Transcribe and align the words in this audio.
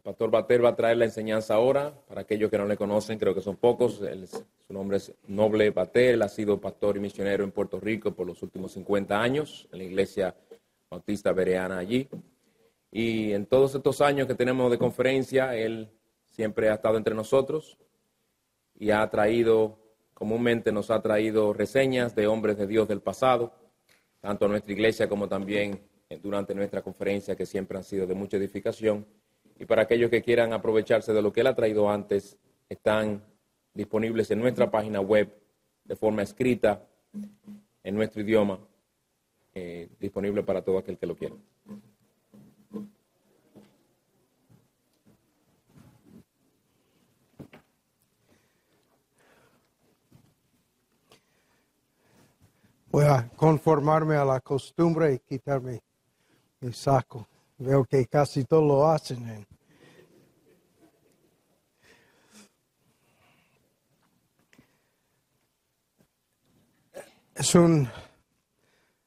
El 0.00 0.04
pastor 0.04 0.30
Bater 0.30 0.64
va 0.64 0.70
a 0.70 0.74
traer 0.74 0.96
la 0.96 1.04
enseñanza 1.04 1.52
ahora. 1.52 1.92
Para 2.08 2.22
aquellos 2.22 2.50
que 2.50 2.56
no 2.56 2.64
le 2.64 2.78
conocen, 2.78 3.18
creo 3.18 3.34
que 3.34 3.42
son 3.42 3.56
pocos. 3.56 4.00
su 4.66 4.72
nombre 4.72 4.96
es 4.96 5.12
Noble 5.26 5.68
Bater. 5.72 6.14
Él 6.14 6.22
ha 6.22 6.28
sido 6.30 6.58
pastor 6.58 6.96
y 6.96 7.00
misionero 7.00 7.44
en 7.44 7.50
Puerto 7.50 7.78
Rico 7.78 8.12
por 8.12 8.26
los 8.26 8.42
últimos 8.42 8.72
50 8.72 9.20
años 9.20 9.68
en 9.70 9.78
la 9.78 9.84
iglesia 9.84 10.34
bautista 10.88 11.34
bereana 11.34 11.76
allí. 11.76 12.08
Y 12.90 13.32
en 13.32 13.44
todos 13.44 13.74
estos 13.74 14.00
años 14.00 14.26
que 14.26 14.34
tenemos 14.34 14.70
de 14.70 14.78
conferencia, 14.78 15.54
él 15.54 15.90
siempre 16.24 16.70
ha 16.70 16.76
estado 16.76 16.96
entre 16.96 17.14
nosotros 17.14 17.76
y 18.78 18.92
ha 18.92 19.06
traído, 19.10 19.78
comúnmente 20.14 20.72
nos 20.72 20.90
ha 20.90 21.02
traído 21.02 21.52
reseñas 21.52 22.14
de 22.14 22.26
hombres 22.26 22.56
de 22.56 22.66
Dios 22.66 22.88
del 22.88 23.02
pasado, 23.02 23.52
tanto 24.20 24.46
a 24.46 24.48
nuestra 24.48 24.72
iglesia 24.72 25.10
como 25.10 25.28
también 25.28 25.78
durante 26.22 26.54
nuestra 26.54 26.80
conferencia, 26.80 27.36
que 27.36 27.44
siempre 27.44 27.76
han 27.76 27.84
sido 27.84 28.06
de 28.06 28.14
mucha 28.14 28.38
edificación. 28.38 29.04
Y 29.60 29.66
para 29.66 29.82
aquellos 29.82 30.08
que 30.08 30.22
quieran 30.22 30.54
aprovecharse 30.54 31.12
de 31.12 31.20
lo 31.20 31.34
que 31.34 31.42
él 31.42 31.46
ha 31.46 31.54
traído 31.54 31.90
antes, 31.90 32.38
están 32.66 33.22
disponibles 33.74 34.30
en 34.30 34.40
nuestra 34.40 34.70
página 34.70 35.02
web 35.02 35.38
de 35.84 35.96
forma 35.96 36.22
escrita 36.22 36.82
en 37.84 37.94
nuestro 37.94 38.22
idioma, 38.22 38.58
eh, 39.52 39.90
disponible 40.00 40.42
para 40.42 40.62
todo 40.62 40.78
aquel 40.78 40.96
que 40.96 41.06
lo 41.06 41.14
quiera. 41.14 41.34
Voy 52.90 53.04
a 53.04 53.28
conformarme 53.36 54.16
a 54.16 54.24
la 54.24 54.40
costumbre 54.40 55.12
y 55.12 55.18
quitarme 55.18 55.82
el 56.62 56.72
saco. 56.72 57.29
Veo 57.60 57.84
que 57.84 58.06
casi 58.06 58.44
todos 58.44 58.64
lo 58.64 58.88
hacen. 58.88 59.28
¿eh? 59.28 59.46
Es, 67.34 67.54
un, 67.54 67.86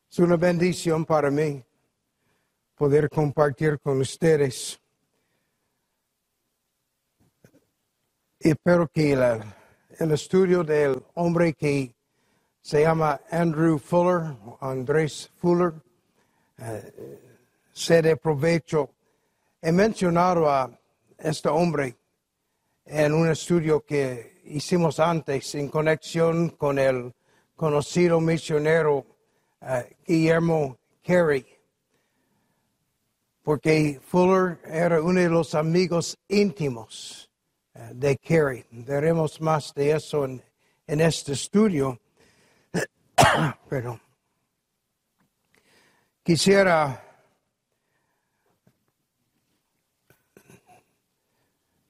es 0.08 0.20
una 0.20 0.38
bendición 0.38 1.04
para 1.04 1.32
mí 1.32 1.64
poder 2.76 3.10
compartir 3.10 3.80
con 3.80 4.00
ustedes. 4.02 4.80
Y 8.40 8.50
espero 8.50 8.88
que 8.88 9.14
el 9.14 10.12
estudio 10.12 10.64
del 10.64 11.04
hombre 11.16 11.54
que 11.54 11.96
se 12.62 12.82
llama 12.82 13.20
Andrew 13.32 13.80
Fuller, 13.80 14.36
Andrés 14.60 15.32
Fuller, 15.38 15.74
eh, 16.60 17.33
se 17.74 18.02
de 18.02 18.16
provecho. 18.16 18.92
He 19.62 19.72
mencionado 19.72 20.50
a 20.50 20.70
este 21.18 21.50
hombre 21.50 21.98
en 22.86 23.14
un 23.14 23.30
estudio 23.30 23.84
que 23.84 24.42
hicimos 24.46 25.00
antes 25.00 25.56
en 25.56 25.70
conexión 25.70 26.50
con 26.50 26.78
el 26.78 27.14
conocido 27.56 28.20
misionero 28.20 29.06
eh, 29.62 29.96
Guillermo 30.06 30.78
Carey, 31.02 31.46
porque 33.42 34.00
Fuller 34.06 34.60
era 34.66 35.02
uno 35.02 35.20
de 35.20 35.30
los 35.30 35.56
amigos 35.56 36.18
íntimos 36.28 37.30
eh, 37.74 37.90
de 37.94 38.18
Carey. 38.18 38.66
Veremos 38.72 39.42
más 39.42 39.74
de 39.74 39.92
eso 39.92 40.26
en 40.26 40.42
este 40.88 41.34
estudio. 41.34 42.00
Pero 43.70 44.00
quisiera 46.24 47.13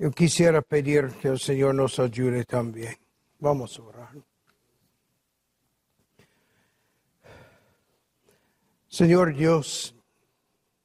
yo 0.03 0.11
quisiera 0.11 0.61
pedir 0.61 1.13
que 1.21 1.29
el 1.29 1.39
Señor 1.39 1.75
nos 1.75 1.97
ayude 1.97 2.43
también. 2.43 2.93
Vamos 3.39 3.79
a 3.79 3.83
orar. 3.83 4.09
Señor 8.89 9.33
Dios, 9.33 9.95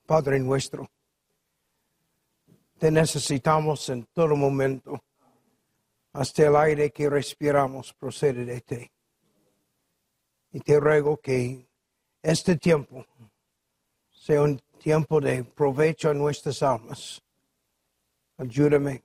Padre 0.06 0.38
nuestro, 0.38 0.88
te 2.78 2.92
necesitamos 2.92 3.88
en 3.88 4.04
todo 4.12 4.36
momento. 4.36 5.02
Hasta 6.12 6.46
el 6.46 6.54
aire 6.54 6.92
que 6.92 7.10
respiramos 7.10 7.92
procede 7.94 8.44
de 8.44 8.60
ti. 8.60 8.88
Y 10.52 10.60
te 10.60 10.78
ruego 10.78 11.16
que 11.16 11.66
este 12.22 12.56
tiempo 12.56 13.04
sea 14.12 14.42
un 14.42 14.60
tiempo 14.78 15.20
de 15.20 15.42
provecho 15.42 16.08
a 16.08 16.14
nuestras 16.14 16.62
almas. 16.62 17.20
Ayúdame, 18.38 19.02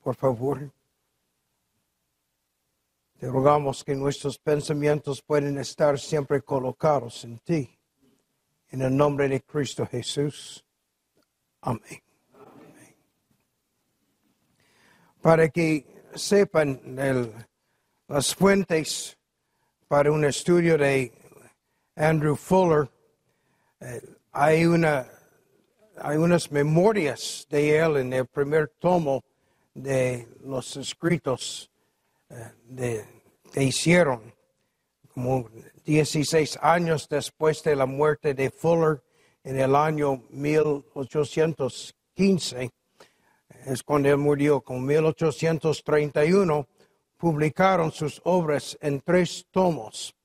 por 0.00 0.14
favor. 0.14 0.70
Te 3.18 3.28
rogamos 3.28 3.84
que 3.84 3.94
nuestros 3.94 4.38
pensamientos 4.38 5.20
puedan 5.20 5.58
estar 5.58 5.98
siempre 5.98 6.40
colocados 6.40 7.24
en 7.24 7.38
ti. 7.40 7.78
En 8.70 8.82
el 8.82 8.96
nombre 8.96 9.28
de 9.28 9.42
Cristo 9.42 9.84
Jesús. 9.86 10.64
Amén. 11.60 12.00
Para 15.20 15.48
que 15.48 15.84
sepan 16.14 16.80
las 18.06 18.34
fuentes 18.34 19.18
para 19.88 20.12
un 20.12 20.24
estudio 20.24 20.78
de 20.78 21.12
Andrew 21.96 22.36
Fuller, 22.36 22.88
eh, 23.80 24.00
hay, 24.32 24.64
una, 24.64 25.06
hay 26.02 26.16
unas 26.16 26.50
memorias 26.50 27.46
de 27.50 27.78
él 27.78 27.98
en 27.98 28.12
el 28.12 28.26
primer 28.26 28.72
tomo 28.78 29.22
de 29.74 30.26
los 30.44 30.76
escritos 30.76 31.70
eh, 32.30 32.50
de, 32.64 33.04
que 33.52 33.62
hicieron, 33.62 34.34
como 35.12 35.48
16 35.84 36.58
años 36.62 37.08
después 37.08 37.62
de 37.62 37.76
la 37.76 37.86
muerte 37.86 38.34
de 38.34 38.50
Fuller 38.50 39.04
en 39.44 39.60
el 39.60 39.76
año 39.76 40.24
1815, 40.30 42.72
es 43.66 43.82
cuando 43.82 44.08
él 44.08 44.16
murió, 44.16 44.62
con 44.62 44.82
1831 44.84 46.66
publicaron 47.16 47.92
sus 47.92 48.20
obras 48.24 48.76
en 48.80 49.00
tres 49.02 49.46
tomos. 49.50 50.16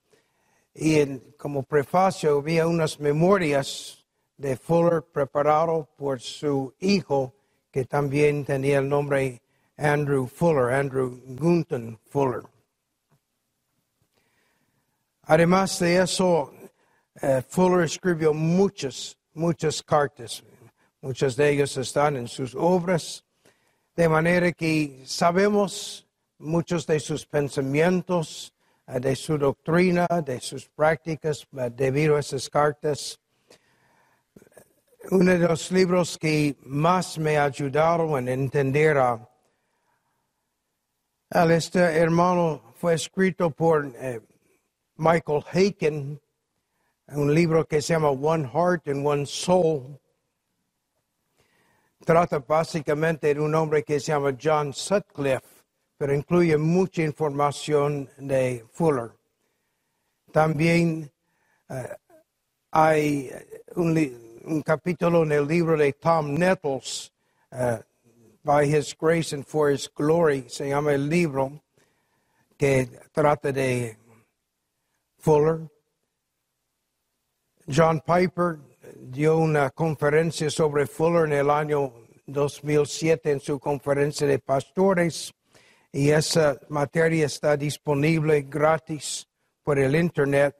Y 0.73 1.17
como 1.37 1.61
prefacio 1.63 2.39
había 2.39 2.65
unas 2.67 2.99
memorias 2.99 4.04
de 4.38 4.57
Fuller 4.57 5.03
preparado 5.03 5.88
por 5.97 6.19
su 6.19 6.73
hijo, 6.79 7.34
que 7.72 7.85
también 7.85 8.46
tenía 8.46 8.79
el 8.79 8.90
nombre 8.90 9.41
Andrew 9.78 10.28
Fuller, 10.28 10.73
Andrew 10.73 11.22
Gunton 11.25 12.00
Fuller. 12.09 12.44
Además 15.23 15.79
de 15.79 16.01
eso, 16.01 16.53
eh, 17.22 17.41
Fuller 17.47 17.85
escribió 17.85 18.34
muchas, 18.34 19.18
muchas 19.34 19.81
cartas. 19.81 20.44
Muchas 21.02 21.35
de 21.35 21.52
ellas 21.52 21.78
están 21.78 22.16
en 22.16 22.28
sus 22.28 22.56
obras, 22.56 23.23
de 23.96 24.09
manera 24.09 24.52
que 24.52 25.03
sabemos 25.06 26.07
muchos 26.40 26.88
de 26.88 27.00
sus 27.00 27.25
pensamientos, 27.25 28.53
eh, 28.88 29.00
de 29.00 29.16
su 29.16 29.38
doctrina, 29.38 30.07
de 30.25 30.40
sus 30.41 30.67
prácticas 30.67 31.47
eh, 31.57 31.69
debido 31.73 32.16
a 32.16 32.19
esas 32.19 32.50
cartas. 32.50 33.19
Uno 35.11 35.31
de 35.31 35.39
los 35.39 35.71
libros 35.71 36.17
que 36.17 36.55
más 36.63 37.17
me 37.17 37.38
ayudaron 37.38 38.17
en 38.17 38.27
entender 38.27 38.97
a, 38.97 39.29
este 41.49 41.79
hermano 41.79 42.73
fue 42.75 42.93
escrito 42.93 43.49
por 43.49 43.91
eh, 43.97 44.21
Michael 44.95 45.43
Haken, 45.51 46.21
un 47.07 47.33
libro 47.33 47.67
que 47.67 47.81
se 47.81 47.93
llama 47.93 48.09
One 48.09 48.47
Heart 48.47 48.88
and 48.88 49.05
One 49.05 49.25
Soul. 49.25 49.99
Trata 52.05 52.40
básicamente 52.40 53.34
de 53.34 53.40
un 53.40 53.53
hombre 53.55 53.84
que 53.84 53.99
se 53.99 54.11
llama 54.11 54.35
John 54.41 54.73
Sutcliffe 54.73 55.55
pero 55.97 56.13
incluye 56.13 56.57
mucha 56.57 57.03
información 57.03 58.09
de 58.17 58.66
Fuller. 58.72 59.11
También 60.31 61.11
eh, 61.69 61.96
hay 62.72 63.31
un, 63.75 63.93
capítulo 64.63 65.23
en 65.23 65.31
el 65.31 65.47
libro 65.47 65.77
de 65.77 65.93
Tom 65.93 66.33
Nettles, 66.33 67.11
uh, 67.51 67.77
By 68.43 68.65
His 68.65 68.95
Grace 68.95 69.33
and 69.33 69.45
For 69.45 69.71
His 69.71 69.89
Glory, 69.89 70.45
se 70.47 70.69
llama 70.69 70.93
el 70.93 71.09
libro, 71.09 71.63
que 72.57 72.87
trata 73.11 73.51
de 73.51 73.97
Fuller. 75.17 75.69
John 77.67 78.01
Piper 78.05 78.59
dio 78.95 79.37
una 79.37 79.71
conferencia 79.71 80.49
sobre 80.49 80.85
Fuller 80.85 81.25
en 81.25 81.33
el 81.33 81.49
año 81.49 81.93
2007 82.27 83.31
en 83.31 83.39
su 83.39 83.59
conferencia 83.59 84.27
de 84.27 84.39
pastores 84.39 85.33
y 85.91 86.09
esa 86.09 86.59
materia 86.69 87.25
está 87.25 87.55
disponible 87.55 88.41
gratis 88.43 89.27
por 89.63 89.79
el 89.79 89.95
Internet. 89.95 90.55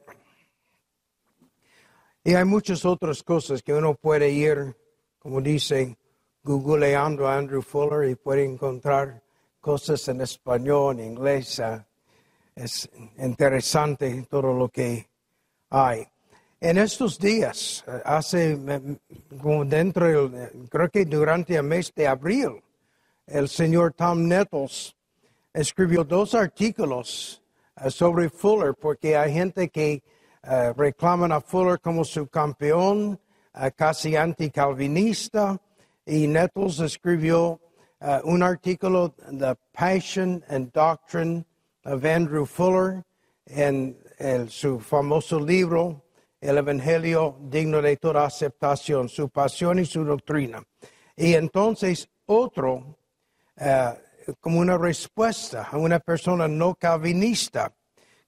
Y 2.28 2.34
hay 2.34 2.44
muchas 2.44 2.84
otras 2.86 3.22
cosas 3.22 3.62
que 3.62 3.72
uno 3.72 3.94
puede 3.94 4.32
ir, 4.32 4.76
como 5.20 5.42
dice, 5.42 5.96
googleando 6.44 7.28
a 7.28 7.38
Andrew 7.38 7.62
Fuller 7.62 8.10
y 8.10 8.16
puede 8.16 8.44
encontrar 8.44 9.22
cosas 9.62 10.08
en 10.08 10.22
español, 10.22 11.00
en 11.00 11.12
inglés. 11.12 11.60
ah, 11.60 11.86
es 12.56 12.90
interesante 13.20 14.26
todo 14.28 14.54
lo 14.54 14.70
que 14.70 15.08
hay. 15.70 16.08
En 16.60 16.80
estos 16.80 17.20
días, 17.20 17.86
hace 18.04 18.58
como 19.40 19.64
dentro, 19.64 20.28
del- 20.28 20.50
creo 20.68 20.90
que 20.90 21.06
durante 21.06 21.56
el 21.56 21.64
mes 21.64 21.94
de 21.94 22.08
abril, 22.08 22.60
el 23.28 23.48
señor 23.50 23.94
Tom 23.94 24.28
Nettles 24.28 24.96
escribió 25.54 26.04
dos 26.04 26.34
artículos 26.34 27.44
eh, 27.80 27.92
sobre 27.92 28.30
Fuller, 28.30 28.74
porque 28.74 29.16
hay 29.16 29.32
gente 29.32 29.70
que 29.70 30.02
eh, 30.48 30.74
reclaman 30.78 31.32
a 31.32 31.42
Fuller 31.42 31.80
como 31.80 32.04
su 32.04 32.28
campeón, 32.28 33.20
eh, 33.56 33.72
casi 33.76 34.16
anticalvinista, 34.16 35.60
y 36.06 36.28
Nettles 36.28 36.80
escribió 36.82 37.60
eh, 38.00 38.20
un 38.26 38.44
artículo, 38.44 39.16
The 39.32 39.56
Passion 39.72 40.44
and 40.48 40.72
Doctrine 40.72 41.46
of 41.84 42.06
Andrew 42.06 42.46
Fuller, 42.46 43.04
en 43.48 43.98
su 44.50 44.80
famoso 44.80 45.40
libro, 45.40 46.04
El 46.42 46.58
Evangelio 46.58 47.38
digno 47.42 47.82
de 47.82 47.98
toda 47.98 48.26
aceptación, 48.26 49.10
su 49.10 49.30
pasión 49.30 49.80
y 49.80 49.86
su 49.86 50.04
doctrina. 50.04 50.64
Y 51.16 51.34
entonces 51.34 52.10
otro, 52.26 52.98
como 54.40 54.60
una 54.60 54.80
respuesta 54.80 55.68
a 55.72 55.78
una 55.78 56.00
persona 56.00 56.48
no 56.48 56.74
calvinista, 56.74 57.72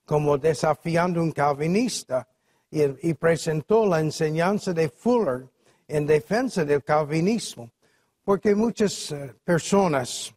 como 0.07 0.37
desafiando 0.37 1.21
un 1.21 1.33
calvinista, 1.33 2.25
y, 2.71 3.13
presentó 3.13 3.85
la 3.85 3.99
enseñanza 3.99 4.71
de 4.73 4.87
Fuller 4.87 5.47
en 5.85 6.05
defensa 6.05 6.63
del 6.63 6.81
calvinismo, 6.83 7.69
porque 8.23 8.55
muchas 8.55 9.11
eh, 9.11 9.33
personas 9.43 10.33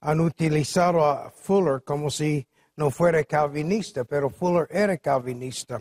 han 0.00 0.20
utilizado 0.20 1.04
a 1.04 1.30
Fuller 1.30 1.82
como 1.84 2.10
si 2.10 2.44
no 2.76 2.90
fuera 2.90 3.22
calvinista, 3.22 4.04
pero 4.04 4.30
Fuller 4.30 4.66
era 4.68 4.96
calvinista. 4.98 5.80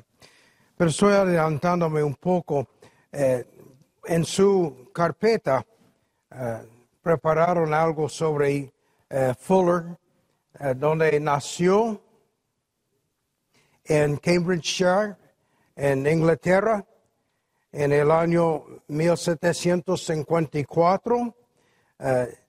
Pero 0.78 0.90
estoy 0.92 1.14
adelantándome 1.14 2.04
un 2.04 2.16
poco. 2.16 2.68
eh, 3.12 3.46
en 4.06 4.26
su 4.26 4.90
carpeta 4.94 5.66
eh, 6.30 6.58
prepararon 7.02 7.74
algo 7.74 8.10
sobre 8.10 8.72
Fuller, 9.40 9.98
donde 10.76 11.20
nació 11.20 12.02
en 13.86 14.18
Cambridgeshire, 14.18 15.16
en 15.76 16.08
Inglaterra, 16.08 16.86
en 17.72 17.92
el 17.92 18.12
año 18.12 18.66
1754. 18.88 21.36
eh, 22.00 22.40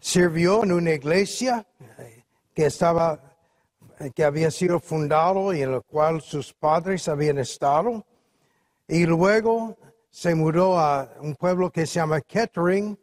sirvió 0.00 0.62
en 0.62 0.72
una 0.72 0.92
iglesia 0.92 1.66
eh, 1.98 2.24
que 2.54 2.66
estaba 2.66 3.20
eh, 4.00 4.10
que 4.14 4.24
había 4.24 4.50
sido 4.50 4.78
fundado 4.78 5.52
y 5.52 5.62
en 5.62 5.72
la 5.72 5.80
cual 5.80 6.20
sus 6.20 6.52
padres 6.52 7.08
habían 7.08 7.38
estado. 7.38 8.06
Y 8.86 9.06
luego 9.06 9.76
se 10.10 10.34
mudó 10.34 10.78
a 10.78 11.12
un 11.20 11.34
pueblo 11.34 11.70
que 11.70 11.86
se 11.86 11.94
llama 11.94 12.20
Kettering, 12.20 12.98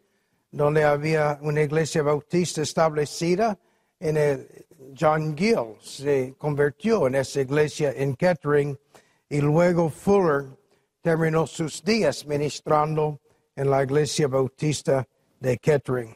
donde 0.52 0.84
había 0.84 1.38
una 1.42 1.62
iglesia 1.62 2.02
bautista 2.02 2.62
establecida. 2.62 3.58
En 4.00 4.18
el 4.18 4.66
John 4.98 5.36
Gill 5.36 5.76
se 5.82 6.36
convirtió 6.38 7.08
en 7.08 7.16
esa 7.16 7.42
iglesia 7.42 7.92
en 7.96 8.16
Kettering 8.16 8.78
y 9.30 9.42
luego 9.42 9.90
Fuller 9.90 10.46
terminó 11.02 11.48
sus 11.48 11.84
días 11.84 12.26
ministrando 12.26 13.20
en 13.56 13.70
la 13.70 13.84
iglesia 13.84 14.28
bautista 14.28 15.08
de 15.40 15.58
Kettering. 15.58 16.16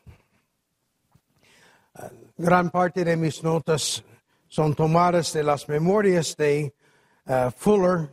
Gran 2.38 2.69
parte 2.69 3.04
de 3.04 3.18
mis 3.18 3.44
notas 3.44 4.04
son 4.48 4.74
tomadas 4.74 5.33
de 5.33 5.44
las 5.44 5.68
memorias 5.68 6.36
de 6.38 6.74
eh, 7.25 7.51
Fuller 7.56 8.10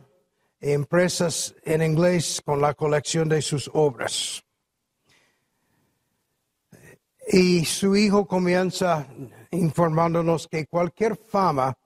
impresas 0.61 1.55
en 1.63 1.81
inglés 1.81 2.41
con 2.43 2.61
la 2.61 2.73
colección 2.73 3.29
de 3.29 3.41
sus 3.41 3.69
obras. 3.73 4.43
Y 7.29 7.65
su 7.65 7.95
hijo 7.95 8.25
comienza 8.25 9.07
informándonos 9.51 10.47
que 10.47 10.67
cualquier 10.67 11.15
fama 11.15 11.77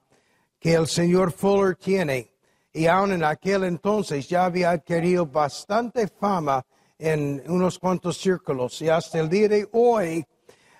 que 0.59 0.73
el 0.73 0.87
señor 0.87 1.31
Fuller 1.31 1.75
tiene, 1.75 2.31
y 2.73 2.85
aún 2.85 3.11
en 3.11 3.23
aquel 3.23 3.63
entonces 3.63 4.29
ya 4.29 4.45
había 4.45 4.71
adquirido 4.71 5.25
bastante 5.25 6.07
fama 6.07 6.63
en 6.99 7.43
unos 7.47 7.79
cuantos 7.79 8.17
círculos, 8.17 8.81
y 8.81 8.89
hasta 8.89 9.19
el 9.19 9.29
día 9.29 9.47
de 9.47 9.67
hoy, 9.71 10.23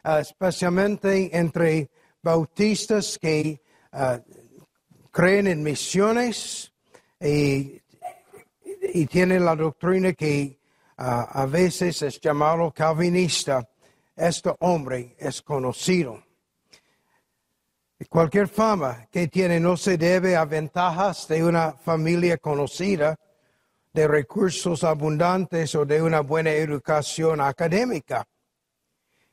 eh, 0.03 0.17
especialmente 0.19 1.35
entre 1.35 1.89
bautistas 2.21 3.17
que 3.19 3.61
eh, 3.91 4.21
creen 5.11 5.47
en 5.47 5.63
misiones 5.63 6.71
y, 7.19 7.81
y 8.93 9.05
tienen 9.07 9.45
la 9.45 9.55
doctrina 9.55 10.13
que 10.13 10.59
ah, 10.97 11.27
a 11.31 11.45
veces 11.45 12.01
es 12.01 12.19
llamado 12.21 12.71
calvinista, 12.71 13.67
este 14.15 14.51
hombre 14.59 15.15
es 15.17 15.41
conocido. 15.41 16.23
Cualquier 18.09 18.47
fama 18.47 19.07
que 19.11 19.27
tiene 19.27 19.59
no 19.59 19.77
se 19.77 19.97
debe 19.97 20.35
a 20.35 20.45
ventajas 20.45 21.27
de 21.27 21.43
una 21.43 21.73
familia 21.73 22.37
conocida, 22.37 23.15
de 23.93 24.07
recursos 24.07 24.83
abundantes 24.83 25.75
o 25.75 25.85
de 25.85 26.01
una 26.01 26.21
buena 26.21 26.51
educación 26.51 27.41
académica. 27.41 28.25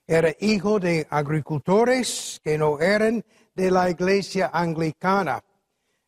Era 0.06 0.35
hijo 0.41 0.81
de 0.81 1.06
agricultores 1.11 2.41
que 2.43 2.59
no 2.59 2.81
eran 2.81 3.25
de 3.55 3.70
la 3.70 3.88
iglesia 3.91 4.50
anglicana. 4.53 5.43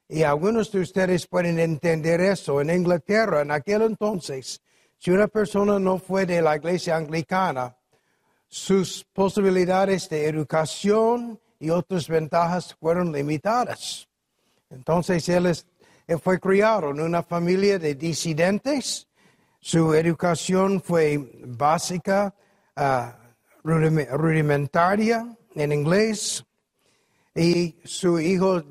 Y 0.08 0.22
algunos 0.22 0.72
de 0.72 0.80
ustedes 0.80 1.26
pueden 1.26 1.58
entender 1.58 2.20
eso. 2.20 2.60
En 2.60 2.70
Inglaterra, 2.70 3.42
en 3.42 3.52
aquel 3.52 3.82
entonces, 3.82 4.60
si 4.98 5.10
una 5.10 5.28
persona 5.28 5.78
no 5.78 5.98
fue 5.98 6.26
de 6.26 6.42
la 6.42 6.56
iglesia 6.56 6.96
anglicana, 6.96 7.76
sus 8.48 9.04
posibilidades 9.04 10.08
de 10.08 10.26
educación 10.26 11.40
y 11.60 11.70
otras 11.70 12.08
ventajas 12.08 12.74
fueron 12.80 13.12
limitadas. 13.12 14.08
Entonces 14.70 15.28
él, 15.28 15.46
es- 15.46 15.66
fue 16.22 16.40
criado 16.40 16.90
en 16.90 17.00
una 17.00 17.22
familia 17.22 17.78
de 17.78 17.94
disidentes. 17.94 19.06
Su 19.60 19.94
educación 19.94 20.82
fue 20.82 21.18
básica, 21.44 22.34
rudim- 23.62 24.08
rudimentaria 24.10 25.36
en 25.54 25.72
inglés. 25.72 26.44
Y 27.34 27.76
su 27.84 28.18
hijo 28.18 28.62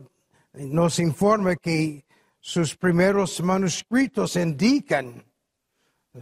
nos 0.54 1.00
informa 1.00 1.56
que 1.56 2.04
sus 2.42 2.76
primeros 2.76 3.40
manuscritos 3.42 4.36
indican 4.36 5.24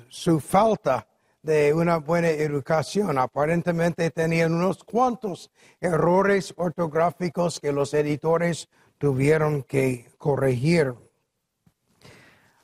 su 0.10 0.39
falta 0.39 1.07
de 1.48 1.74
una 1.74 1.98
buena 1.98 2.30
educación. 2.30 3.18
Aparentemente 3.18 4.12
tenían 4.12 4.54
unos 4.54 4.84
cuantos 4.84 5.50
errores 5.80 6.54
ortográficos 6.58 7.62
que 7.62 7.72
los 7.72 7.94
editores 7.94 8.68
tuvieron 8.98 9.63
que 9.63 10.10
corregir. 10.18 10.94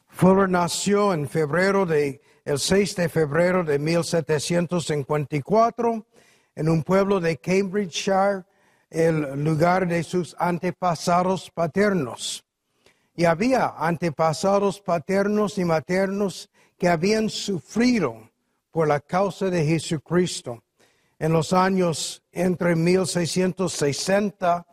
Fuller 0.10 0.50
nació 0.50 1.14
en 1.14 1.30
febrero 1.30 1.86
de, 1.86 2.22
el 2.44 2.60
6 2.60 2.98
de 2.98 3.08
febrero 3.08 3.64
de 3.64 3.80
1754 3.80 6.06
en 6.56 6.70
un 6.70 6.84
pueblo 6.84 7.22
de 7.22 7.38
Cambridgeshire, 7.38 8.44
el 8.90 9.42
lugar 9.44 9.88
de 9.88 10.04
sus 10.04 10.36
antepasados 10.38 11.50
paternos. 11.52 12.44
Y 13.16 13.24
había 13.24 13.76
antepasados 13.78 14.82
paternos 14.82 15.58
y 15.58 15.64
maternos 15.64 16.50
que 16.78 16.90
habían 16.90 17.30
sufrido 17.30 18.33
por 18.74 18.88
la 18.88 19.00
causa 19.00 19.52
de 19.52 19.64
Jesucristo. 19.64 20.64
En 21.20 21.32
los 21.32 21.54
años 21.54 22.24
entre 22.32 22.76
1660 22.76 24.66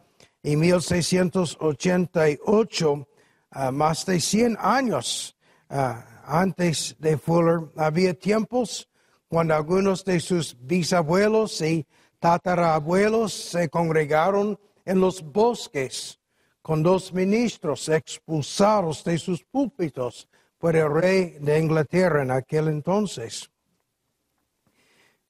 y 0.43 0.57
1688, 0.57 3.09
ah, 3.51 3.71
más 3.71 4.07
de 4.07 4.19
100 4.19 4.57
años 4.59 5.37
ah, 5.69 6.23
antes 6.25 6.97
de 6.99 7.19
Fuller, 7.19 7.71
había 7.77 8.15
tiempos 8.15 8.89
cuando 9.29 9.55
algunos 9.55 10.03
de 10.07 10.19
sus 10.19 10.57
bisabuelos 10.59 11.61
y 11.61 11.87
tatarabuelos 12.19 13.35
se 13.35 13.69
congregaron 13.69 14.59
en 14.87 14.99
los 14.99 15.23
bosques 15.23 16.19
con 16.63 16.83
dos 16.83 17.13
ministros 17.13 17.91
expulsados 17.91 19.05
de 19.05 19.19
sus 19.19 19.45
púlpitos 19.45 20.27
por 20.57 20.75
el 20.75 20.91
rey 20.91 21.37
de 21.39 21.59
Inglaterra 21.59 22.23
en 22.23 22.31
aquel 22.31 22.69
entonces. 22.69 23.51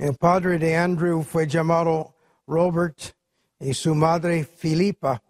El 0.00 0.14
padre 0.14 0.58
de 0.58 0.78
Andrew 0.78 1.22
fue 1.22 1.46
llamado 1.46 2.14
Robert 2.46 2.98
y 3.58 3.74
su 3.74 3.94
madre 3.94 4.44
Filipa. 4.44 5.22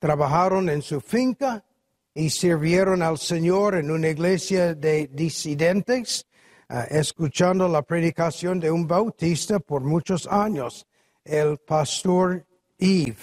Trabajaron 0.00 0.68
en 0.68 0.82
su 0.82 1.00
finca 1.00 1.64
y 2.12 2.30
sirvieron 2.30 3.00
al 3.00 3.16
Señor 3.16 3.76
en 3.76 3.92
una 3.92 4.08
iglesia 4.08 4.74
de 4.74 5.06
disidentes 5.12 6.26
ah, 6.68 6.88
escuchando 6.90 7.68
la 7.68 7.82
predicación 7.82 8.58
de 8.58 8.72
un 8.72 8.88
bautista 8.88 9.60
por 9.60 9.82
muchos 9.82 10.26
años, 10.26 10.84
el 11.24 11.56
pastor 11.58 12.44
Eve, 12.76 13.14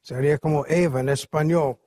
sería 0.00 0.36
como 0.38 0.66
Eva 0.66 0.98
en 0.98 1.10
español. 1.10 1.78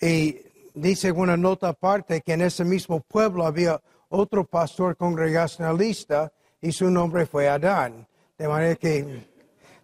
Y 0.00 0.36
dice 0.74 1.12
una 1.12 1.36
nota 1.36 1.68
aparte 1.68 2.22
que 2.22 2.32
en 2.32 2.42
ese 2.42 2.64
mismo 2.64 2.98
pueblo 2.98 3.46
había 3.46 3.80
otro 4.08 4.44
pastor 4.44 4.96
congregacionalista 4.96 6.32
y 6.62 6.72
su 6.72 6.90
nombre 6.90 7.26
fue 7.26 7.48
Adán. 7.48 8.06
De 8.38 8.48
manera 8.48 8.76
que 8.76 9.26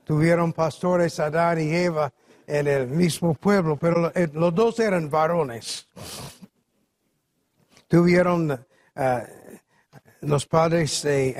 tuvieron 0.04 0.52
pastores 0.52 1.20
Adán 1.20 1.60
y 1.60 1.74
Eva 1.74 2.10
en 2.46 2.66
el 2.66 2.86
mismo 2.86 3.34
pueblo, 3.34 3.76
pero 3.76 4.10
eh, 4.14 4.28
los 4.32 4.54
dos 4.54 4.78
eran 4.80 5.10
varones. 5.10 5.86
Tuvieron 7.88 8.64
ah, 8.96 9.22
los 10.22 10.46
padres 10.46 11.02
de 11.02 11.36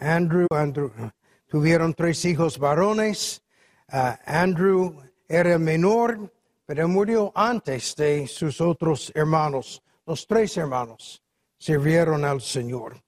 Andrew, 0.00 0.46
Andrew, 0.50 0.90
tuvieron 1.48 1.92
tres 1.92 2.24
hijos 2.24 2.58
varones. 2.58 3.42
Ah, 3.88 4.18
Andrew 4.24 5.02
era 5.28 5.58
menor, 5.58 6.32
pero 6.64 6.88
murió 6.88 7.32
antes 7.34 7.94
de 7.96 8.26
sus 8.26 8.60
otros 8.60 9.12
hermanos. 9.14 9.82
Los 10.06 10.26
tres 10.26 10.56
hermanos 10.56 11.22
sirvieron 11.58 12.24
al 12.24 12.40
Señor. 12.40 13.05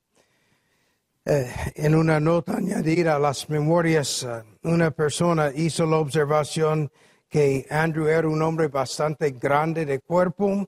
Eh, 1.30 1.46
en 1.74 1.94
una 1.94 2.18
nota 2.18 2.56
añadida 2.56 3.16
a 3.16 3.18
las 3.18 3.50
memorias, 3.50 4.24
ah, 4.24 4.42
una 4.62 4.90
persona 4.90 5.52
hizo 5.54 5.84
la 5.84 5.98
observación 5.98 6.90
que 7.28 7.66
Andrew 7.68 8.06
era 8.06 8.26
un 8.26 8.40
hombre 8.40 8.68
bastante 8.68 9.32
grande 9.32 9.84
de 9.84 10.00
cuerpo, 10.00 10.66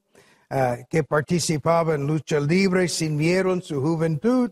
ah, 0.50 0.76
que 0.90 1.02
participaba 1.02 1.95
en 1.95 2.07
lucha 2.07 2.38
libre 2.38 2.88
sin 2.88 3.17
miedo 3.17 3.55
en 3.55 3.62
su 3.62 3.81
juventud, 3.81 4.50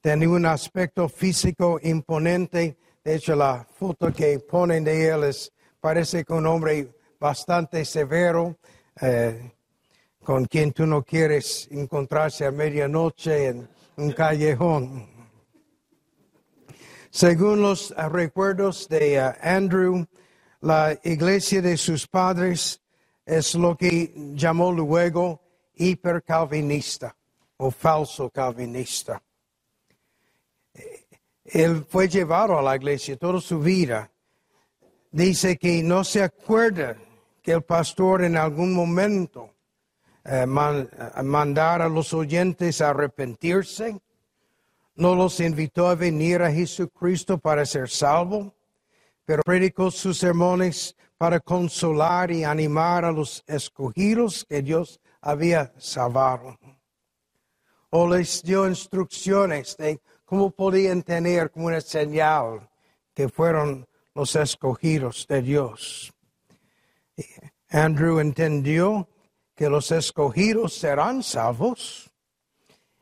tenía 0.00 0.30
un 0.30 0.46
aspecto 0.46 1.10
físico 1.10 1.78
imponente. 1.82 2.78
De 3.04 3.16
hecho, 3.16 3.36
la 3.36 3.66
foto 3.70 4.10
que 4.10 4.38
ponen 4.38 4.82
de 4.82 5.08
él 5.08 5.24
es, 5.24 5.52
parece 5.78 6.24
que 6.24 6.32
un 6.32 6.46
hombre 6.46 6.88
bastante 7.20 7.84
severo, 7.84 8.56
eh, 8.98 9.52
con 10.24 10.46
quien 10.46 10.72
tú 10.72 10.86
no 10.86 11.02
quieres 11.02 11.68
encontrarse 11.70 12.46
a 12.46 12.50
medianoche 12.50 13.48
en 13.48 13.68
un 13.98 14.12
callejón. 14.12 15.17
Según 17.18 17.62
los 17.62 17.90
recuerdos 17.96 18.88
de 18.88 19.18
ah, 19.18 19.36
Andrew, 19.42 20.06
la 20.60 20.96
iglesia 21.02 21.60
de 21.60 21.76
sus 21.76 22.06
padres 22.06 22.80
es 23.26 23.56
lo 23.56 23.76
que 23.76 24.12
llamó 24.36 24.70
luego 24.70 25.42
hipercalvinista 25.74 27.16
o 27.56 27.72
falso 27.72 28.30
calvinista. 28.30 29.20
Él 31.44 31.84
fue 31.88 32.08
llevado 32.08 32.56
a 32.56 32.62
la 32.62 32.76
iglesia 32.76 33.16
toda 33.16 33.40
su 33.40 33.58
vida. 33.58 34.08
Dice 35.10 35.56
que 35.56 35.82
no 35.82 36.04
se 36.04 36.22
acuerda 36.22 36.96
que 37.42 37.50
el 37.50 37.62
pastor 37.62 38.22
en 38.22 38.36
algún 38.36 38.72
momento 38.72 39.56
eh, 40.24 40.46
mandara 40.46 41.86
a 41.86 41.88
los 41.88 42.14
oyentes 42.14 42.80
a 42.80 42.90
arrepentirse, 42.90 44.00
no 44.98 45.14
los 45.14 45.40
invitó 45.40 45.88
a 45.88 45.94
venir 45.94 46.42
a 46.42 46.52
Jesucristo 46.52 47.38
para 47.38 47.64
ser 47.64 47.88
salvo 47.88 48.54
pero 49.28 49.42
predicó 49.42 49.90
sus 49.90 50.16
sermones 50.16 50.96
para 51.18 51.38
consolar 51.38 52.30
y 52.30 52.44
animar 52.44 53.04
a 53.04 53.12
los 53.12 53.44
escogidos 53.46 54.46
que 54.48 54.62
Dios 54.62 55.02
había 55.20 55.70
salvado. 55.76 56.58
O 57.90 58.08
les 58.08 58.42
dio 58.42 58.66
instrucciones 58.66 59.76
de 59.76 60.00
cómo 60.24 60.50
podían 60.50 61.02
tener 61.02 61.50
como 61.50 61.66
una 61.66 61.82
señal 61.82 62.70
que 63.12 63.28
fueron 63.28 63.86
los 64.14 64.34
escogidos 64.34 65.26
de 65.28 65.42
Dios. 65.42 66.10
Andrew 67.68 68.20
entendió 68.20 69.10
que 69.54 69.68
los 69.68 69.92
escogidos 69.92 70.72
serán 70.72 71.22
salvos 71.22 72.07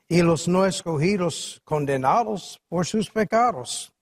y 0.08 0.22
los 0.22 0.48
no 0.48 0.66
escogidos 0.66 1.60
condenados 1.64 2.60
por 2.68 2.86
sus 2.86 3.10
pecados 3.10 3.92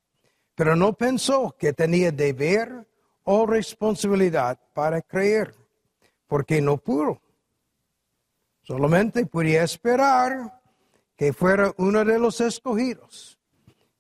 pero 0.55 0.77
no 0.77 0.93
pensó 0.93 1.55
que 1.59 1.73
tenía 1.73 2.13
deber 2.13 2.87
o 3.25 3.47
responsabilidad 3.47 4.59
para 4.73 5.03
creer, 5.03 5.55
porque 6.27 6.61
no 6.61 6.79
pudo. 6.79 7.21
Solamente 8.63 9.27
podía 9.27 9.63
esperar 9.63 10.61
que 11.17 11.33
fuera 11.33 11.73
uno 11.77 12.05
de 12.05 12.19
los 12.19 12.41
escogidos 12.41 13.39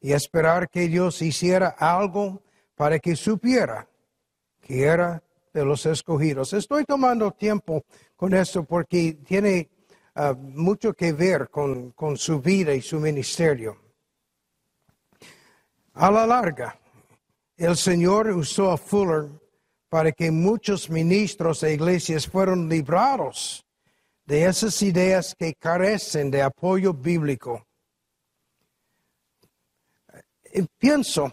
y 0.00 0.12
esperar 0.12 0.68
que 0.68 0.88
Dios 0.88 1.20
hiciera 1.22 1.68
algo 1.68 2.42
para 2.74 2.98
que 2.98 3.16
supiera 3.16 3.88
que 4.60 4.84
era 4.84 5.22
de 5.52 5.64
los 5.64 5.84
escogidos. 5.86 6.52
Estoy 6.52 6.84
tomando 6.84 7.30
tiempo 7.32 7.84
con 8.16 8.32
esto 8.32 8.64
porque 8.64 9.18
tiene 9.26 9.68
ah, 10.14 10.34
mucho 10.38 10.94
que 10.94 11.12
ver 11.12 11.48
con, 11.50 11.92
con 11.92 12.16
su 12.16 12.40
vida 12.40 12.74
y 12.74 12.82
su 12.82 13.00
ministerio. 13.00 13.80
A 15.94 16.10
la 16.10 16.26
larga, 16.26 16.78
el 17.56 17.76
Señor 17.76 18.28
usó 18.30 18.70
a 18.72 18.76
Fuller 18.76 19.30
para 19.88 20.10
que 20.10 20.30
muchos 20.32 20.90
ministros 20.90 21.62
e 21.62 21.74
iglesias 21.74 22.26
fueron 22.26 22.68
librados 22.68 23.64
de 24.26 24.44
esas 24.46 24.82
ideas 24.82 25.34
que 25.38 25.54
carecen 25.54 26.30
de 26.30 26.42
apoyo 26.42 26.92
bíblico. 26.92 27.64
pienso, 30.78 31.32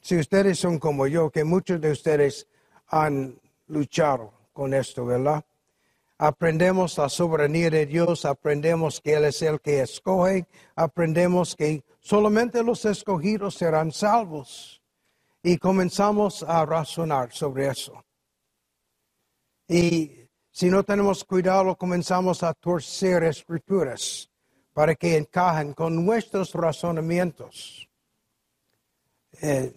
si 0.00 0.18
ustedes 0.18 0.58
son 0.58 0.78
como 0.78 1.06
yo, 1.06 1.30
que 1.30 1.44
muchos 1.44 1.80
de 1.80 1.92
ustedes 1.92 2.48
han 2.88 3.40
luchado 3.68 4.32
con 4.52 4.74
esto, 4.74 5.06
¿verdad? 5.06 5.44
Aprendemos 6.24 6.96
la 6.96 7.10
soberanía 7.10 7.68
de 7.68 7.84
Dios, 7.84 8.24
aprendemos 8.24 8.98
que 8.98 9.12
Él 9.12 9.26
es 9.26 9.42
el 9.42 9.60
que 9.60 9.82
escoge, 9.82 10.46
aprendemos 10.74 11.54
que 11.54 11.84
solamente 12.00 12.62
los 12.62 12.86
escogidos 12.86 13.56
serán 13.56 13.92
salvos. 13.92 14.80
Y 15.42 15.58
comenzamos 15.58 16.42
a 16.42 16.64
razonar 16.64 17.30
sobre 17.30 17.68
eso. 17.68 18.02
Y 19.68 20.30
si 20.50 20.70
no 20.70 20.82
tenemos 20.82 21.22
cuidado, 21.24 21.76
comenzamos 21.76 22.42
a 22.42 22.54
torcer 22.54 23.24
escrituras 23.24 24.30
para 24.72 24.94
que 24.94 25.18
encajen 25.18 25.74
con 25.74 26.06
nuestros 26.06 26.54
razonamientos. 26.54 27.86
Eh, 29.42 29.74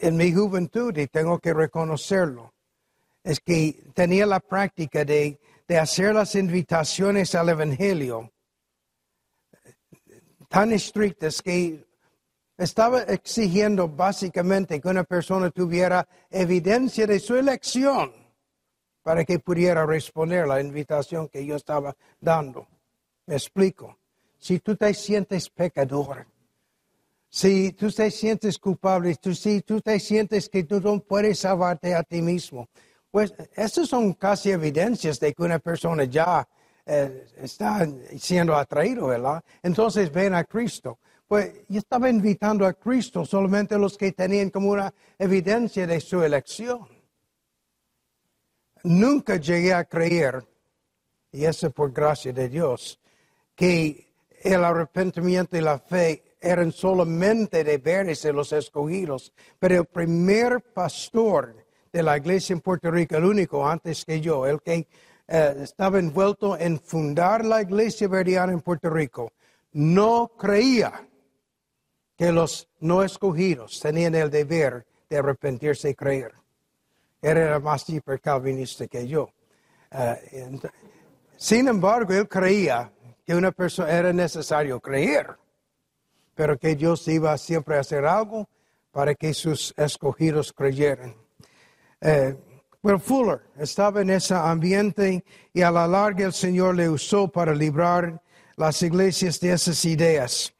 en 0.00 0.16
mi 0.16 0.32
juventud, 0.32 0.96
y 0.98 1.06
tengo 1.06 1.38
que 1.38 1.54
reconocerlo, 1.54 2.52
es 3.22 3.38
que 3.38 3.80
tenía 3.94 4.26
la 4.26 4.40
práctica 4.40 5.04
de, 5.04 5.38
de 5.68 5.78
hacer 5.78 6.14
las 6.14 6.34
invitaciones 6.34 7.34
al 7.34 7.50
Evangelio 7.50 8.32
tan 10.48 10.72
estrictas 10.72 11.42
que 11.42 11.86
estaba 12.56 13.02
exigiendo 13.02 13.86
básicamente 13.86 14.80
que 14.80 14.88
una 14.88 15.04
persona 15.04 15.50
tuviera 15.50 16.08
evidencia 16.30 17.06
de 17.06 17.20
su 17.20 17.36
elección 17.36 18.12
para 19.02 19.24
que 19.26 19.38
pudiera 19.38 19.84
responder 19.84 20.48
la 20.48 20.60
invitación 20.60 21.28
que 21.28 21.44
yo 21.44 21.56
estaba 21.56 21.94
dando. 22.18 22.66
Me 23.26 23.34
explico. 23.34 23.98
Si 24.38 24.60
tú 24.60 24.74
te 24.74 24.94
sientes 24.94 25.50
pecador, 25.50 26.26
si 27.28 27.72
tú 27.72 27.90
te 27.90 28.10
sientes 28.10 28.58
culpable, 28.58 29.14
si 29.34 29.60
tú 29.60 29.80
te 29.82 30.00
sientes 30.00 30.48
que 30.48 30.64
tú 30.64 30.80
no 30.80 31.00
puedes 31.00 31.40
salvarte 31.40 31.94
a 31.94 32.02
ti 32.02 32.22
mismo, 32.22 32.68
pues 33.10 33.32
estas 33.54 33.88
son 33.88 34.14
casi 34.14 34.50
evidencias 34.50 35.18
de 35.18 35.32
que 35.32 35.42
una 35.42 35.58
persona 35.58 36.04
ya 36.04 36.46
eh, 36.84 37.26
está 37.36 37.86
siendo 38.18 38.54
atraído, 38.54 39.08
¿verdad? 39.08 39.42
Entonces 39.62 40.12
ven 40.12 40.34
a 40.34 40.44
Cristo. 40.44 40.98
Pues 41.26 41.52
yo 41.68 41.78
estaba 41.78 42.08
invitando 42.08 42.66
a 42.66 42.72
Cristo 42.72 43.24
solamente 43.24 43.78
los 43.78 43.98
que 43.98 44.12
tenían 44.12 44.48
como 44.50 44.70
una 44.70 44.92
evidencia 45.18 45.86
de 45.86 46.00
su 46.00 46.22
elección. 46.22 46.88
Nunca 48.84 49.36
llegué 49.36 49.74
a 49.74 49.84
creer, 49.84 50.46
y 51.32 51.44
eso 51.44 51.70
por 51.70 51.92
gracia 51.92 52.32
de 52.32 52.48
Dios, 52.48 52.98
que 53.54 54.14
el 54.42 54.64
arrepentimiento 54.64 55.56
y 55.56 55.60
la 55.60 55.78
fe 55.78 56.36
eran 56.40 56.72
solamente 56.72 57.64
deberes 57.64 58.22
de 58.22 58.32
los 58.32 58.52
escogidos, 58.52 59.32
pero 59.58 59.80
el 59.80 59.84
primer 59.84 60.62
pastor 60.72 61.66
de 61.92 62.02
la 62.02 62.16
iglesia 62.16 62.54
en 62.54 62.60
Puerto 62.60 62.90
Rico, 62.90 63.16
el 63.16 63.24
único 63.24 63.66
antes 63.66 64.04
que 64.04 64.20
yo, 64.20 64.46
el 64.46 64.60
que 64.60 64.86
eh, 65.26 65.54
estaba 65.62 65.98
envuelto 65.98 66.56
en 66.58 66.78
fundar 66.80 67.44
la 67.44 67.62
iglesia 67.62 68.08
verdiana 68.08 68.52
en 68.52 68.60
Puerto 68.60 68.90
Rico, 68.90 69.32
no 69.72 70.32
creía 70.38 71.06
que 72.16 72.32
los 72.32 72.68
no 72.80 73.02
escogidos 73.02 73.78
tenían 73.80 74.14
el 74.14 74.30
deber 74.30 74.86
de 75.08 75.18
arrepentirse 75.18 75.90
y 75.90 75.94
creer. 75.94 76.32
Era 77.22 77.58
más 77.60 77.88
hipercalvinista 77.88 78.86
que 78.86 79.06
yo. 79.06 79.30
Eh, 79.90 80.58
sin 81.36 81.68
embargo, 81.68 82.12
él 82.12 82.28
creía 82.28 82.90
que 83.24 83.34
una 83.34 83.52
persona 83.52 83.90
era 83.90 84.12
necesario 84.12 84.80
creer. 84.80 85.36
pero 86.34 86.56
que 86.56 86.76
Dios 86.76 87.08
iba 87.08 87.36
siempre 87.36 87.76
a 87.76 87.80
hacer 87.80 88.04
algo 88.06 88.48
para 88.92 89.12
que 89.16 89.34
sus 89.34 89.74
escogidos 89.76 90.52
creyeran. 90.52 91.16
Eh, 92.00 92.36
pero 92.82 92.98
Fuller 92.98 93.40
estaba 93.58 94.02
en 94.02 94.10
ese 94.10 94.34
ambiente 94.34 95.24
y 95.52 95.62
a 95.62 95.70
la 95.70 95.86
larga 95.86 96.26
el 96.26 96.32
Señor 96.32 96.76
le 96.76 96.88
usó 96.88 97.28
para 97.28 97.54
librar 97.54 98.22
las 98.56 98.82
iglesias 98.82 99.40
de 99.40 99.52
esas 99.52 99.84
ideas. 99.84 100.54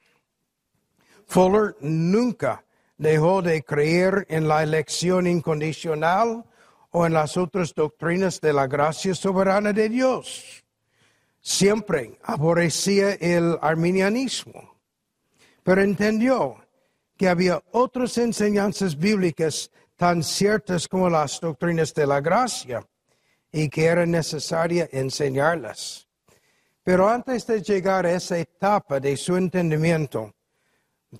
Fuller 1.27 1.77
nunca 1.81 2.65
dejó 2.97 3.43
de 3.43 3.63
creer 3.63 4.27
en 4.29 4.49
la 4.49 4.63
elección 4.63 5.27
incondicional 5.27 6.45
o 6.91 7.07
en 7.07 7.13
las 7.13 7.37
otras 7.37 7.75
doctrinas 7.75 8.41
de 8.41 8.53
la 8.53 8.67
gracia 8.67 9.15
soberana 9.15 9.73
de 9.73 9.89
Dios. 9.89 10.65
Siempre 11.41 12.19
aborrecía 12.25 13.13
el 13.13 13.57
arminianismo, 13.61 14.77
pero 15.63 15.83
entendió 15.83 16.57
que 17.17 17.29
había 17.29 17.63
otras 17.73 18.19
enseñanzas 18.19 18.97
bíblicas 18.97 19.71
tan 19.99 20.23
ciertas 20.23 20.87
como 20.87 21.11
las 21.11 21.41
doctrinas 21.41 21.93
de 21.93 22.07
la 22.07 22.21
gracia 22.21 22.87
y 23.51 23.69
que 23.69 23.85
era 23.85 24.07
necesaria 24.07 24.89
enseñarlas. 24.93 26.07
Pero 26.85 27.09
antes 27.09 27.47
de 27.47 27.61
llegar 27.61 28.07
a 28.07 28.13
esa 28.13 28.39
etapa 28.39 29.01
de 29.01 29.17
su 29.17 29.37
entendimiento, 29.37 30.33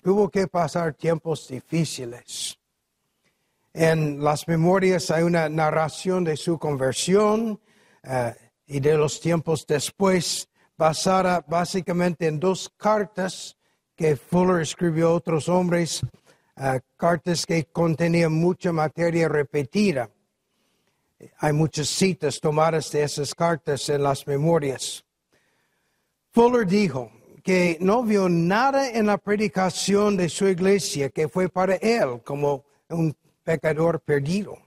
tuvo 0.01 0.29
que 0.29 0.47
pasar 0.47 0.93
tiempos 0.93 1.49
difíciles. 1.49 2.57
En 3.73 4.23
las 4.23 4.47
memorias 4.47 5.11
hay 5.11 5.23
una 5.23 5.49
narración 5.49 6.23
de 6.23 6.37
su 6.37 6.57
conversión 6.57 7.59
eh, 8.03 8.33
y 8.65 8.79
de 8.79 8.95
los 8.95 9.19
tiempos 9.19 9.67
después, 9.67 10.47
basada 10.77 11.43
básicamente 11.45 12.27
en 12.27 12.39
dos 12.39 12.71
cartas 12.77 13.57
que 13.95 14.15
Fuller 14.15 14.61
escribió 14.61 15.09
a 15.09 15.15
otros 15.15 15.49
hombres, 15.49 16.01
eh, 16.59 16.81
cartas 16.97 17.45
que 17.45 17.65
contenían 17.65 18.33
mucha 18.33 18.71
materia 18.71 19.27
repetida. 19.27 20.09
Hay 21.39 21.53
muchas 21.53 21.87
citas 21.87 22.39
tomadas 22.39 22.91
de 22.91 23.03
esas 23.03 23.33
cartas 23.33 23.89
en 23.89 24.03
las 24.03 24.25
memorias. 24.27 25.03
Fuller 26.31 26.67
dijo, 26.67 27.11
que 27.49 27.77
no 27.79 28.03
vio 28.03 28.29
nada 28.29 28.91
en 28.91 29.07
la 29.07 29.17
predicación 29.17 30.17
de 30.17 30.29
su 30.29 30.47
iglesia 30.47 31.09
que 31.09 31.27
fue 31.27 31.49
para 31.49 31.75
él 31.75 32.21
como 32.23 32.63
un 32.89 33.15
pecador 33.43 33.99
perdido. 34.01 34.57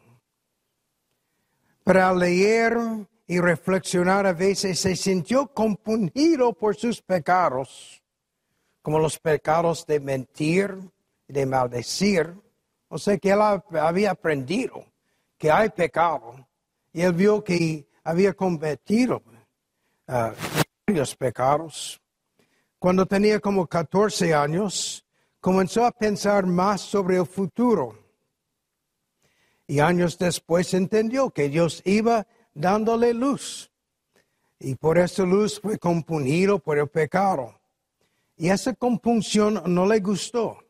Para 1.84 2.12
leer 2.12 2.76
y 3.26 3.40
reflexionar 3.40 4.26
a 4.26 4.32
veces 4.32 4.78
se 4.78 4.96
sintió 4.96 5.48
compungido 5.48 6.52
por 6.52 6.76
sus 6.76 7.00
pecados, 7.00 8.02
como 8.82 8.98
los 8.98 9.18
pecados 9.18 9.86
de 9.86 10.00
mentir, 10.00 10.76
de 11.32 11.46
maldecir. 11.46 12.34
O 12.88 12.98
sea 12.98 13.16
que 13.16 13.30
él 13.30 13.40
había 13.40 14.10
aprendido 14.10 14.84
que 15.38 15.50
hay 15.50 15.70
pecado 15.70 16.46
y 16.92 17.00
él 17.00 17.14
vio 17.14 17.42
que 17.42 17.88
había 18.04 18.34
cometido 18.34 19.22
uh, 20.08 20.30
varios 20.86 21.16
pecados. 21.16 22.00
Cuando 22.78 23.06
tenía 23.06 23.40
como 23.40 23.66
14 23.66 24.34
años, 24.34 25.06
comenzó 25.40 25.86
a 25.86 25.90
pensar 25.90 26.46
más 26.46 26.82
sobre 26.82 27.16
el 27.16 27.26
futuro. 27.26 27.98
Y 29.66 29.80
años 29.80 30.18
después 30.18 30.74
entendió 30.74 31.30
que 31.30 31.48
Dios 31.48 31.80
iba 31.86 32.26
dándole 32.52 33.14
luz. 33.14 33.70
Y 34.58 34.74
por 34.74 34.98
esa 34.98 35.22
luz 35.22 35.58
fue 35.60 35.78
compungido 35.78 36.58
por 36.58 36.78
el 36.78 36.88
pecado. 36.88 37.58
Y 38.36 38.50
esa 38.50 38.74
compunción 38.74 39.62
no 39.66 39.86
le 39.86 40.00
gustó, 40.00 40.61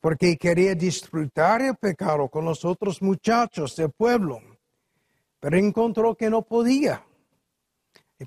porque 0.00 0.36
quería 0.36 0.74
disfrutar 0.74 1.62
el 1.62 1.76
pecado 1.76 2.28
con 2.28 2.44
los 2.44 2.64
otros 2.64 3.02
muchachos 3.02 3.76
del 3.76 3.90
pueblo. 3.90 4.40
Pero 5.40 5.56
encontró 5.56 6.14
que 6.14 6.30
no 6.30 6.42
podía. 6.42 7.04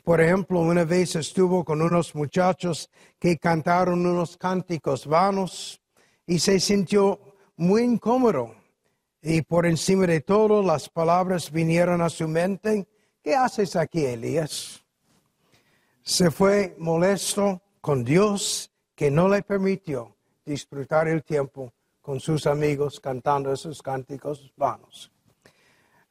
Por 0.03 0.21
ejemplo, 0.21 0.59
una 0.59 0.83
vez 0.83 1.15
estuvo 1.15 1.63
con 1.65 1.81
unos 1.81 2.13
muchachos 2.13 2.89
que 3.17 3.37
cantaron 3.37 4.05
unos 4.05 4.37
cánticos 4.37 5.07
vanos 5.07 5.81
y 6.27 6.39
se 6.39 6.59
sintió 6.59 7.19
muy 7.55 7.83
incómodo. 7.83 8.55
Y 9.21 9.41
por 9.41 9.65
encima 9.65 10.05
de 10.05 10.21
todo 10.21 10.61
las 10.61 10.89
palabras 10.89 11.51
vinieron 11.51 12.01
a 12.01 12.09
su 12.09 12.27
mente. 12.27 12.87
¿Qué 13.23 13.35
haces 13.35 13.75
aquí, 13.75 14.05
Elías? 14.05 14.83
Se 16.03 16.29
fue 16.29 16.75
molesto 16.77 17.61
con 17.81 18.03
Dios 18.03 18.71
que 18.95 19.09
no 19.09 19.27
le 19.27 19.41
permitió 19.41 20.15
disfrutar 20.45 21.07
el 21.07 21.23
tiempo 21.23 21.73
con 22.01 22.19
sus 22.19 22.47
amigos 22.47 22.99
cantando 22.99 23.51
esos 23.51 23.81
cánticos 23.81 24.51
vanos. 24.55 25.11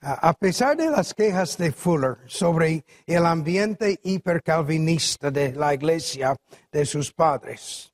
A 0.00 0.32
pesar 0.32 0.76
de 0.76 0.90
las 0.90 1.12
quejas 1.12 1.58
de 1.58 1.72
Fuller 1.72 2.18
sobre 2.26 2.84
el 3.04 3.26
ambiente 3.26 3.98
hipercalvinista 4.04 5.30
de 5.32 5.52
la 5.54 5.74
iglesia 5.74 6.36
de 6.70 6.86
sus 6.86 7.12
padres, 7.12 7.92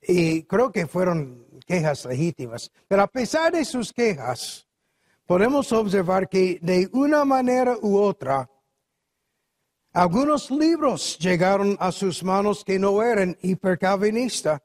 y 0.00 0.42
creo 0.42 0.72
que 0.72 0.88
fueron 0.88 1.46
quejas 1.64 2.04
legítimas, 2.06 2.70
pero 2.88 3.02
a 3.02 3.06
pesar 3.06 3.52
de 3.52 3.64
sus 3.64 3.92
quejas, 3.92 4.66
podemos 5.24 5.70
observar 5.72 6.28
que 6.28 6.58
de 6.60 6.88
una 6.92 7.24
manera 7.24 7.76
u 7.80 7.98
otra, 7.98 8.50
algunos 9.92 10.50
libros 10.50 11.16
llegaron 11.18 11.76
a 11.78 11.92
sus 11.92 12.24
manos 12.24 12.64
que 12.64 12.78
no 12.78 13.02
eran 13.02 13.38
hipercalvinistas 13.42 14.60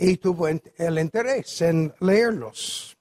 y 0.00 0.16
tuvo 0.16 0.48
el 0.48 0.98
interés 0.98 1.60
en 1.62 1.94
leerlos 2.00 2.96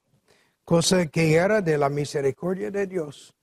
cosa 0.69 1.07
que 1.07 1.33
era 1.33 1.63
de 1.63 1.79
la 1.79 1.89
misericordia 1.89 2.69
de 2.69 2.85
Dios. 2.85 3.33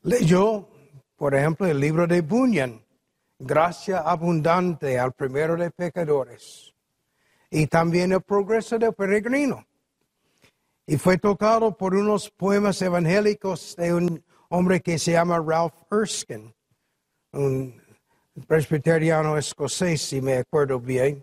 Leyó, 0.00 0.66
por 1.14 1.34
ejemplo, 1.34 1.66
el 1.66 1.78
libro 1.78 2.06
de 2.06 2.22
Bunyan, 2.22 2.82
Gracia 3.38 3.98
abundante 3.98 4.98
al 4.98 5.12
primero 5.12 5.54
de 5.54 5.70
pecadores, 5.70 6.72
y 7.50 7.66
también 7.66 8.12
el 8.12 8.22
progreso 8.22 8.78
del 8.78 8.94
peregrino. 8.94 9.66
Y 10.86 10.96
fue 10.96 11.18
tocado 11.18 11.76
por 11.76 11.94
unos 11.94 12.30
poemas 12.30 12.80
evangélicos 12.80 13.76
de 13.76 13.92
un 13.92 14.24
hombre 14.48 14.80
que 14.80 14.98
se 14.98 15.12
llama 15.12 15.38
Ralph 15.46 15.74
Erskine, 15.92 16.54
un 17.32 17.82
presbiteriano 18.46 19.36
escocés, 19.36 20.00
si 20.00 20.22
me 20.22 20.38
acuerdo 20.38 20.80
bien. 20.80 21.22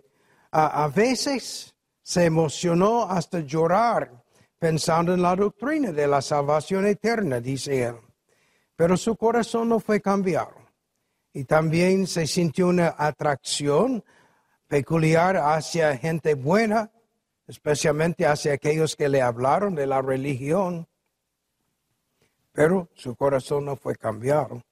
A 0.56 0.88
veces 0.88 1.74
se 2.02 2.26
emocionó 2.26 3.10
hasta 3.10 3.40
llorar 3.40 4.24
pensando 4.58 5.12
en 5.12 5.20
la 5.20 5.34
doctrina 5.34 5.90
de 5.90 6.06
la 6.06 6.22
salvación 6.22 6.86
eterna, 6.86 7.40
dice 7.40 7.84
él. 7.84 7.96
Pero 8.76 8.96
su 8.96 9.16
corazón 9.16 9.68
no 9.68 9.80
fue 9.80 10.00
cambiado. 10.00 10.54
Y 11.32 11.44
también 11.44 12.06
se 12.06 12.26
sintió 12.26 12.68
una 12.68 12.94
atracción 12.96 14.04
peculiar 14.68 15.36
hacia 15.36 15.96
gente 15.96 16.34
buena, 16.34 16.90
especialmente 17.46 18.26
hacia 18.26 18.52
aquellos 18.52 18.96
que 18.96 19.08
le 19.08 19.20
hablaron 19.20 19.74
de 19.74 19.86
la 19.86 20.00
religión. 20.00 20.86
Pero 22.52 22.88
su 22.94 23.16
corazón 23.16 23.64
no 23.64 23.76
fue 23.76 23.96
cambiado. 23.96 24.62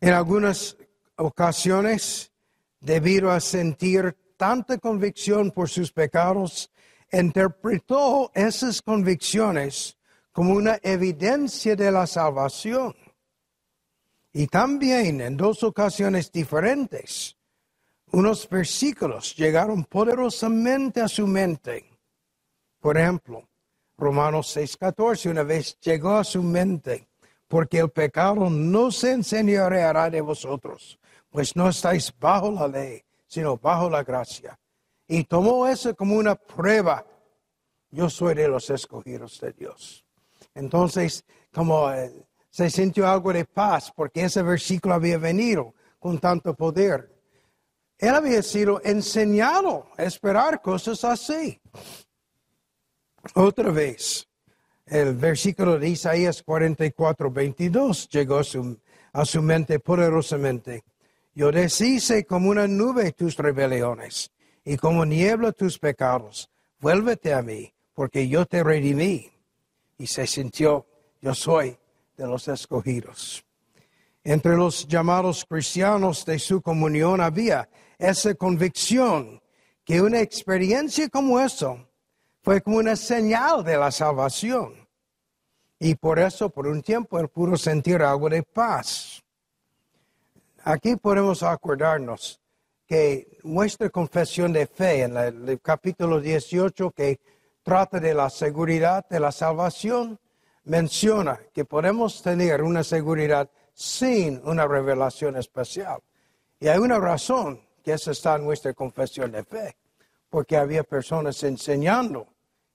En 0.00 0.12
algunas 0.12 0.76
ocasiones, 1.16 2.32
debido 2.80 3.30
a 3.30 3.40
sentir 3.40 4.16
tanta 4.44 4.76
convicción 4.76 5.52
por 5.52 5.70
sus 5.70 5.90
pecados, 5.90 6.70
interpretó 7.10 8.30
esas 8.34 8.82
convicciones 8.82 9.96
como 10.32 10.52
una 10.52 10.78
evidencia 10.82 11.74
de 11.74 11.90
la 11.90 12.06
salvación. 12.06 12.94
Y 14.34 14.46
también 14.48 15.22
en 15.22 15.38
dos 15.38 15.62
ocasiones 15.62 16.30
diferentes, 16.30 17.38
unos 18.12 18.46
versículos 18.46 19.34
llegaron 19.34 19.82
poderosamente 19.84 21.00
a 21.00 21.08
su 21.08 21.26
mente. 21.26 21.86
Por 22.80 22.98
ejemplo, 22.98 23.48
Romanos 23.96 24.54
6:14 24.54 25.30
una 25.30 25.42
vez 25.42 25.80
llegó 25.80 26.16
a 26.16 26.24
su 26.24 26.42
mente, 26.42 27.08
porque 27.48 27.78
el 27.78 27.88
pecado 27.88 28.50
no 28.50 28.90
se 28.90 29.12
enseñoreará 29.12 30.10
de 30.10 30.20
vosotros, 30.20 30.98
pues 31.30 31.56
no 31.56 31.70
estáis 31.70 32.12
bajo 32.20 32.50
la 32.50 32.68
ley, 32.68 33.04
sino 33.34 33.56
bajo 33.56 33.90
la 33.90 34.04
gracia 34.04 34.56
y 35.08 35.24
tomó 35.24 35.66
eso 35.66 35.92
como 35.96 36.14
una 36.14 36.36
prueba. 36.36 37.04
Yo 37.90 38.08
soy 38.08 38.34
de 38.34 38.46
los 38.46 38.70
escogidos 38.70 39.40
de 39.40 39.52
Dios. 39.52 40.04
Entonces, 40.54 41.24
como 41.52 41.90
eh, 41.90 42.12
se 42.48 42.70
sintió 42.70 43.08
algo 43.08 43.32
de 43.32 43.44
paz 43.44 43.92
porque 43.92 44.22
ese 44.22 44.40
versículo 44.40 44.94
había 44.94 45.18
venido 45.18 45.74
con 45.98 46.20
tanto 46.20 46.54
poder. 46.54 47.12
Él 47.98 48.14
había 48.14 48.40
sido 48.40 48.80
enseñado 48.84 49.88
a 49.96 50.04
esperar 50.04 50.62
cosas 50.62 51.02
así. 51.02 51.60
Otra 53.34 53.72
vez, 53.72 54.28
el 54.86 55.16
versículo 55.16 55.76
de 55.76 55.88
Isaías 55.88 56.40
44, 56.40 57.32
22 57.32 58.08
llegó 58.10 58.38
a 58.38 58.44
su, 58.44 58.78
a 59.12 59.24
su 59.24 59.42
mente 59.42 59.80
poderosamente. 59.80 60.84
Yo 61.34 61.50
deshice 61.50 62.24
como 62.24 62.50
una 62.50 62.68
nube 62.68 63.12
tus 63.12 63.36
rebeliones 63.36 64.30
y 64.64 64.76
como 64.76 65.04
niebla 65.04 65.50
tus 65.52 65.78
pecados. 65.78 66.48
Vuélvete 66.78 67.34
a 67.34 67.42
mí, 67.42 67.72
porque 67.92 68.28
yo 68.28 68.46
te 68.46 68.62
redimí. 68.62 69.30
Y 69.98 70.06
se 70.06 70.26
sintió, 70.26 70.86
yo 71.20 71.34
soy 71.34 71.76
de 72.16 72.26
los 72.26 72.46
escogidos. 72.46 73.44
Entre 74.22 74.56
los 74.56 74.86
llamados 74.86 75.44
cristianos 75.44 76.24
de 76.24 76.38
su 76.38 76.62
comunión 76.62 77.20
había 77.20 77.68
esa 77.98 78.34
convicción 78.34 79.42
que 79.84 80.00
una 80.00 80.20
experiencia 80.20 81.08
como 81.08 81.40
eso 81.40 81.88
fue 82.42 82.60
como 82.60 82.78
una 82.78 82.94
señal 82.94 83.64
de 83.64 83.76
la 83.76 83.90
salvación. 83.90 84.74
Y 85.78 85.96
por 85.96 86.18
eso, 86.18 86.48
por 86.48 86.66
un 86.66 86.82
tiempo, 86.82 87.18
él 87.18 87.28
pudo 87.28 87.56
sentir 87.56 88.02
algo 88.02 88.28
de 88.28 88.42
paz. 88.42 89.23
Aquí 90.66 90.96
podemos 90.96 91.42
acordarnos 91.42 92.40
que 92.86 93.38
nuestra 93.42 93.90
confesión 93.90 94.50
de 94.50 94.66
fe 94.66 95.02
en 95.02 95.14
el 95.14 95.60
capítulo 95.60 96.22
18 96.22 96.90
que 96.92 97.20
trata 97.62 98.00
de 98.00 98.14
la 98.14 98.30
seguridad 98.30 99.06
de 99.10 99.20
la 99.20 99.30
salvación, 99.30 100.18
menciona 100.64 101.38
que 101.52 101.66
podemos 101.66 102.22
tener 102.22 102.62
una 102.62 102.82
seguridad 102.82 103.50
sin 103.74 104.40
una 104.46 104.66
revelación 104.66 105.36
especial. 105.36 106.00
Y 106.58 106.68
hay 106.68 106.78
una 106.78 106.98
razón 106.98 107.60
que 107.82 107.92
esa 107.92 108.12
está 108.12 108.36
en 108.36 108.44
nuestra 108.44 108.72
confesión 108.72 109.32
de 109.32 109.44
fe, 109.44 109.76
porque 110.30 110.56
había 110.56 110.82
personas 110.82 111.42
enseñando 111.42 112.26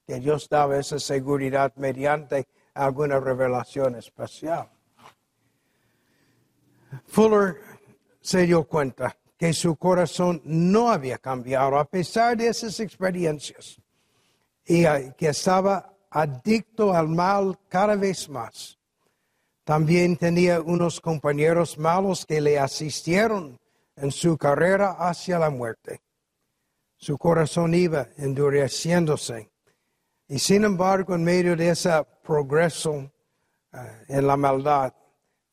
que 0.05 0.19
Dios 0.19 0.47
daba 0.47 0.77
esa 0.77 0.99
seguridad 0.99 1.73
mediante 1.75 2.47
alguna 2.75 3.19
revelación 3.19 3.95
especial. 3.95 4.69
Fuller 7.07 7.68
se 8.21 8.45
dio 8.45 8.65
cuenta 8.65 9.17
que 9.37 9.53
su 9.53 9.75
corazón 9.77 10.41
no 10.43 10.91
había 10.91 11.17
cambiado 11.17 11.77
a 11.77 11.85
pesar 11.85 12.35
de 12.35 12.47
esas 12.47 12.79
experiencias 12.79 13.79
y 14.65 14.83
que 15.17 15.29
estaba 15.29 15.93
adicto 16.09 16.93
al 16.93 17.07
mal 17.07 17.57
cada 17.69 17.95
vez 17.95 18.27
más. 18.29 18.77
También 19.63 20.17
tenía 20.17 20.59
unos 20.61 20.99
compañeros 20.99 21.77
malos 21.77 22.25
que 22.25 22.41
le 22.41 22.59
asistieron 22.59 23.59
en 23.95 24.11
su 24.11 24.37
carrera 24.37 24.91
hacia 24.99 25.39
la 25.39 25.49
muerte. 25.49 26.01
Su 26.97 27.17
corazón 27.17 27.73
iba 27.73 28.09
endureciéndose. 28.17 29.51
Y 30.27 30.39
sin 30.39 30.65
embargo, 30.65 31.15
en 31.15 31.23
medio 31.23 31.55
de 31.55 31.69
ese 31.69 31.91
progreso 32.23 33.11
eh, 33.71 34.05
en 34.09 34.27
la 34.27 34.35
maldad, 34.35 34.93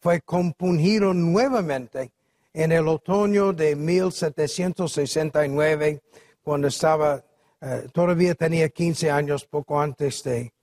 fue 0.00 0.20
compungido 0.22 1.14
nuevamente 1.14 2.12
en 2.56 2.72
el 2.72 2.88
otoño 2.88 3.52
de 3.52 3.76
1769, 3.76 6.00
cuando 6.42 6.66
estaba, 6.68 7.22
eh, 7.60 7.86
todavía 7.92 8.34
tenía 8.34 8.70
15 8.70 9.10
años, 9.10 9.44
poco 9.44 9.78
antes 9.78 10.22
de, 10.22 10.54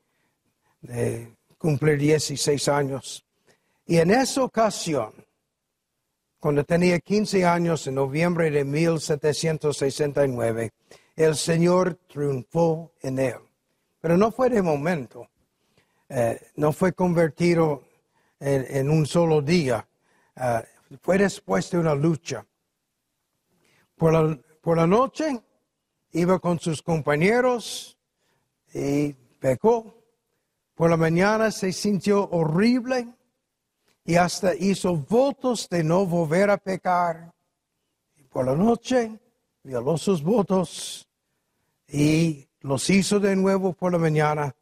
cumplir 1.60 2.00
16 2.00 2.68
años. 2.68 3.24
Y 3.86 3.98
en 3.98 4.10
esa 4.10 4.44
ocasión, 4.44 5.14
cuando 6.40 6.64
tenía 6.64 6.98
15 6.98 7.46
años, 7.46 7.86
en 7.86 7.94
noviembre 7.94 8.50
de 8.50 8.66
1769, 8.66 10.72
el 11.16 11.36
Señor 11.36 12.00
triunfó 12.12 12.94
en 13.04 13.20
él. 13.20 13.38
Pero 14.02 14.18
no 14.18 14.32
fue 14.32 14.50
de 14.50 14.64
momento, 14.64 15.28
eh, 16.10 16.42
no 16.56 16.74
fue 16.74 16.94
convertido 16.94 17.84
en, 18.40 18.90
un 18.90 19.06
solo 19.06 19.44
día, 19.44 19.88
eh, 20.36 20.64
fue 21.02 21.18
después 21.18 21.70
de 21.72 21.80
una 21.80 21.96
lucha. 21.96 22.46
Por 23.96 24.14
la, 24.14 24.40
por 24.62 24.78
la 24.78 24.88
noche 24.88 25.42
iba 26.12 26.40
con 26.40 26.60
sus 26.60 26.82
compañeros 26.82 27.98
y 28.74 29.14
pecó. 29.40 29.96
Por 30.76 30.90
la 30.90 30.98
mañana 30.98 31.52
se 31.52 31.72
sintió 31.72 32.30
horrible 32.30 33.08
y 34.06 34.16
hasta 34.16 34.56
hizo 34.56 34.96
votos 34.96 35.70
de 35.70 35.84
no 35.84 36.06
volver 36.06 36.50
a 36.50 36.58
pecar. 36.58 37.34
Y 38.16 38.24
por 38.24 38.46
la 38.46 38.56
noche 38.56 39.20
violó 39.64 39.98
sus 39.98 40.22
votos 40.24 41.08
y 41.88 42.48
los 42.62 42.90
hizo 42.90 43.20
de 43.20 43.36
nuevo 43.36 43.74
por 43.74 43.92
la 43.92 43.98
mañana, 43.98 44.56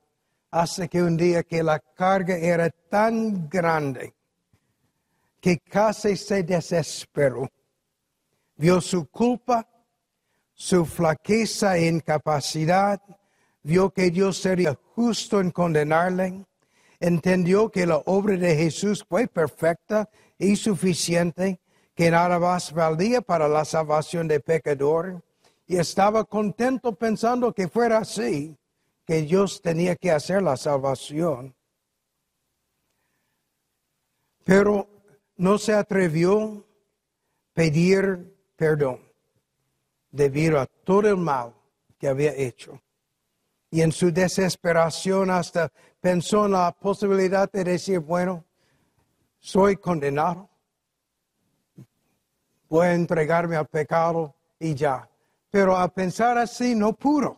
hasta 0.49 0.88
que 0.88 1.01
un 1.01 1.15
día 1.15 1.43
que 1.43 1.63
la 1.63 1.79
carga 1.79 2.36
era 2.36 2.69
tan 2.69 3.47
grande 3.47 4.13
que 5.41 5.58
casi 5.58 6.15
se 6.15 6.43
desesperó. 6.43 7.49
Vio 8.56 8.80
su 8.80 9.08
culpa, 9.10 9.67
su 10.54 10.86
flaqueza 10.86 11.77
e 11.77 11.88
incapacidad, 11.88 13.01
vio 13.63 13.89
que 13.91 14.12
Dios 14.12 14.38
sería 14.38 14.77
justo 14.95 15.41
en 15.41 15.51
condenarle 15.51 16.45
entendió 17.01 17.69
que 17.69 17.86
la 17.86 17.97
obra 18.06 18.38
de 18.38 18.56
Jesús 18.56 19.04
fue 19.08 19.27
perfecta 19.27 20.10
y 20.38 20.56
suficiente, 20.56 21.60
que 21.95 22.12
nada 22.12 22.39
más 22.39 22.71
valía 22.71 23.21
para 23.21 23.49
la 23.49 23.65
salvación 23.65 24.27
del 24.27 24.41
pecador, 24.41 25.21
y 25.67 25.77
estaba 25.77 26.23
contento 26.23 26.93
pensando 26.93 27.54
que 27.54 27.67
fuera 27.67 27.97
así, 27.97 28.56
que 29.06 29.23
Dios 29.23 29.62
tenía 29.62 29.95
que 29.95 30.12
hacer 30.12 30.43
la 30.43 30.56
salvación. 30.56 31.56
Pero 34.43 34.88
no 35.41 35.58
se 35.58 35.73
atrevió 35.73 36.39
a 36.39 36.63
pedir 37.54 38.32
perdón 38.56 38.99
debido 40.12 40.60
a 40.60 40.67
todo 40.67 41.10
el 41.10 41.17
mal 41.17 41.56
que 41.97 42.08
había 42.08 42.32
hecho 42.36 42.80
y 43.71 43.82
en 43.82 43.91
su 43.91 44.12
desesperación 44.12 45.32
hasta 45.32 45.71
pensó 45.99 46.45
en 46.45 46.51
la 46.51 46.71
posibilidad 46.71 47.51
de 47.51 47.63
decir, 47.63 47.99
bueno, 47.99 48.45
soy 49.39 49.77
condenado, 49.77 50.47
voy 52.69 52.86
a 52.86 52.93
entregarme 52.93 53.56
al 53.56 53.67
pecado 53.67 54.36
y 54.60 54.75
ya. 54.75 55.10
Pero 55.49 55.75
a 55.75 55.88
pensar 55.91 56.38
así 56.38 56.75
no 56.75 56.93
pudo. 56.93 57.36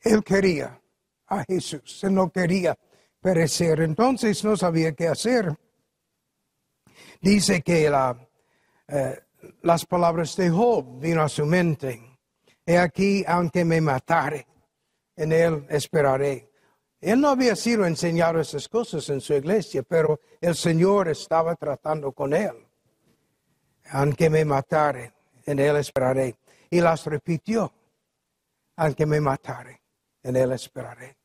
Él 0.00 0.24
quería 0.24 0.80
a 1.26 1.44
Jesús, 1.44 2.02
no 2.04 2.30
quería 2.30 2.78
perecer, 3.20 3.82
entonces 3.82 4.42
no 4.42 4.56
sabía 4.56 4.92
qué 4.92 5.08
hacer. 5.08 5.54
Dice 7.22 7.62
que 7.62 7.86
eh, 7.86 9.20
las 9.62 9.86
palabras 9.86 10.36
de 10.36 10.50
Job 10.50 11.00
vino 11.00 11.22
a 11.22 11.28
su 11.28 11.46
mente 11.46 12.12
He 12.64 12.78
aquí, 12.78 13.24
aunque 13.26 13.64
me 13.64 13.80
matare, 13.80 14.46
en 15.16 15.32
él 15.32 15.66
esperaré. 15.68 16.48
Él 17.00 17.20
no 17.20 17.30
había 17.30 17.56
sido 17.56 17.84
enseñado 17.84 18.40
esas 18.40 18.68
cosas 18.68 19.08
en 19.08 19.20
su 19.20 19.34
iglesia, 19.34 19.82
pero 19.82 20.20
el 20.40 20.54
Señor 20.54 21.08
estaba 21.08 21.56
tratando 21.56 22.12
con 22.12 22.32
él. 22.32 22.52
Aunque 23.90 24.30
me 24.30 24.44
matare, 24.44 25.12
en 25.44 25.58
él 25.58 25.76
esperaré. 25.76 26.36
Y 26.70 26.80
las 26.80 27.04
repitió. 27.06 27.72
Aunque 28.76 29.06
me 29.06 29.20
matare, 29.20 29.82
en 30.22 30.36
él 30.36 30.52
esperaré. 30.52 31.16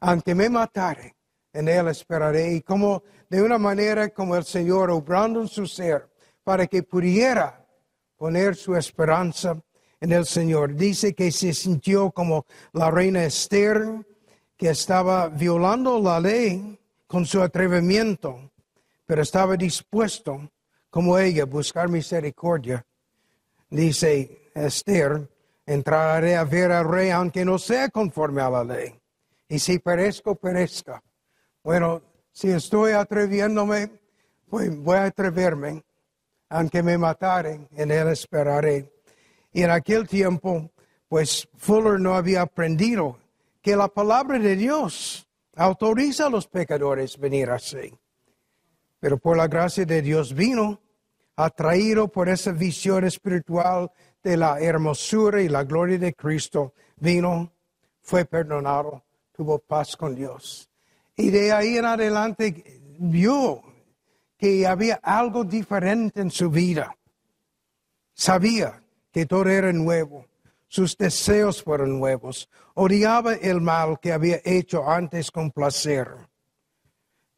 Aunque 0.00 0.36
me 0.36 0.48
matare, 0.48 1.15
en 1.56 1.68
él 1.68 1.88
esperaré. 1.88 2.54
Y 2.54 2.62
como 2.62 3.02
de 3.28 3.42
una 3.42 3.58
manera 3.58 4.08
como 4.10 4.36
el 4.36 4.44
Señor 4.44 4.90
obrando 4.90 5.40
en 5.40 5.48
su 5.48 5.66
ser 5.66 6.08
para 6.44 6.66
que 6.66 6.82
pudiera 6.82 7.66
poner 8.16 8.54
su 8.54 8.76
esperanza 8.76 9.60
en 10.00 10.12
el 10.12 10.26
Señor. 10.26 10.74
Dice 10.74 11.14
que 11.14 11.32
se 11.32 11.52
sintió 11.52 12.10
como 12.10 12.46
la 12.72 12.90
reina 12.90 13.24
Esther, 13.24 13.82
que 14.56 14.70
estaba 14.70 15.28
violando 15.28 16.00
la 16.00 16.20
ley 16.20 16.78
con 17.06 17.26
su 17.26 17.42
atrevimiento, 17.42 18.52
pero 19.04 19.22
estaba 19.22 19.56
dispuesto, 19.56 20.50
como 20.90 21.18
ella, 21.18 21.42
a 21.42 21.46
buscar 21.46 21.88
misericordia. 21.88 22.84
Dice 23.68 24.50
Esther, 24.54 25.28
entraré 25.66 26.36
a 26.36 26.44
ver 26.44 26.72
al 26.72 26.88
rey 26.88 27.10
aunque 27.10 27.44
no 27.44 27.58
sea 27.58 27.88
conforme 27.88 28.40
a 28.40 28.50
la 28.50 28.64
ley. 28.64 28.94
Y 29.48 29.58
si 29.58 29.78
perezco, 29.78 30.34
perezca. 30.34 31.02
Bueno, 31.66 32.00
si 32.30 32.48
estoy 32.52 32.92
atreviéndome, 32.92 33.90
pues 34.48 34.70
voy 34.78 34.98
a 34.98 35.06
atreverme. 35.06 35.82
Aunque 36.48 36.80
me 36.80 36.96
mataren, 36.96 37.68
en 37.74 37.90
él 37.90 38.06
esperaré. 38.06 38.88
Y 39.52 39.64
en 39.64 39.72
aquel 39.72 40.06
tiempo, 40.06 40.70
pues 41.08 41.48
Fuller 41.56 41.98
no 41.98 42.14
había 42.14 42.42
aprendido 42.42 43.18
que 43.60 43.74
la 43.74 43.88
palabra 43.88 44.38
de 44.38 44.54
Dios 44.54 45.26
autoriza 45.56 46.26
a 46.26 46.30
los 46.30 46.46
pecadores 46.46 47.18
venir 47.18 47.50
así. 47.50 47.92
Pero 49.00 49.18
por 49.18 49.36
la 49.36 49.48
gracia 49.48 49.84
de 49.84 50.02
Dios 50.02 50.32
vino, 50.32 50.80
atraído 51.34 52.06
por 52.06 52.28
esa 52.28 52.52
visión 52.52 53.04
espiritual 53.04 53.90
de 54.22 54.36
la 54.36 54.60
hermosura 54.60 55.42
y 55.42 55.48
la 55.48 55.64
gloria 55.64 55.98
de 55.98 56.14
Cristo, 56.14 56.74
vino, 56.94 57.52
fue 58.02 58.24
perdonado, 58.24 59.02
tuvo 59.32 59.58
paz 59.58 59.96
con 59.96 60.14
Dios. 60.14 60.70
Y 61.16 61.30
de 61.30 61.52
ahí 61.52 61.78
en 61.78 61.86
adelante 61.86 62.80
vio 62.98 63.62
que 64.36 64.66
había 64.66 65.00
algo 65.02 65.44
diferente 65.44 66.20
en 66.20 66.30
su 66.30 66.50
vida. 66.50 66.94
Sabía 68.14 68.82
que 69.10 69.24
todo 69.26 69.48
era 69.48 69.72
nuevo. 69.72 70.26
Sus 70.68 70.96
deseos 70.96 71.62
fueron 71.62 71.98
nuevos. 71.98 72.50
Odiaba 72.74 73.34
el 73.34 73.60
mal 73.60 73.98
que 74.00 74.12
había 74.12 74.40
hecho 74.44 74.88
antes 74.88 75.30
con 75.30 75.50
placer. 75.50 76.08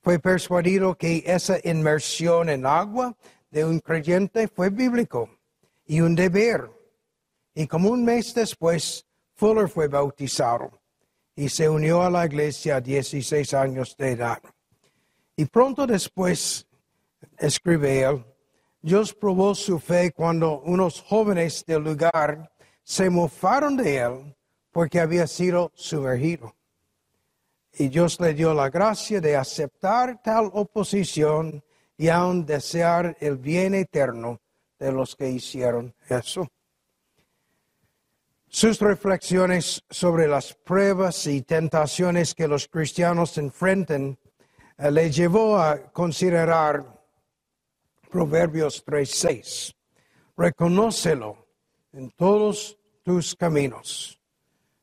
Fue 0.00 0.18
persuadido 0.18 0.96
que 0.96 1.22
esa 1.26 1.58
inmersión 1.64 2.48
en 2.48 2.64
agua 2.64 3.14
de 3.50 3.66
un 3.66 3.78
creyente 3.78 4.48
fue 4.48 4.70
bíblico 4.70 5.28
y 5.86 6.00
un 6.00 6.14
deber. 6.14 6.70
Y 7.54 7.66
como 7.66 7.90
un 7.90 8.06
mes 8.06 8.32
después, 8.32 9.04
Fuller 9.42 9.68
fue 9.68 9.88
bautizado 9.88 10.70
y 11.34 11.48
se 11.48 11.68
unió 11.68 12.00
a 12.02 12.10
la 12.10 12.26
iglesia 12.26 12.76
a 12.76 12.80
16 12.80 13.54
años 13.54 13.96
de 13.96 14.12
edad. 14.12 14.40
Y 15.34 15.46
pronto 15.46 15.84
después, 15.84 16.64
escribe 17.38 18.02
él, 18.02 18.24
Dios 18.80 19.12
probó 19.12 19.56
su 19.56 19.80
fe 19.80 20.12
cuando 20.12 20.60
unos 20.60 21.00
jóvenes 21.00 21.64
del 21.66 21.82
lugar 21.82 22.52
se 22.84 23.10
mofaron 23.10 23.76
de 23.76 23.96
él 23.96 24.36
porque 24.70 25.00
había 25.00 25.26
sido 25.26 25.72
sumergido. 25.74 26.54
Y 27.72 27.88
Dios 27.88 28.20
le 28.20 28.34
dio 28.34 28.54
la 28.54 28.70
gracia 28.70 29.20
de 29.20 29.34
aceptar 29.34 30.22
tal 30.22 30.52
oposición 30.52 31.64
y 31.96 32.06
aún 32.06 32.46
desear 32.46 33.16
el 33.18 33.38
bien 33.38 33.74
eterno 33.74 34.40
de 34.78 34.92
los 34.92 35.16
que 35.16 35.30
hicieron 35.30 35.92
eso. 36.08 36.46
Sus 38.54 38.80
reflexiones 38.80 39.82
sobre 39.88 40.28
las 40.28 40.52
pruebas 40.52 41.26
y 41.26 41.40
tentaciones 41.40 42.34
que 42.34 42.46
los 42.46 42.68
cristianos 42.68 43.38
enfrentan 43.38 44.18
eh, 44.76 44.90
le 44.90 45.10
llevó 45.10 45.56
a 45.56 45.90
considerar 45.90 47.02
Proverbios 48.10 48.84
3:6. 48.84 49.74
Reconócelo 50.36 51.46
en 51.94 52.10
todos 52.10 52.76
tus 53.02 53.34
caminos 53.34 54.20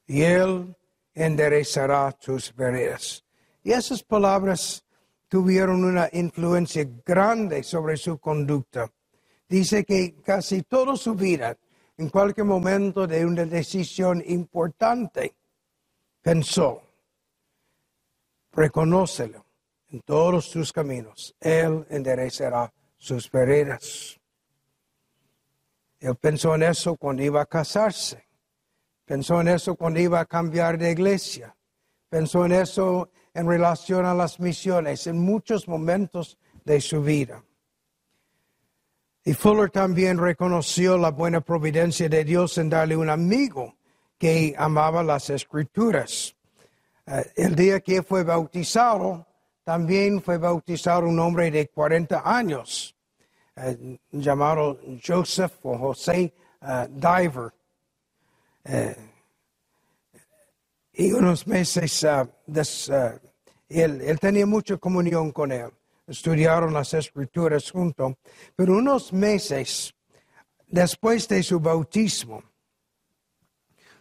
y 0.08 0.24
él 0.24 0.76
enderezará 1.14 2.12
tus 2.14 2.52
veredas. 2.56 3.24
Y 3.64 3.74
esas 3.74 4.02
palabras 4.02 4.84
tuvieron 5.28 5.84
una 5.84 6.10
influencia 6.12 6.90
grande 7.06 7.62
sobre 7.62 7.98
su 7.98 8.18
conducta. 8.18 8.92
Dice 9.48 9.86
que 9.86 10.16
casi 10.24 10.64
toda 10.64 10.96
su 10.96 11.14
vida 11.14 11.56
en 12.00 12.08
cualquier 12.08 12.46
momento 12.46 13.06
de 13.06 13.26
una 13.26 13.44
decisión 13.44 14.24
importante, 14.26 15.36
pensó, 16.22 16.82
reconócelo 18.54 19.46
en 19.90 20.00
todos 20.04 20.50
tus 20.50 20.72
caminos, 20.72 21.36
Él 21.42 21.86
enderezará 21.90 22.72
sus 22.98 23.30
veredas. 23.30 24.18
Él 26.00 26.16
pensó 26.16 26.56
en 26.56 26.64
eso 26.64 26.96
cuando 26.96 27.22
iba 27.22 27.42
a 27.42 27.46
casarse, 27.46 28.26
pensó 29.04 29.42
en 29.42 29.50
eso 29.50 29.76
cuando 29.76 30.00
iba 30.00 30.22
a 30.22 30.26
cambiar 30.26 30.78
de 30.78 30.92
iglesia, 30.92 31.54
pensó 32.08 32.46
en 32.46 32.54
eso 32.54 33.12
en 33.34 33.46
relación 33.46 34.06
a 34.06 34.14
las 34.14 34.40
misiones, 34.40 35.06
en 35.06 35.20
muchos 35.20 35.68
momentos 35.68 36.38
de 36.64 36.80
su 36.80 37.02
vida. 37.04 37.44
Y 39.26 39.34
Fuller 39.34 39.70
también 39.70 40.18
reconoció 40.18 40.98
la 40.98 41.12
buena 41.12 41.42
providencia 41.42 42.08
de 42.08 42.24
Dios 42.24 42.58
en 42.58 42.70
darle 42.70 42.96
un 42.96 43.10
amigo 43.10 43.76
que 44.18 44.56
amaba 44.58 45.04
las 45.04 45.30
escrituras. 45.30 46.36
Eh, 47.06 47.32
el 47.36 47.56
día 47.56 47.82
que 47.82 48.02
fue 48.02 48.24
bautizado, 48.24 49.28
también 49.64 50.22
fue 50.22 50.38
bautizado 50.38 51.08
un 51.08 51.20
hombre 51.20 51.52
de 51.52 51.68
40 51.68 52.22
años, 52.26 52.96
eh, 53.58 54.00
llamado 54.12 54.80
Joseph 55.06 55.54
o 55.64 55.78
José 55.78 56.34
eh, 56.62 56.88
Diver. 56.90 57.54
y 60.94 61.12
unos 61.12 61.46
meses, 61.48 62.06
él 63.70 64.20
tenía 64.20 64.46
mucha 64.46 64.78
comunión 64.78 65.32
con 65.32 65.52
él 65.52 65.72
estudiaron 66.10 66.74
las 66.74 66.94
escrituras 66.94 67.72
juntos, 67.72 68.16
pero 68.56 68.78
unos 68.78 69.14
meses 69.14 69.94
después 70.68 71.28
de 71.28 71.44
su 71.44 71.60
bautismo, 71.60 72.44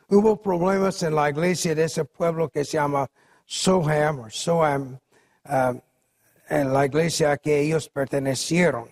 hubo 0.08 0.40
problemas 0.40 1.02
en 1.02 1.14
la 1.14 1.30
iglesia 1.30 1.74
de 1.74 1.84
ese 1.84 2.04
pueblo 2.04 2.48
que 2.48 2.64
se 2.64 2.72
llama 2.72 3.08
Soham 3.44 4.20
o 4.20 4.30
Soham, 4.30 4.98
um, 5.44 5.80
en 6.48 6.72
la 6.72 6.86
iglesia 6.86 7.32
a 7.32 7.36
que 7.36 7.60
ellos 7.60 7.88
pertenecieron. 7.88 8.88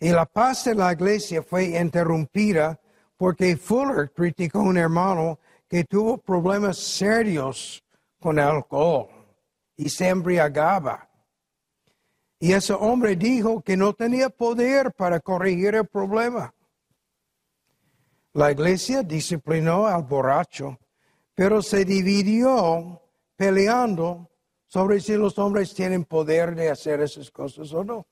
Y 0.00 0.10
la 0.10 0.26
paz 0.26 0.64
de 0.64 0.74
la 0.74 0.92
iglesia 0.92 1.42
fue 1.42 1.78
interrumpida 1.78 2.80
porque 3.16 3.56
Fuller 3.56 4.12
criticó 4.12 4.60
a 4.60 4.62
un 4.62 4.76
hermano 4.76 5.38
que 5.68 5.84
tuvo 5.84 6.18
problemas 6.18 6.78
serios 6.78 7.82
con 8.20 8.38
el 8.38 8.44
alcohol 8.44 9.08
y 9.76 9.88
se 9.88 10.08
embriagaba. 10.08 11.08
Y 12.44 12.52
ese 12.52 12.74
hombre 12.74 13.16
dijo 13.16 13.62
que 13.62 13.74
no 13.74 13.94
tenía 13.94 14.28
poder 14.28 14.92
para 14.92 15.18
corregir 15.18 15.76
el 15.76 15.86
problema. 15.86 16.52
La 18.34 18.52
iglesia 18.52 19.02
disciplinó 19.02 19.86
al 19.86 20.02
borracho, 20.02 20.78
pero 21.34 21.62
se 21.62 21.86
dividió 21.86 23.00
peleando 23.34 24.28
sobre 24.66 25.00
si 25.00 25.14
los 25.14 25.38
hombres 25.38 25.72
tienen 25.72 26.04
poder 26.04 26.54
de 26.54 26.68
hacer 26.68 27.00
esas 27.00 27.30
cosas 27.30 27.72
o 27.72 27.82
no. 27.82 28.06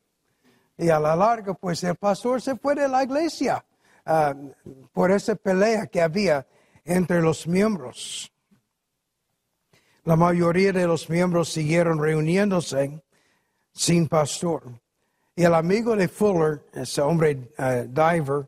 Y 0.78 0.88
a 0.88 0.98
la 0.98 1.14
larga, 1.14 1.52
pues 1.52 1.84
el 1.84 1.96
pastor 1.96 2.40
se 2.40 2.56
fue 2.56 2.74
de 2.74 2.88
la 2.88 3.04
iglesia 3.04 3.62
ah, 4.06 4.34
por 4.94 5.10
esa 5.10 5.34
pelea 5.34 5.88
que 5.88 6.00
había 6.00 6.46
entre 6.86 7.20
los 7.20 7.46
miembros. 7.46 8.32
La 10.04 10.16
mayoría 10.16 10.72
de 10.72 10.86
los 10.86 11.10
miembros 11.10 11.50
siguieron 11.50 12.00
reuniéndose 12.00 13.02
sin 13.72 14.08
pastor. 14.08 14.64
Y 15.34 15.44
el 15.44 15.54
amigo 15.54 15.96
de 15.96 16.08
Fuller, 16.08 16.60
ese 16.74 17.00
hombre 17.00 17.48
eh, 17.58 17.88
diver, 17.88 18.46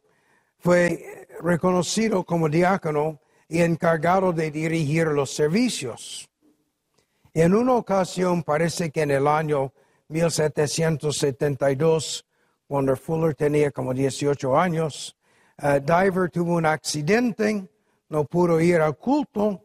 fue 0.58 1.26
reconocido 1.40 2.24
como 2.24 2.46
diácono 2.48 3.20
y 3.48 3.60
encargado 3.60 4.32
de 4.32 4.50
dirigir 4.50 5.08
los 5.08 5.34
servicios. 5.34 6.28
En 7.32 7.54
una 7.54 7.74
ocasión, 7.74 8.42
parece 8.42 8.90
que 8.90 9.02
en 9.02 9.10
el 9.10 9.26
año 9.26 9.72
1772, 10.08 12.24
cuando 12.66 12.96
Fuller 12.96 13.34
tenía 13.34 13.70
como 13.70 13.94
18 13.94 14.58
años. 14.58 15.16
Uh, 15.62 15.78
Diver 15.80 16.30
tuvo 16.30 16.56
un 16.56 16.66
accidente, 16.66 17.68
no 18.08 18.24
pudo 18.24 18.60
ir 18.60 18.80
al 18.80 18.96
culto, 18.96 19.44
uh, 19.44 19.60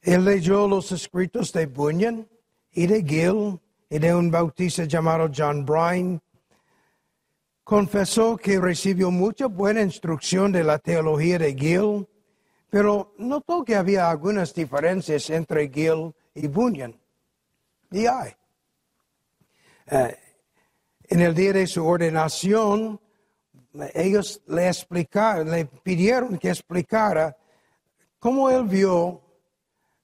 Él 0.01 0.25
leyó 0.25 0.69
los 0.69 0.93
escritos 0.93 1.53
de 1.53 1.67
Bunyan 1.67 2.27
y 2.73 2.87
de 2.87 3.03
Gill 3.03 3.61
y 3.91 3.99
de 3.99 4.15
un 4.15 4.31
bautista 4.31 4.85
llamado 4.85 5.31
John 5.35 5.67
Bryan. 5.67 6.23
Confesó 7.69 8.39
que 8.39 8.59
recibió 8.59 9.11
mucha 9.11 9.45
buena 9.45 9.83
instrucción 9.83 10.51
de 10.53 10.65
la 10.65 10.79
teología 10.79 11.39
de 11.39 11.55
Gill, 11.55 12.09
pero 12.71 13.13
notó 13.19 13.63
que 13.63 13.77
había 13.77 14.09
algunas 14.09 14.55
diferencias 14.55 15.29
entre 15.29 15.69
Gill 15.69 16.15
y 16.35 16.47
Bunyan. 16.47 16.99
Y 17.91 18.07
hay. 18.07 18.33
Eh, 19.91 20.17
en 21.11 21.21
el 21.21 21.35
día 21.35 21.53
de 21.53 21.67
su 21.67 21.87
ordenación, 21.87 22.99
ellos 23.93 24.41
le 24.47 24.69
explicaron, 24.69 25.51
le 25.51 25.67
pidieron 25.67 26.39
que 26.39 26.49
explicara 26.49 27.37
cómo 28.19 28.49
él 28.49 28.65
vio 28.65 29.21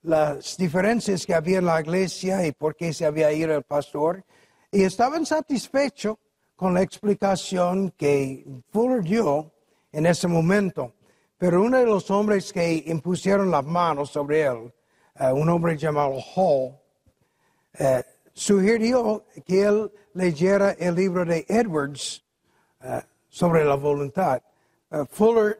las 0.03 0.59
diferencias 0.59 1.24
que 1.24 1.33
había 1.33 1.61
en 1.61 1.64
la 1.64 1.81
iglesia 1.81 2.46
y 2.46 2.53
por 2.53 2.77
qué 2.77 2.92
se 2.92 3.07
había 3.07 3.33
ido 3.33 3.57
el 3.57 3.62
pastor, 3.62 4.22
y 4.70 4.83
estaban 4.83 5.24
satisfechos 5.24 6.18
con 6.57 6.75
la 6.75 6.83
explicación 6.83 7.90
que 7.97 8.45
Fuller 8.71 9.03
dio 9.03 9.53
en 9.93 10.07
ese 10.07 10.29
momento. 10.29 10.95
Pero 11.38 11.62
uno 11.62 11.79
de 11.79 11.87
los 11.87 12.11
hombres 12.11 12.53
que 12.53 12.85
impusieron 12.87 13.51
las 13.51 13.64
manos 13.64 14.11
sobre 14.11 14.43
él, 14.43 14.73
eh, 15.19 15.33
un 15.33 15.49
hombre 15.49 15.77
llamado 15.77 16.14
Hall, 16.35 16.77
eh, 17.79 18.03
sugirió 18.33 19.25
que 19.45 19.62
él 19.62 19.93
leyera 20.14 20.73
el 20.73 20.95
libro 20.95 21.25
de 21.25 21.45
Edwards 21.49 22.25
eh, 22.83 23.03
sobre 23.29 23.64
la 23.64 23.75
voluntad. 23.75 24.43
Fuller 25.11 25.59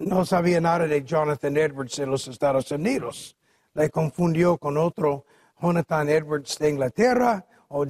no 0.00 0.24
sabía 0.24 0.60
nada 0.60 0.88
de 0.88 1.04
Jonathan 1.04 1.56
Edwards 1.56 1.98
en 2.00 2.10
los 2.10 2.26
Estados 2.26 2.70
Unidos 2.72 3.36
le 3.78 3.90
confundió 3.90 4.58
con 4.58 4.76
otro 4.76 5.24
Jonathan 5.62 6.08
Edwards 6.08 6.58
de 6.58 6.70
Inglaterra 6.70 7.46
o 7.68 7.86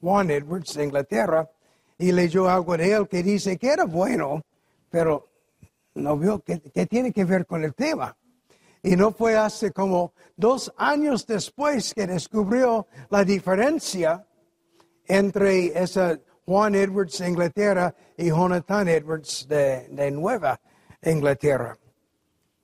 Juan 0.00 0.30
Edwards 0.30 0.74
de 0.74 0.84
Inglaterra 0.84 1.50
y 2.02 2.10
leyó 2.10 2.50
algo 2.50 2.76
de 2.76 2.92
él 2.92 3.06
que 3.06 3.22
dice 3.22 3.56
que 3.56 3.68
era 3.68 3.84
bueno, 3.84 4.42
pero 4.90 5.28
no 5.94 6.18
vio 6.18 6.40
que, 6.40 6.58
tiene 6.58 7.12
que 7.12 7.24
ver 7.24 7.46
con 7.46 7.62
el 7.62 7.74
tema. 7.74 8.16
Y 8.82 8.96
no 8.96 9.12
fue 9.12 9.36
hace 9.36 9.70
como 9.70 10.12
dos 10.36 10.72
años 10.76 11.24
después 11.28 11.94
que 11.94 12.08
descubrió 12.08 12.88
la 13.08 13.22
diferencia 13.24 14.26
entre 15.06 15.80
esa 15.80 16.18
Juan 16.44 16.74
Edwards 16.74 17.18
de 17.18 17.28
Inglaterra 17.28 17.94
y 18.16 18.30
Jonathan 18.30 18.88
Edwards 18.88 19.46
de, 19.48 19.86
de 19.88 20.10
Nueva 20.10 20.60
Inglaterra. 21.04 21.78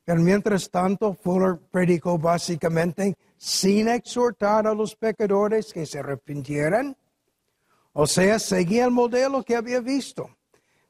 Pero 0.05 0.21
mientras 0.21 0.69
tanto, 0.69 1.15
Fuller 1.15 1.61
predicó 1.71 2.19
básicamente 2.19 3.17
sin 3.37 3.87
exhortar 3.87 4.67
a 4.67 4.75
los 4.75 4.97
pecadores 4.97 5.73
que 5.73 5.87
se 5.87 6.01
arrepintieran. 6.01 6.97
O 7.93 8.07
sea, 8.07 8.39
seguía 8.39 8.85
el 8.85 8.91
modelo 8.91 9.43
que 9.43 9.57
había 9.57 9.81
visto. 9.81 10.31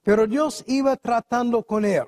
Pero 0.02 0.26
Dios 0.26 0.64
iba 0.66 0.96
tratando 0.96 1.62
con 1.62 1.84
él 1.84 2.06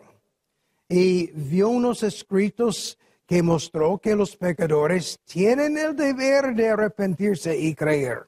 y 0.88 1.30
vio 1.32 1.68
unos 1.68 2.02
escritos 2.02 2.98
que 3.26 3.42
mostró 3.42 3.98
que 3.98 4.16
los 4.16 4.36
pecadores 4.36 5.20
tienen 5.24 5.78
el 5.78 5.94
deber 5.94 6.54
de 6.54 6.70
arrepentirse 6.70 7.56
y 7.56 7.74
creer. 7.74 8.26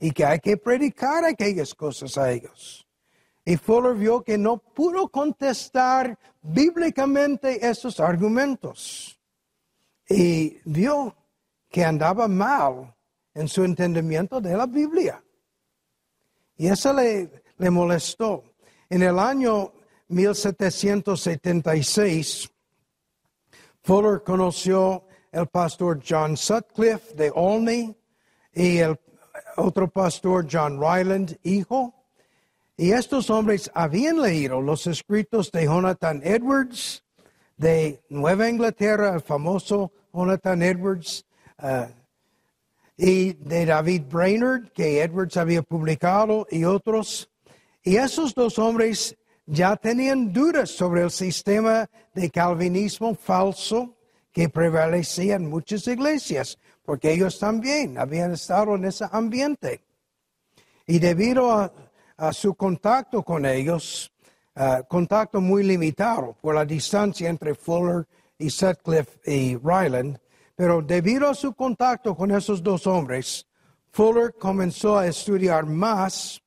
Y 0.00 0.10
que 0.10 0.24
hay 0.24 0.40
que 0.40 0.56
predicar 0.56 1.24
aquellas 1.24 1.72
cosas 1.72 2.18
a 2.18 2.32
ellos. 2.32 2.84
Y 3.44 3.56
Fuller 3.56 3.94
vio 3.94 4.24
que 4.24 4.36
no 4.36 4.58
pudo 4.58 5.08
contestar 5.08 6.18
bíblicamente 6.42 7.64
esos 7.64 8.00
argumentos. 8.00 9.20
Y 10.08 10.58
vio 10.64 11.14
que 11.70 11.84
andaba 11.84 12.26
mal 12.26 12.92
en 13.34 13.46
su 13.46 13.64
entendimiento 13.64 14.40
de 14.40 14.56
la 14.56 14.66
Biblia. 14.66 15.22
Y 16.56 16.68
eso 16.68 16.92
le, 16.92 17.42
le 17.58 17.70
molestó. 17.70 18.44
En 18.88 19.02
el 19.02 19.18
año 19.18 19.72
1776, 20.08 22.48
Fuller 23.82 24.22
conoció 24.22 25.06
el 25.32 25.48
pastor 25.48 26.00
John 26.06 26.36
Sutcliffe 26.36 27.14
de 27.14 27.32
Olney 27.34 27.96
y 28.52 28.76
el 28.78 28.96
otro 29.56 29.88
pastor 29.88 30.46
John 30.50 30.80
Ryland, 30.80 31.36
hijo. 31.42 31.94
Y 32.76 32.92
estos 32.92 33.30
hombres 33.30 33.70
habían 33.74 34.20
leído 34.20 34.60
los 34.60 34.86
escritos 34.86 35.50
de 35.52 35.64
Jonathan 35.64 36.20
Edwards, 36.24 37.04
de 37.56 38.02
Nueva 38.08 38.48
Inglaterra, 38.48 39.14
el 39.14 39.20
famoso 39.20 39.92
Jonathan 40.12 40.62
Edwards, 40.62 41.24
uh, 41.62 41.86
y 42.96 43.32
de 43.34 43.66
David 43.66 44.02
Brainerd, 44.10 44.70
que 44.72 45.02
Edwards 45.02 45.36
había 45.36 45.62
publicado, 45.62 46.46
y 46.50 46.64
otros. 46.64 47.30
Y 47.82 47.96
esos 47.96 48.34
dos 48.34 48.58
hombres 48.58 49.16
ya 49.46 49.76
tenían 49.76 50.32
dudas 50.32 50.70
sobre 50.70 51.02
el 51.02 51.10
sistema 51.10 51.88
de 52.14 52.30
calvinismo 52.30 53.14
falso 53.14 53.96
que 54.32 54.48
prevalecía 54.48 55.36
en 55.36 55.48
muchas 55.48 55.86
iglesias, 55.86 56.58
porque 56.84 57.12
ellos 57.12 57.38
también 57.38 57.98
habían 57.98 58.32
estado 58.32 58.74
en 58.74 58.84
ese 58.84 59.06
ambiente. 59.10 59.80
Y 60.86 60.98
debido 60.98 61.52
a 62.16 62.32
su 62.32 62.54
contacto 62.54 63.22
con 63.22 63.46
ellos, 63.46 64.12
contacto 64.88 65.40
muy 65.40 65.64
limitado 65.64 66.36
por 66.40 66.54
la 66.54 66.64
distancia 66.64 67.28
entre 67.28 67.54
Fuller 67.54 68.06
y 68.38 68.50
Sutcliffe 68.50 69.18
y 69.24 69.56
Ryland, 69.56 70.18
pero 70.54 70.82
debido 70.82 71.28
a 71.28 71.34
su 71.34 71.54
contacto 71.54 72.14
con 72.14 72.30
esos 72.30 72.62
dos 72.62 72.86
hombres, 72.86 73.46
Fuller 73.90 74.34
comenzó 74.34 74.98
a 74.98 75.06
estudiar 75.06 75.66
más, 75.66 76.40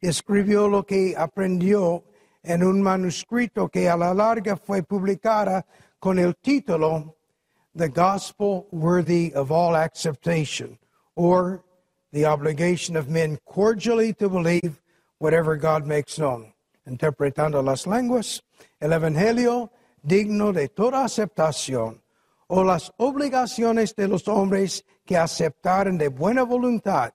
escribió 0.00 0.68
lo 0.68 0.84
que 0.84 1.14
aprendió 1.16 2.04
en 2.42 2.62
un 2.62 2.80
manuscrito 2.80 3.68
que 3.68 3.88
a 3.88 3.96
la 3.96 4.12
larga 4.12 4.56
fue 4.56 4.82
publicada 4.82 5.66
con 5.98 6.18
el 6.18 6.36
título 6.36 7.16
The 7.74 7.88
Gospel 7.88 8.68
Worthy 8.70 9.32
of 9.34 9.50
All 9.50 9.74
Acceptation, 9.74 10.78
or 11.16 11.64
The 12.12 12.26
Obligation 12.26 12.96
of 12.96 13.08
Men 13.08 13.38
Cordially 13.44 14.12
to 14.14 14.28
Believe 14.28 14.80
Whatever 15.18 15.56
God 15.56 15.86
Makes 15.86 16.16
Known. 16.16 16.54
Interpretando 16.86 17.62
las 17.62 17.86
lenguas, 17.86 18.42
el 18.78 18.92
Evangelio 18.92 19.72
digno 20.02 20.52
de 20.52 20.68
toda 20.68 21.04
aceptación, 21.04 22.03
o 22.48 22.64
las 22.64 22.92
obligaciones 22.98 23.94
de 23.94 24.08
los 24.08 24.28
hombres 24.28 24.84
que 25.04 25.16
aceptaron 25.16 25.98
de 25.98 26.08
buena 26.08 26.42
voluntad 26.42 27.12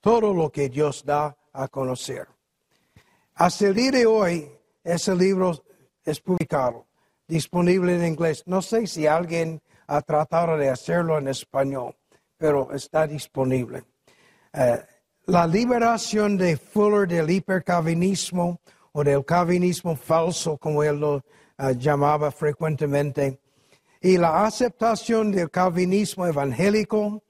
todo 0.00 0.32
lo 0.32 0.50
que 0.50 0.68
Dios 0.68 1.04
da 1.04 1.36
a 1.52 1.68
conocer. 1.68 2.28
Hasta 3.34 3.66
el 3.66 3.74
día 3.74 3.90
de 3.90 4.06
hoy, 4.06 4.50
ese 4.84 5.14
libro 5.14 5.52
es 6.04 6.20
publicado, 6.20 6.86
disponible 7.26 7.96
en 7.96 8.06
inglés. 8.06 8.42
No 8.46 8.62
sé 8.62 8.86
si 8.86 9.06
alguien 9.06 9.60
ha 9.86 10.00
tratado 10.02 10.56
de 10.56 10.68
hacerlo 10.68 11.18
en 11.18 11.28
español, 11.28 11.96
pero 12.36 12.72
está 12.72 13.06
disponible. 13.06 13.84
Eh, 14.52 14.80
la 15.26 15.46
liberación 15.46 16.36
de 16.36 16.56
Fuller 16.56 17.06
del 17.06 17.30
hipercalvinismo 17.30 18.60
o 18.92 19.04
del 19.04 19.24
calvinismo 19.24 19.94
falso, 19.94 20.56
como 20.56 20.82
él 20.82 21.00
lo 21.00 21.24
eh, 21.58 21.74
llamaba 21.76 22.30
frecuentemente, 22.30 23.40
y 24.00 24.16
la 24.16 24.44
aceptación 24.44 25.32
del 25.32 25.50
calvinismo 25.50 26.26
evangélico, 26.26 27.22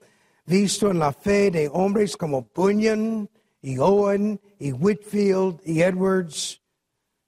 visto 0.45 0.91
en 0.91 0.99
la 0.99 1.11
fe 1.13 1.51
de 1.51 1.69
hombres 1.71 2.15
como 2.15 2.47
Bunyan 2.53 3.29
y 3.61 3.77
Owen 3.77 4.39
y 4.59 4.71
Whitfield 4.71 5.61
y 5.65 5.81
Edwards 5.81 6.61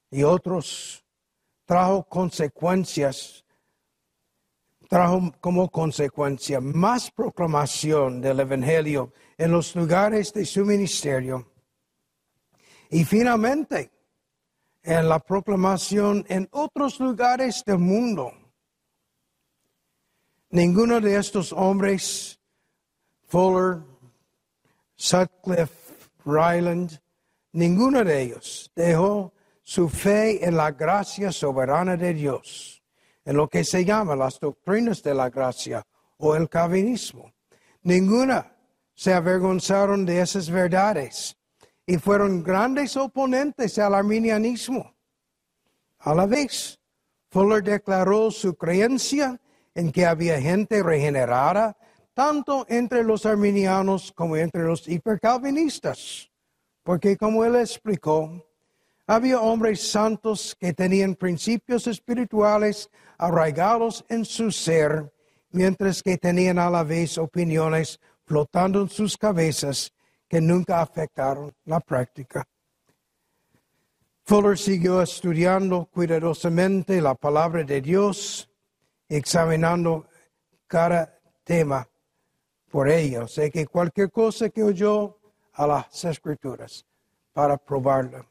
y 0.09 0.23
otros, 0.23 1.05
trajo 1.65 2.03
consecuencias, 2.03 3.43
trajo 4.89 5.31
como 5.39 5.69
consecuencia 5.69 6.59
más 6.59 7.09
proclamación 7.11 8.21
del 8.21 8.41
Evangelio 8.41 9.13
en 9.37 9.51
los 9.51 9.75
lugares 9.75 10.33
de 10.33 10.45
su 10.45 10.65
ministerio. 10.65 11.47
Y 12.89 13.05
finalmente, 13.05 13.89
en 14.83 15.07
la 15.07 15.19
proclamación 15.19 16.25
en 16.27 16.47
otros 16.51 16.99
lugares 16.99 17.63
del 17.65 17.77
mundo. 17.77 18.33
Ninguno 20.53 20.99
de 20.99 21.15
estos 21.15 21.53
hombres, 21.53 22.37
Fuller, 23.29 23.81
Sutcliffe, 24.97 26.09
Ryland, 26.25 26.99
ninguno 27.53 28.03
de 28.03 28.21
ellos 28.21 28.69
dejó 28.75 29.33
su 29.63 29.87
fe 29.87 30.45
en 30.45 30.57
la 30.57 30.71
gracia 30.71 31.31
soberana 31.31 31.95
de 31.95 32.13
Dios, 32.13 32.83
en 33.23 33.37
lo 33.37 33.47
que 33.47 33.63
se 33.63 33.85
llama 33.85 34.13
las 34.17 34.41
doctrinas 34.41 35.01
de 35.01 35.15
la 35.15 35.29
gracia 35.29 35.87
o 36.17 36.35
el 36.35 36.49
calvinismo. 36.49 37.31
Ninguna 37.83 38.53
se 38.93 39.13
avergonzaron 39.13 40.05
de 40.05 40.19
esas 40.19 40.49
verdades 40.49 41.37
y 41.85 41.97
fueron 41.97 42.43
grandes 42.43 42.97
oponentes 42.97 43.79
al 43.79 43.95
arminianismo. 43.95 44.95
A 45.99 46.13
la 46.13 46.25
vez, 46.25 46.77
Fuller 47.29 47.63
declaró 47.63 48.31
su 48.31 48.53
creencia 48.55 49.39
en 49.75 49.91
que 49.91 50.05
había 50.05 50.41
gente 50.41 50.83
regenerada 50.83 51.77
tanto 52.13 52.65
entre 52.69 53.03
los 53.03 53.25
arminianos 53.25 54.11
como 54.13 54.35
entre 54.35 54.63
los 54.63 54.87
hipercalvinistas, 54.87 56.29
porque 56.83 57.15
como 57.17 57.45
él 57.45 57.55
explicó, 57.55 58.45
había 59.07 59.39
hombres 59.41 59.81
santos 59.91 60.55
que 60.59 60.73
tenían 60.73 61.15
principios 61.15 61.87
espirituales 61.87 62.89
arraigados 63.17 64.05
en 64.09 64.25
su 64.25 64.51
ser, 64.51 65.11
mientras 65.51 66.01
que 66.01 66.17
tenían 66.17 66.59
a 66.59 66.69
la 66.69 66.83
vez 66.83 67.17
opiniones 67.17 67.99
flotando 68.25 68.81
en 68.81 68.89
sus 68.89 69.17
cabezas 69.17 69.91
que 70.27 70.39
nunca 70.39 70.81
afectaron 70.81 71.53
la 71.65 71.79
práctica. 71.79 72.47
Fuller 74.23 74.57
siguió 74.57 75.01
estudiando 75.01 75.85
cuidadosamente 75.91 77.01
la 77.01 77.15
palabra 77.15 77.63
de 77.63 77.81
Dios, 77.81 78.49
examinando 79.17 80.05
cada 80.67 81.19
tema 81.43 81.87
por 82.71 82.89
ello. 82.89 83.27
Sé 83.27 83.51
que 83.51 83.67
cualquier 83.67 84.09
cosa 84.09 84.49
que 84.49 84.63
oyó 84.63 85.19
a 85.53 85.67
las 85.67 86.05
escrituras 86.05 86.85
para 87.33 87.57
probarla. 87.57 88.25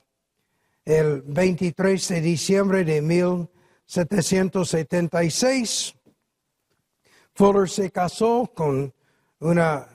El 0.84 1.22
23 1.22 2.08
de 2.08 2.20
diciembre 2.22 2.84
de 2.84 3.00
1776, 3.02 5.94
Fuller 7.34 7.68
se 7.68 7.90
casó 7.90 8.50
con 8.54 8.94
una 9.38 9.86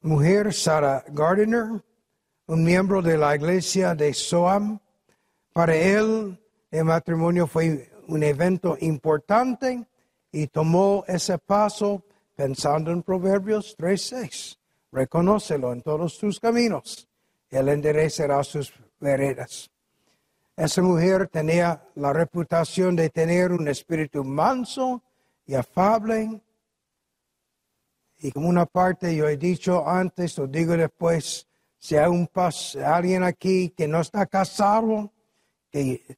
mujer, 0.00 0.54
Sarah 0.54 1.04
Gardiner, 1.08 1.82
un 2.46 2.64
miembro 2.64 3.02
de 3.02 3.18
la 3.18 3.34
iglesia 3.34 3.96
de 3.96 4.14
Soam. 4.14 4.78
Para 5.52 5.74
él, 5.74 6.40
el 6.70 6.84
matrimonio 6.84 7.48
fue 7.48 7.90
un 8.08 8.22
evento 8.22 8.76
importante 8.80 9.86
y 10.32 10.46
tomó 10.48 11.04
ese 11.06 11.38
paso 11.38 12.02
pensando 12.34 12.90
en 12.90 13.02
Proverbios 13.02 13.76
3.6. 13.78 14.58
Reconócelo 14.92 15.72
en 15.72 15.82
todos 15.82 16.18
tus 16.18 16.40
caminos. 16.40 17.08
Él 17.50 17.68
enderecerá 17.68 18.42
sus 18.42 18.72
veredas. 19.00 19.70
Esa 20.56 20.82
mujer 20.82 21.28
tenía 21.28 21.82
la 21.96 22.12
reputación 22.12 22.94
de 22.94 23.10
tener 23.10 23.52
un 23.52 23.66
espíritu 23.68 24.22
manso 24.22 25.02
y 25.46 25.54
afable, 25.54 26.40
y 28.18 28.32
como 28.32 28.48
una 28.48 28.64
parte, 28.64 29.14
yo 29.14 29.28
he 29.28 29.36
dicho 29.36 29.86
antes, 29.86 30.38
lo 30.38 30.46
digo 30.46 30.76
después, 30.76 31.46
si 31.78 31.96
hay 31.96 32.08
un 32.08 32.30
alguien 32.82 33.22
aquí 33.22 33.70
que 33.70 33.86
no 33.86 34.00
está 34.00 34.24
casado, 34.26 35.12
que 35.70 36.16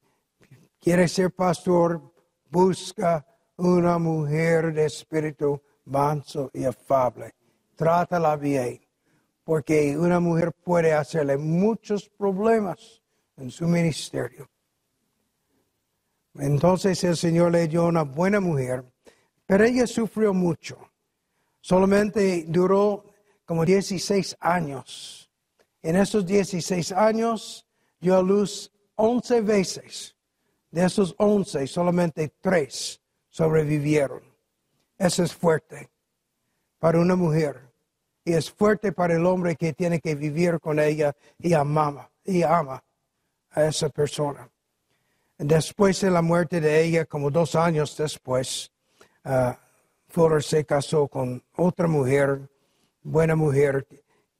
quiere 0.86 1.08
ser 1.08 1.32
pastor, 1.32 2.00
busca 2.48 3.26
una 3.56 3.98
mujer 3.98 4.72
de 4.72 4.84
espíritu 4.84 5.60
manso 5.86 6.48
y 6.54 6.62
afable. 6.62 7.34
Trátala 7.74 8.36
bien, 8.36 8.86
porque 9.42 9.98
una 9.98 10.20
mujer 10.20 10.52
puede 10.52 10.92
hacerle 10.92 11.38
muchos 11.38 12.08
problemas 12.08 13.02
en 13.36 13.50
su 13.50 13.66
ministerio. 13.66 14.48
Entonces 16.34 17.02
el 17.02 17.16
Señor 17.16 17.50
le 17.50 17.66
dio 17.66 17.86
una 17.86 18.04
buena 18.04 18.38
mujer, 18.38 18.84
pero 19.44 19.64
ella 19.64 19.88
sufrió 19.88 20.32
mucho. 20.32 20.78
Solamente 21.60 22.44
duró 22.46 23.06
como 23.44 23.64
16 23.64 24.36
años. 24.38 25.32
En 25.82 25.96
esos 25.96 26.24
16 26.24 26.92
años 26.92 27.66
dio 27.98 28.16
a 28.16 28.22
luz 28.22 28.70
11 28.94 29.40
veces. 29.40 30.15
De 30.76 30.84
esos 30.84 31.14
11, 31.16 31.66
solamente 31.68 32.34
3 32.38 33.00
sobrevivieron. 33.30 34.20
Eso 34.98 35.22
es 35.22 35.34
fuerte 35.34 35.88
para 36.78 37.00
una 37.00 37.16
mujer. 37.16 37.72
Y 38.22 38.34
es 38.34 38.50
fuerte 38.50 38.92
para 38.92 39.14
el 39.14 39.24
hombre 39.24 39.56
que 39.56 39.72
tiene 39.72 40.00
que 40.00 40.14
vivir 40.14 40.60
con 40.60 40.78
ella 40.78 41.16
y 41.38 41.54
ama, 41.54 42.10
y 42.22 42.42
ama 42.42 42.84
a 43.52 43.64
esa 43.64 43.88
persona. 43.88 44.50
Después 45.38 45.98
de 46.02 46.10
la 46.10 46.20
muerte 46.20 46.60
de 46.60 46.84
ella, 46.84 47.06
como 47.06 47.30
dos 47.30 47.54
años 47.54 47.96
después, 47.96 48.70
ah, 49.24 49.58
Fuller 50.08 50.42
se 50.42 50.66
casó 50.66 51.08
con 51.08 51.42
otra 51.56 51.88
mujer, 51.88 52.50
buena 53.02 53.34
mujer, 53.34 53.86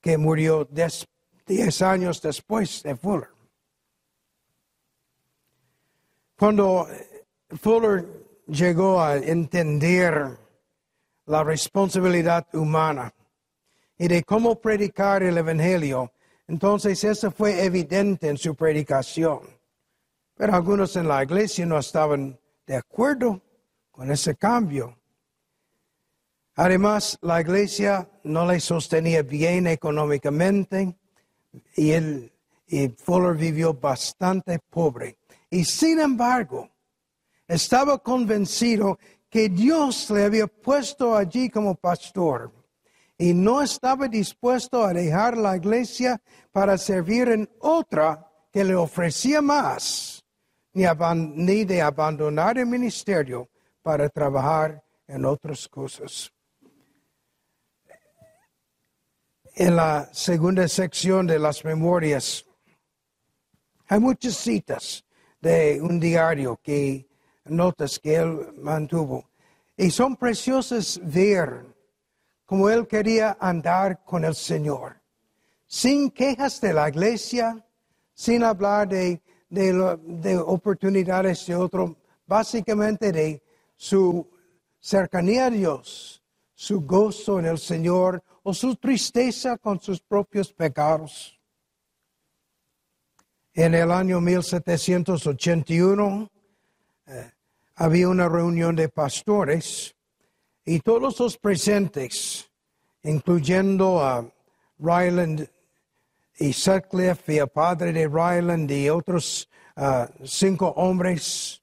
que 0.03 0.18
murió 0.18 0.68
diez 0.70 1.80
años 1.80 2.20
después 2.20 2.82
de 2.82 2.95
Fuller. 2.95 3.36
Cuando 6.39 6.87
Fuller 7.62 8.05
llegó 8.47 9.01
a 9.01 9.16
entender 9.16 10.37
la 11.24 11.43
responsabilidad 11.43 12.47
humana 12.55 13.14
y 13.97 14.07
de 14.07 14.22
cómo 14.22 14.61
predicar 14.61 15.22
el 15.22 15.39
Evangelio, 15.39 16.12
entonces 16.47 17.03
eso 17.05 17.30
fue 17.30 17.64
evidente 17.64 18.28
en 18.28 18.37
su 18.37 18.55
predicación. 18.55 19.41
Pero 20.34 20.55
algunos 20.55 20.95
en 20.97 21.09
la 21.09 21.22
iglesia 21.22 21.64
no 21.64 21.78
estaban 21.78 22.39
de 22.66 22.76
acuerdo 22.76 23.41
con 23.91 24.11
ese 24.11 24.37
cambio. 24.37 24.95
Además, 26.57 27.18
la 27.22 27.41
iglesia 27.41 28.11
no 28.24 28.47
le 28.47 28.61
sostenía 28.61 29.22
bien 29.22 29.66
económicamente 29.68 30.95
y, 31.76 31.95
y 32.66 32.89
Fuller 32.91 33.37
vivió 33.37 33.72
bastante 33.72 34.59
pobre. 34.59 35.16
Y 35.51 35.64
sin 35.64 36.01
embargo, 36.01 36.68
estaba 37.47 37.99
convencido 37.99 38.99
que 39.30 39.49
Dios 39.49 40.11
le 40.11 40.24
había 40.24 40.47
puesto 40.47 41.16
allí 41.16 41.51
como 41.51 41.74
pastor 41.74 42.53
y 43.18 43.32
no 43.32 43.62
estaba 43.62 44.09
dispuesto 44.09 44.84
a 44.84 44.92
dejar 44.92 45.36
la 45.36 45.57
iglesia 45.57 46.20
para 46.53 46.76
servir 46.76 47.28
en 47.28 47.49
otra 47.61 48.30
que 48.53 48.64
le 48.64 48.74
ofrecía 48.74 49.40
más, 49.40 50.24
ni, 50.72 51.64
de 51.64 51.82
abandonar 51.82 52.59
el 52.59 52.66
ministerio 52.66 53.49
para 53.82 54.09
trabajar 54.09 54.82
en 55.07 55.24
otras 55.24 55.68
cosas. 55.68 56.32
En 59.55 59.76
la 59.76 60.11
segunda 60.12 60.68
sección 60.68 61.26
de 61.26 61.38
las 61.38 61.64
memorias 61.64 62.44
hay 63.88 64.01
muchas 64.01 64.34
citas 64.34 65.05
de 65.41 65.80
un 65.80 66.01
diario 66.01 66.59
que 66.62 67.07
notas 67.45 67.99
que 67.99 68.16
él 68.16 68.55
mantuvo. 68.59 69.28
Y 69.76 69.91
son 69.91 70.16
preciosas 70.16 71.01
ver 71.03 71.64
cómo 72.45 72.70
él 72.70 72.87
quería 72.87 73.37
andar 73.41 74.03
con 74.05 74.24
el 74.24 74.34
Señor, 74.34 74.97
sin 75.66 76.11
quejas 76.11 76.61
de 76.61 76.72
la 76.72 76.89
iglesia, 76.89 77.64
sin 78.14 78.43
hablar 78.43 78.89
de, 78.89 79.20
de, 79.51 80.39
oportunidades 80.39 81.47
de 81.47 81.57
otro, 81.57 81.97
básicamente 82.26 83.12
de 83.12 83.43
su 83.76 84.26
cercanía 84.80 85.47
a 85.47 85.51
Dios, 85.51 86.22
su 86.55 86.80
gozo 86.80 87.39
en 87.39 87.47
el 87.47 87.59
Señor 87.59 88.22
o 88.43 88.55
su 88.55 88.76
tristeza 88.76 89.59
con 89.59 89.80
sus 89.80 90.01
propios 90.01 90.53
pecados. 90.53 91.36
En 93.59 93.74
el 93.74 93.90
año 93.90 94.20
1781 94.20 96.28
eh, 97.07 97.30
había 97.76 98.11
una 98.11 98.28
reunión 98.28 98.76
de 98.76 98.90
pastores 98.90 99.96
y 100.62 100.80
todos 100.80 101.18
los 101.18 101.38
presentes, 101.38 102.50
incluyendo 103.02 104.04
a 104.04 104.30
Ryland 104.78 105.48
y 106.38 106.52
Sutcliffe 106.52 107.32
y 107.32 107.38
el 107.38 107.48
padre 107.48 107.94
de 107.94 108.07
Ryland 108.07 108.70
y 108.70 108.90
otros 108.90 109.48
ah, 109.74 110.07
cinco 110.22 110.74
hombres 110.76 111.62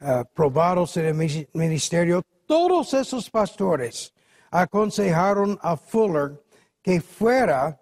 ah, 0.00 0.24
probados 0.24 0.96
en 0.96 1.04
el 1.04 1.48
ministerio, 1.52 2.22
todos 2.46 2.94
esos 2.94 3.28
pastores 3.28 4.14
aconsejaron 4.50 5.58
a 5.60 5.76
Fuller 5.76 6.42
que 6.80 7.02
fuera 7.02 7.78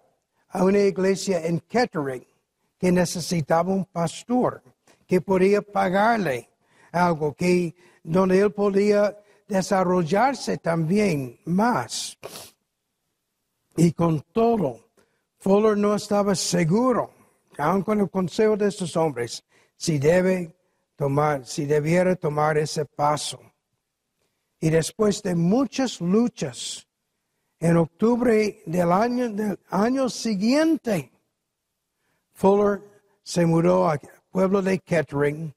a 0.49 0.65
una 0.65 0.79
iglesia 0.79 1.45
en 1.45 1.61
Kettering 1.61 2.28
que 2.79 2.91
necesitaba 2.91 3.71
un 3.73 3.85
pastor 3.85 4.63
que 5.05 5.21
podía 5.21 5.61
pagarle 5.61 6.49
algo, 6.91 7.33
que 7.33 7.75
donde 8.03 8.39
él 8.39 8.51
podía 8.51 9.17
desarrollarse 9.47 10.57
también 10.57 11.39
más. 11.45 12.17
Y 13.75 13.91
con 13.91 14.21
todo, 14.31 14.91
Fuller 15.39 15.77
no 15.77 15.95
estaba 15.95 16.35
seguro, 16.35 17.11
aun 17.57 17.81
con 17.81 17.99
el 17.99 18.09
consejo 18.09 18.55
de 18.55 18.67
estos 18.67 18.95
hombres, 18.95 19.43
si 19.75 19.97
debe 19.97 20.55
tomar, 20.95 21.45
si 21.45 21.65
debiera 21.65 22.15
tomar 22.15 22.57
ese 22.57 22.85
paso. 22.85 23.39
Y 24.59 24.69
después 24.69 25.23
de 25.23 25.35
muchas 25.35 26.01
luchas, 26.01 26.85
en 27.59 27.77
octubre 27.77 28.61
del 28.65 28.91
año, 28.91 29.29
del 29.29 29.59
año 29.69 30.09
siguiente, 30.09 31.11
Fuller 32.39 32.81
se 33.21 33.45
mudó 33.45 33.89
al 33.89 33.99
pueblo 34.31 34.61
de 34.61 34.79
Kettering 34.79 35.53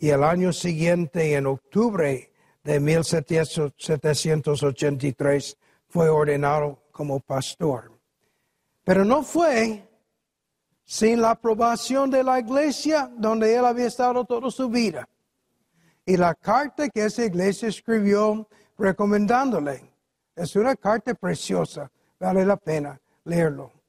y 0.00 0.08
el 0.08 0.24
año 0.24 0.52
siguiente, 0.52 1.34
en 1.34 1.46
octubre 1.46 2.32
de 2.64 2.80
1783, 2.80 5.56
fue 5.88 6.08
ordenado 6.08 6.82
como 6.90 7.20
pastor. 7.20 7.92
Pero 8.82 9.04
no 9.04 9.22
fue 9.22 9.88
sin 10.84 11.20
la 11.20 11.30
aprobación 11.30 12.10
de 12.10 12.24
la 12.24 12.40
iglesia 12.40 13.08
donde 13.16 13.54
él 13.54 13.64
había 13.64 13.86
estado 13.86 14.24
toda 14.24 14.50
su 14.50 14.68
vida. 14.68 15.08
Y 16.04 16.16
la 16.16 16.34
carta 16.34 16.88
que 16.88 17.04
esa 17.04 17.24
iglesia 17.24 17.68
escribió 17.68 18.48
recomendándole 18.76 19.88
es 20.34 20.56
una 20.56 20.74
carta 20.74 21.14
preciosa, 21.14 21.88
vale 22.18 22.44
la 22.44 22.56
pena 22.56 23.00
leerlo 23.22 23.79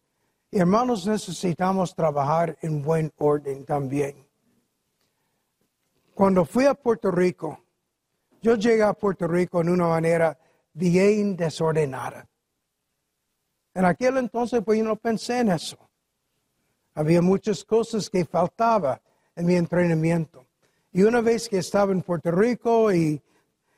hermanos, 0.59 1.07
necesitamos 1.07 1.95
trabajar 1.95 2.57
en 2.61 2.81
buen 2.81 3.11
orden 3.17 3.65
también. 3.65 4.27
Cuando 6.13 6.43
fui 6.43 6.65
a 6.65 6.73
Puerto 6.73 7.09
Rico, 7.09 7.63
yo 8.41 8.55
llegué 8.55 8.83
a 8.83 8.93
Puerto 8.93 9.27
Rico 9.27 9.61
en 9.61 9.69
una 9.69 9.87
manera 9.87 10.37
bien 10.73 11.35
desordenada. 11.35 12.27
En 13.73 13.85
aquel 13.85 14.17
entonces, 14.17 14.61
pues 14.65 14.77
yo 14.79 14.83
no 14.83 14.97
pensé 14.97 15.39
en 15.39 15.51
eso. 15.51 15.77
Había 16.93 17.21
muchas 17.21 17.63
cosas 17.63 18.09
que 18.09 18.25
faltaba 18.25 19.01
en 19.35 19.45
mi 19.45 19.55
entrenamiento. 19.55 20.45
Y 20.91 21.03
una 21.03 21.21
vez 21.21 21.47
que 21.47 21.59
estaba 21.59 21.93
en 21.93 22.01
Puerto 22.01 22.31
Rico 22.31 22.91
y, 22.91 23.21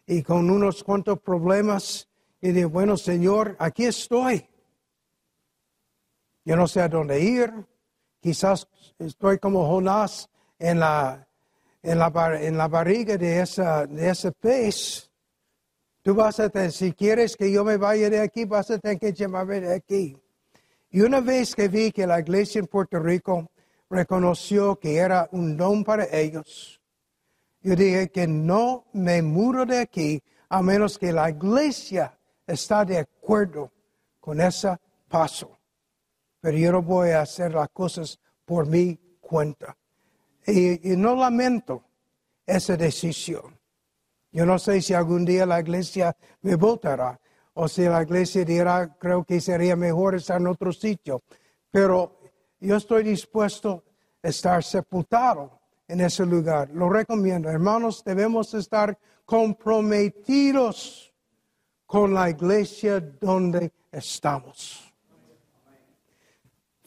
y 0.08 0.24
con 0.24 0.50
unos 0.50 0.84
cuantos 0.84 1.20
problemas, 1.20 2.10
y 2.42 2.52
dije, 2.52 2.66
bueno, 2.66 2.98
Señor, 2.98 3.56
aquí 3.60 3.86
estoy. 3.86 4.50
Yo 6.46 6.56
no 6.56 6.68
sé 6.68 6.82
a 6.82 6.90
dónde 6.90 7.20
ir. 7.22 7.52
Quizás 8.20 8.68
estoy 9.00 9.38
como 9.40 9.68
Jonás 9.68 10.30
en 10.60 10.80
la, 10.80 11.28
en 11.82 12.00
la, 12.00 12.40
en 12.42 12.58
la 12.58 12.68
barriga 12.68 13.18
de, 13.18 13.42
esa, 13.42 13.86
de 13.86 14.10
ese 14.10 14.32
pez. 14.32 15.10
Tú 16.02 16.14
vas 16.16 16.40
a 16.40 16.50
tener, 16.50 16.72
si 16.72 16.92
quieres 16.94 17.38
que 17.38 17.52
yo 17.52 17.64
me 17.64 17.78
vaya 17.78 18.10
de 18.10 18.20
aquí, 18.20 18.46
vas 18.46 18.70
a 18.72 18.78
tener 18.78 19.00
que 19.00 19.14
llamarme 19.14 19.62
de 19.62 19.76
aquí. 19.76 20.18
Y 20.90 21.02
una 21.02 21.22
vez 21.22 21.56
que 21.56 21.70
vi 21.70 21.92
que 21.92 22.06
la 22.06 22.20
iglesia 22.20 22.60
en 22.60 22.68
Puerto 22.68 23.00
Rico 23.00 23.50
reconoció 23.90 24.78
que 24.78 24.98
era 24.98 25.30
un 25.32 25.56
don 25.56 25.84
para 25.84 26.06
ellos, 26.12 26.82
yo 27.62 27.76
dije 27.76 28.10
que 28.10 28.28
no 28.28 28.86
me 28.94 29.22
mudo 29.22 29.66
de 29.66 29.80
aquí 29.80 30.22
a 30.50 30.62
menos 30.62 31.00
que 31.00 31.14
la 31.14 31.30
iglesia 31.30 32.18
está 32.46 32.84
de 32.84 33.00
acuerdo 33.00 33.72
con 34.20 34.42
ese 34.42 34.78
paso 35.08 35.58
pero 36.44 36.58
yo 36.58 36.74
no 36.74 36.82
voy 36.82 37.12
a 37.12 37.22
hacer 37.22 37.54
las 37.54 37.70
cosas 37.70 38.20
por 38.44 38.68
mi 38.68 39.00
cuenta. 39.22 39.78
Y, 40.46 40.78
no 40.98 41.16
lamento 41.16 41.86
esa 42.46 42.76
decisión. 42.76 43.58
Yo 44.30 44.46
no 44.46 44.60
sé 44.60 44.82
si 44.82 44.94
algún 44.94 45.24
día 45.24 45.46
la 45.46 45.62
iglesia 45.62 46.14
me 46.42 46.56
votará 46.56 47.18
o 47.54 47.70
si 47.70 47.84
la 47.84 48.04
iglesia 48.04 48.44
dirá, 48.44 48.94
creo 49.00 49.24
que 49.24 49.40
sería 49.40 49.78
mejor 49.78 50.16
estar 50.16 50.42
en 50.42 50.48
otro 50.48 50.74
sitio. 50.74 51.24
Pero 51.72 52.20
yo 52.60 52.76
estoy 52.76 53.04
dispuesto 53.06 53.86
a 54.22 54.28
estar 54.28 54.66
sepultado 54.66 55.62
en 55.88 56.02
ese 56.02 56.26
lugar. 56.26 56.72
Lo 56.72 56.90
recomiendo. 56.90 57.50
Hermanos, 57.50 58.04
debemos 58.04 58.54
estar 58.54 59.00
comprometidos 59.24 61.14
con 61.86 62.14
la 62.14 62.30
iglesia 62.30 63.00
donde 63.00 63.72
estamos. 63.90 64.83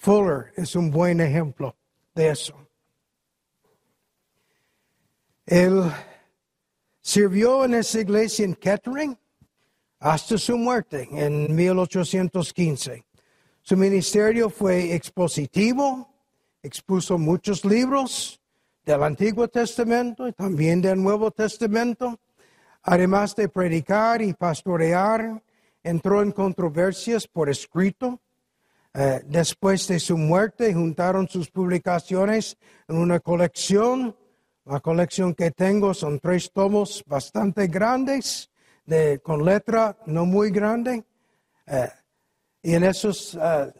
Fuller 0.06 0.52
es 0.54 0.76
un 0.76 0.92
buen 0.92 1.20
ejemplo 1.20 1.74
de 2.14 2.28
eso. 2.28 2.54
Él 5.44 5.82
sirvió 7.00 7.64
en 7.64 7.74
esa 7.74 8.02
iglesia 8.02 8.44
en 8.44 8.54
Kettering 8.54 9.18
hasta 9.98 10.38
su 10.38 10.56
muerte 10.56 11.08
en 11.10 11.52
1815. 11.52 13.04
Su 13.62 13.76
ministerio 13.76 14.48
fue 14.48 14.94
expositivo, 14.94 16.08
expuso 16.62 17.18
muchos 17.18 17.64
libros 17.64 18.40
del 18.84 19.02
Antiguo 19.02 19.48
Testamento 19.48 20.28
y 20.28 20.32
también 20.32 20.80
del 20.80 21.02
Nuevo 21.02 21.32
Testamento. 21.32 22.20
Además 22.84 23.34
de 23.34 23.48
predicar 23.48 24.22
y 24.22 24.34
pastorear, 24.34 25.42
entró 25.82 26.22
en 26.22 26.30
controversias 26.30 27.26
por 27.26 27.50
escrito 27.50 28.20
eh, 28.98 29.20
después 29.26 29.86
de 29.88 30.00
su 30.00 30.16
muerte 30.16 30.72
juntaron 30.72 31.28
sus 31.28 31.50
publicaciones 31.50 32.56
en 32.88 32.96
una 32.96 33.20
colección. 33.20 34.16
La 34.64 34.80
colección 34.80 35.34
que 35.34 35.50
tengo 35.50 35.92
son 35.92 36.18
tres 36.18 36.50
tomos 36.50 37.04
bastante 37.06 37.66
grandes, 37.66 38.50
de, 38.86 39.18
con 39.18 39.44
letra 39.44 39.98
no 40.06 40.24
muy 40.24 40.50
grande. 40.50 41.04
Eh, 41.66 41.90
y 42.62 42.72
en 42.72 42.84
esos 42.84 43.38
eh, 43.38 43.70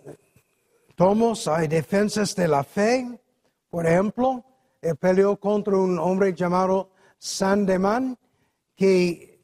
tomos 0.97 1.49
hay 1.49 1.67
defensas 1.67 2.37
de 2.37 2.49
la 2.49 2.63
fe. 2.63 3.19
Por 3.71 3.87
ejemplo, 3.87 4.45
él 4.83 4.97
peleó 4.97 5.41
contra 5.41 5.79
un 5.79 5.99
hombre 5.99 6.35
llamado 6.35 6.91
Sandeman, 7.17 8.19
que 8.77 9.36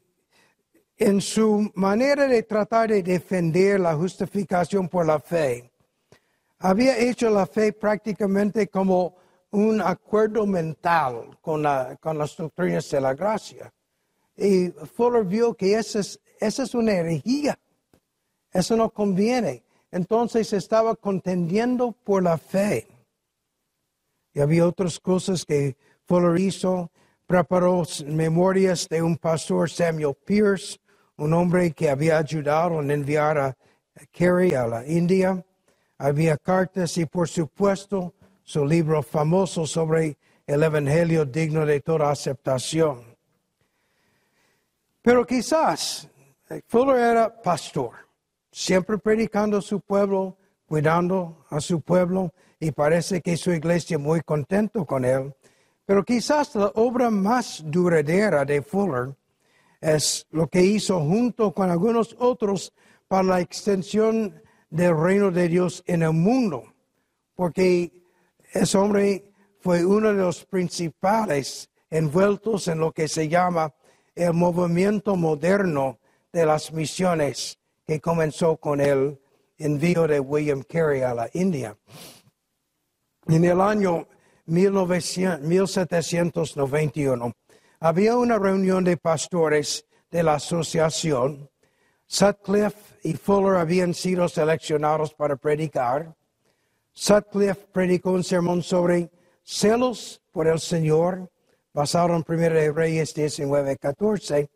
en 0.97 1.21
su 1.21 1.71
manera 1.75 2.27
de 2.27 2.43
tratar 2.43 2.89
de 2.89 3.03
defender 3.03 3.79
la 3.79 3.95
justificación 3.95 4.87
por 4.87 5.05
la 5.05 5.19
fe, 5.19 5.71
había 6.59 6.97
hecho 6.97 7.29
la 7.29 7.45
fe 7.45 7.73
prácticamente 7.73 8.67
como 8.67 9.15
un 9.51 9.81
acuerdo 9.81 10.45
mental 10.45 11.37
con, 11.41 11.61
la, 11.61 11.97
con 11.97 12.17
las 12.17 12.35
doctrinas 12.35 12.89
de 12.89 13.01
la 13.01 13.13
gracia. 13.13 13.73
Y 14.35 14.69
Fuller 14.69 15.25
vio 15.25 15.53
que 15.53 15.75
esa 15.75 15.99
es, 15.99 16.19
esa 16.39 16.63
es 16.63 16.73
una 16.73 16.93
herejía. 16.93 17.59
Eso 18.51 18.75
no 18.75 18.89
conviene. 18.89 19.63
Entonces 19.91 20.53
estaba 20.53 20.95
contendiendo 20.95 21.91
por 21.91 22.23
la 22.23 22.37
fe. 22.37 22.87
Y 24.33 24.39
había 24.39 24.67
otras 24.67 24.99
cosas 24.99 25.45
que 25.45 25.77
Fuller 26.05 26.39
hizo. 26.39 26.91
Preparó 27.27 27.83
memorias 28.07 28.87
de 28.89 29.01
un 29.01 29.17
pastor, 29.17 29.69
Samuel 29.69 30.15
Pierce, 30.25 30.79
un 31.17 31.33
hombre 31.33 31.71
que 31.71 31.89
había 31.89 32.17
ayudado 32.17 32.81
en 32.81 32.91
enviar 32.91 33.37
a 33.37 33.55
Kerry 34.11 34.53
a 34.55 34.67
la 34.67 34.87
India. 34.87 35.43
Había 35.97 36.37
cartas 36.37 36.97
y, 36.97 37.05
por 37.05 37.29
supuesto, 37.29 38.13
su 38.43 38.65
libro 38.65 39.03
famoso 39.03 39.65
sobre 39.65 40.17
el 40.45 40.63
Evangelio 40.63 41.25
digno 41.25 41.65
de 41.65 41.79
toda 41.81 42.09
aceptación. 42.09 43.15
Pero 45.01 45.25
quizás 45.25 46.09
eh, 46.49 46.61
Fuller 46.67 46.97
era 46.97 47.41
pastor, 47.41 47.91
siempre 48.51 48.97
predicando 48.97 49.57
a 49.57 49.61
su 49.61 49.79
pueblo, 49.81 50.37
cuidando 50.65 51.45
a 51.49 51.59
su 51.59 51.81
pueblo, 51.81 52.33
y 52.59 52.71
parece 52.71 53.21
que 53.21 53.37
su 53.37 53.51
iglesia 53.51 53.97
muy 53.97 54.21
contento 54.21 54.85
con 54.85 55.05
él. 55.05 55.33
Pero 55.85 56.03
quizás 56.03 56.55
la 56.55 56.71
obra 56.75 57.09
más 57.09 57.61
duradera 57.65 58.45
de 58.45 58.61
Fuller 58.61 59.13
es 59.83 60.25
lo 60.31 60.47
que 60.47 60.61
hizo 60.61 61.01
junto 61.01 61.53
con 61.53 61.69
algunos 61.69 62.15
otros 62.17 62.73
para 63.07 63.23
la 63.23 63.39
extensión 63.41 64.41
del 64.69 64.97
reino 64.97 65.29
de 65.29 65.49
Dios 65.49 65.83
en 65.85 66.03
el 66.03 66.13
mundo, 66.13 66.63
porque 67.35 67.91
ese 68.53 68.77
hombre 68.77 69.33
fue 69.59 69.83
uno 69.85 70.07
de 70.07 70.13
los 70.15 70.45
principales 70.45 71.69
envueltos 71.89 72.69
en 72.69 72.79
lo 72.79 72.93
que 72.93 73.09
se 73.09 73.27
llama 73.27 73.73
el 74.15 74.33
movimiento 74.33 75.15
moderno 75.15 75.99
de 76.31 76.45
las 76.45 76.71
misiones 76.71 77.57
que 77.85 77.99
comenzó 77.99 78.57
con 78.57 78.79
el 78.79 79.19
envío 79.57 80.07
de 80.07 80.19
William 80.19 80.61
Carey 80.63 81.01
a 81.01 81.13
la 81.13 81.29
India. 81.33 81.77
En 83.27 83.43
el 83.43 83.59
año 83.61 84.07
1791 84.45 87.33
había 87.83 88.15
una 88.15 88.39
reunión 88.39 88.85
de 88.85 88.95
pastores 88.95 89.85
de 90.09 90.23
la 90.23 90.35
asociación. 90.35 91.49
Sutcliffe 92.07 92.97
y 93.03 93.13
Fuller 93.15 93.57
habían 93.57 93.93
sido 93.93 94.29
seleccionados 94.29 95.13
para 95.13 95.35
predicar. 95.35 96.15
Sutcliffe 96.93 97.67
predicó 97.73 98.11
un 98.11 98.23
sermón 98.23 98.63
sobre 98.63 99.11
celos 99.43 100.21
por 100.31 100.47
el 100.47 100.61
Señor, 100.61 101.29
basado 101.73 102.15
en 102.15 102.23
1 102.25 102.71
Reyes 102.71 103.13
19, 103.13 103.75
14. 103.75 104.49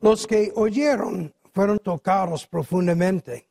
Los 0.00 0.26
que 0.26 0.52
oyeron 0.54 1.32
fueron 1.54 1.78
tocados 1.78 2.46
profundamente. 2.46 3.48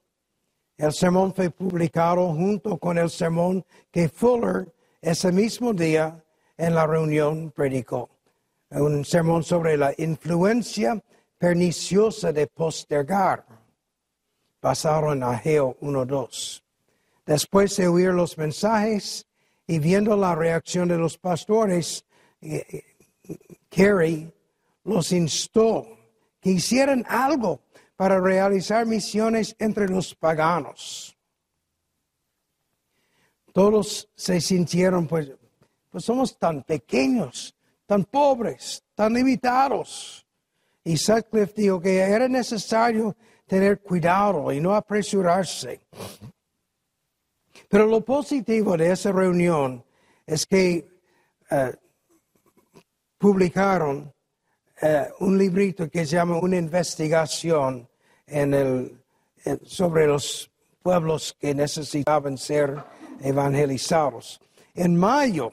El 0.78 0.94
sermón 0.94 1.34
fue 1.34 1.50
publicado 1.50 2.28
junto 2.36 2.78
con 2.78 3.00
el 3.00 3.10
sermón 3.10 3.66
que 3.90 4.10
Fuller 4.10 4.72
ese 5.02 5.32
mismo 5.32 5.74
día 5.74 6.24
en 6.56 6.76
la 6.76 6.86
reunión 6.86 7.50
predicó. 7.50 8.08
Un 8.72 9.04
sermón 9.04 9.44
sobre 9.44 9.76
la 9.76 9.94
influencia 9.98 11.02
perniciosa 11.38 12.32
de 12.32 12.48
postergar, 12.48 13.46
basado 14.62 15.12
en 15.12 15.24
Ageo 15.24 15.78
1.2. 15.82 16.64
Después 17.26 17.76
de 17.76 17.88
oír 17.88 18.12
los 18.12 18.38
mensajes 18.38 19.28
y 19.68 19.80
viendo 19.80 20.16
la 20.16 20.36
reacción 20.36 20.88
de 20.88 20.98
los 20.98 21.18
pastores, 21.18 22.06
eh, 22.42 22.84
Kerry 23.70 24.34
los 24.86 25.12
instó 25.12 25.86
que 26.40 26.52
hicieran 26.52 27.06
algo 27.08 27.62
para 27.96 28.20
realizar 28.20 28.86
misiones 28.86 29.56
entre 29.60 29.88
los 29.88 30.16
paganos. 30.16 31.16
Todos 33.54 34.10
se 34.16 34.40
sintieron, 34.42 35.08
pues, 35.08 35.32
pues 35.90 36.06
somos 36.06 36.38
tan 36.38 36.64
pequeños, 36.64 37.54
tan 37.92 38.06
pobres, 38.06 38.82
tan 38.96 39.14
limitados. 39.14 40.26
Y 40.82 40.96
Sutcliffe 40.96 41.62
dijo 41.62 41.82
que 41.82 42.00
era 42.00 42.26
necesario 42.30 43.18
tener 43.46 43.82
cuidado 43.82 44.50
y 44.54 44.62
no 44.62 44.74
apresurarse. 44.74 45.82
Pero 47.68 47.86
lo 47.88 48.00
positivo 48.00 48.78
de 48.78 48.94
esa 48.94 49.12
reunión 49.12 49.84
es 50.26 50.46
que 50.46 50.88
eh, 51.50 51.74
publicaron 53.18 54.14
eh, 54.82 55.10
un 55.20 55.38
librito 55.38 55.90
que 55.90 56.06
se 56.06 56.16
llama 56.16 56.38
Una 56.38 56.56
investigación 56.56 57.90
en 58.26 58.54
el, 58.54 59.04
sobre 59.66 60.08
los 60.08 60.50
pueblos 60.82 61.36
que 61.38 61.54
necesitaban 61.54 62.38
ser 62.38 62.82
evangelizados. 63.20 64.40
En 64.76 64.96
mayo 64.96 65.52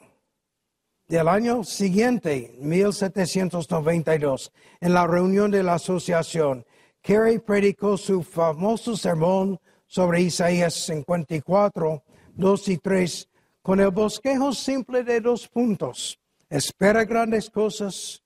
del 1.09 1.27
año 1.27 1.63
siguiente, 1.63 2.55
1792, 2.59 4.51
en 4.79 4.93
la 4.93 5.07
reunión 5.07 5.49
de 5.49 5.63
la 5.63 5.73
asociación, 5.73 6.65
Carey 7.01 7.39
predicó 7.39 7.97
su 7.97 8.21
famoso 8.21 8.95
sermón 8.95 9.59
sobre 9.87 10.21
Isaías 10.21 10.75
54, 10.75 12.03
2 12.35 12.67
y 12.67 12.77
3, 12.77 13.27
con 13.63 13.79
el 13.79 13.89
bosquejo 13.89 14.53
simple 14.53 15.03
de 15.03 15.19
dos 15.19 15.47
puntos. 15.47 16.19
Espera 16.47 17.05
grandes 17.05 17.49
cosas 17.49 18.21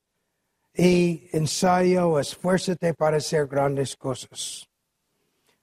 y 0.76 1.30
ensaya 1.32 2.06
o 2.06 2.20
esfuérzate 2.20 2.94
para 2.94 3.18
hacer 3.18 3.48
grandes 3.48 3.96
cosas. 3.96 4.68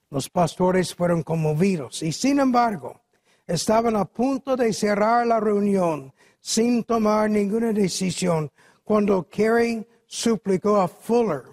Los 0.09 0.27
pastores 0.27 0.95
fueron 0.95 1.21
conmovidos 1.21 2.01
y 2.01 2.11
sin 2.13 2.39
embargo 2.39 2.99
estaban 3.45 3.95
a 3.95 4.05
punto 4.05 4.55
de 4.55 4.73
cerrar 4.73 5.27
la 5.27 5.39
reunión 5.39 6.13
sin 6.41 6.83
tomar 6.83 7.29
ninguna 7.29 7.71
decisión 7.71 8.51
cuando 8.83 9.27
Carey 9.29 9.87
suplicó 10.07 10.81
a 10.81 10.87
Fuller 10.87 11.43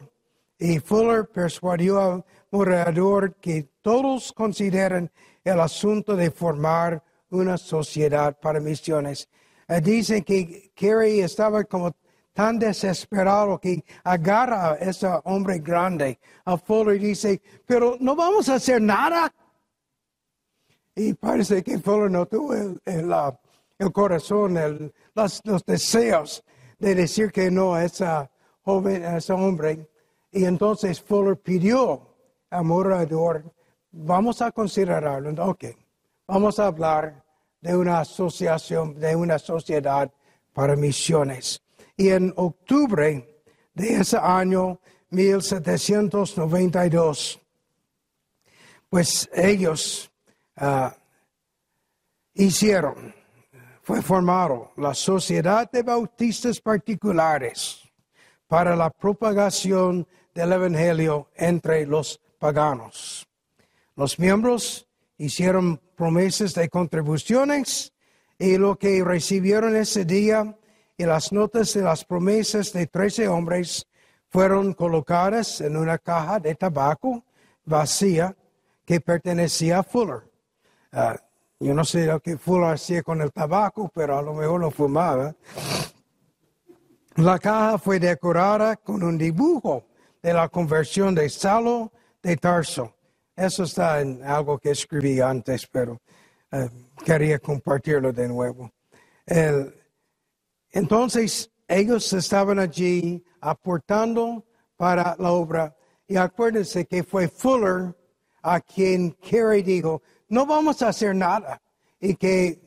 y 0.58 0.80
Fuller 0.80 1.28
persuadió 1.28 2.00
al 2.00 2.24
moderador 2.50 3.34
que 3.36 3.68
todos 3.80 4.32
consideran 4.32 5.10
el 5.44 5.60
asunto 5.60 6.16
de 6.16 6.30
formar 6.30 7.02
una 7.30 7.56
sociedad 7.56 8.36
para 8.40 8.58
misiones. 8.58 9.28
Eh, 9.68 9.80
Dicen 9.80 10.24
que 10.24 10.72
Kerry 10.74 11.20
estaba 11.20 11.62
como 11.64 11.94
tan 12.32 12.58
desesperado 12.58 13.58
que 13.58 13.84
agarra 14.04 14.72
a 14.72 14.74
ese 14.76 15.08
hombre 15.24 15.58
grande, 15.58 16.18
a 16.44 16.56
Fuller, 16.56 16.96
y 16.96 17.08
dice, 17.08 17.42
pero 17.66 17.96
no 18.00 18.16
vamos 18.16 18.48
a 18.48 18.54
hacer 18.54 18.80
nada. 18.80 19.32
Y 20.94 21.14
parece 21.14 21.62
que 21.62 21.78
Fuller 21.78 22.10
no 22.10 22.26
tuvo 22.26 22.54
el, 22.54 23.12
corazón, 23.92 24.92
los, 25.14 25.40
los, 25.44 25.64
deseos 25.64 26.42
de 26.78 26.94
decir 26.94 27.30
que 27.30 27.50
no 27.50 27.74
a 27.74 27.84
esa 27.84 28.30
joven, 28.62 29.04
a 29.04 29.18
ese 29.18 29.32
hombre. 29.32 29.88
Y 30.30 30.44
entonces 30.44 31.00
Fuller 31.00 31.36
pidió 31.36 32.08
a 32.50 32.62
Morador, 32.62 33.52
vamos 33.90 34.42
a 34.42 34.52
considerarlo. 34.52 35.30
Ok, 35.44 35.64
vamos 36.26 36.58
a 36.58 36.66
hablar 36.66 37.24
de 37.60 37.76
una 37.76 38.00
asociación, 38.00 38.98
de 38.98 39.14
una 39.16 39.38
sociedad 39.38 40.10
para 40.52 40.76
misiones. 40.76 41.62
Y 41.96 42.10
en 42.10 42.32
octubre 42.36 43.42
de 43.74 44.00
ese 44.00 44.16
año 44.16 44.80
1792, 45.10 47.40
pues 48.88 49.28
ellos 49.32 50.10
uh, 50.60 50.90
hicieron, 52.34 53.14
fue 53.88 54.02
formado 54.02 54.72
la 54.76 54.92
Sociedad 54.92 55.70
de 55.70 55.82
Bautistas 55.82 56.60
Particulares 56.60 57.90
para 58.46 58.76
la 58.76 58.90
propagación 58.90 60.06
del 60.34 60.52
Evangelio 60.52 61.30
entre 61.34 61.86
los 61.86 62.20
paganos. 62.38 63.26
Los 63.96 64.18
miembros 64.18 64.86
hicieron 65.16 65.80
promesas 65.96 66.52
de 66.52 66.68
contribuciones 66.68 67.94
y 68.38 68.58
lo 68.58 68.78
que 68.78 69.02
recibieron 69.02 69.74
ese 69.74 70.04
día 70.04 70.54
y 70.98 71.04
las 71.06 71.32
notas 71.32 71.72
de 71.72 71.80
las 71.80 72.04
promesas 72.04 72.74
de 72.74 72.88
trece 72.88 73.26
hombres 73.26 73.86
fueron 74.28 74.74
colocadas 74.74 75.62
en 75.62 75.78
una 75.78 75.96
caja 75.96 76.38
de 76.38 76.54
tabaco 76.54 77.24
vacía 77.64 78.36
que 78.84 79.00
pertenecía 79.00 79.78
a 79.78 79.82
Fuller. 79.82 80.30
Ah, 80.92 81.16
yo 81.60 81.74
no 81.74 81.84
sé 81.84 82.06
lo 82.06 82.20
que 82.20 82.38
Fuller 82.38 82.74
hacía 82.74 83.02
con 83.02 83.20
el 83.20 83.32
tabaco, 83.32 83.90
pero 83.92 84.16
a 84.16 84.22
lo 84.22 84.34
mejor 84.34 84.60
lo 84.60 84.70
fumaba. 84.70 85.34
La 87.16 87.38
caja 87.38 87.78
fue 87.78 87.98
decorada 87.98 88.76
con 88.76 89.02
un 89.02 89.18
dibujo 89.18 89.88
de 90.22 90.32
la 90.32 90.48
conversión 90.48 91.14
de 91.14 91.28
Salo 91.28 91.92
de 92.22 92.36
Tarso. 92.36 92.94
Eso 93.34 93.64
está 93.64 94.00
en 94.00 94.22
algo 94.22 94.58
que 94.58 94.70
escribí 94.70 95.20
antes, 95.20 95.66
pero 95.66 96.00
eh, 96.52 96.68
quería 97.04 97.38
compartirlo 97.38 98.12
de 98.12 98.28
nuevo. 98.28 98.70
Entonces 100.70 101.50
ellos 101.66 102.12
estaban 102.12 102.58
allí 102.58 103.24
aportando 103.40 104.44
para 104.76 105.16
la 105.18 105.32
obra. 105.32 105.76
Y 106.06 106.16
acuérdense 106.16 106.86
que 106.86 107.02
fue 107.02 107.28
Fuller 107.28 107.94
a 108.42 108.60
quien 108.60 109.12
Kerry 109.12 109.62
dijo, 109.62 110.02
no 110.28 110.46
vamos 110.46 110.82
a 110.82 110.88
hacer 110.88 111.14
nada. 111.14 111.60
Y 112.00 112.14
que 112.14 112.60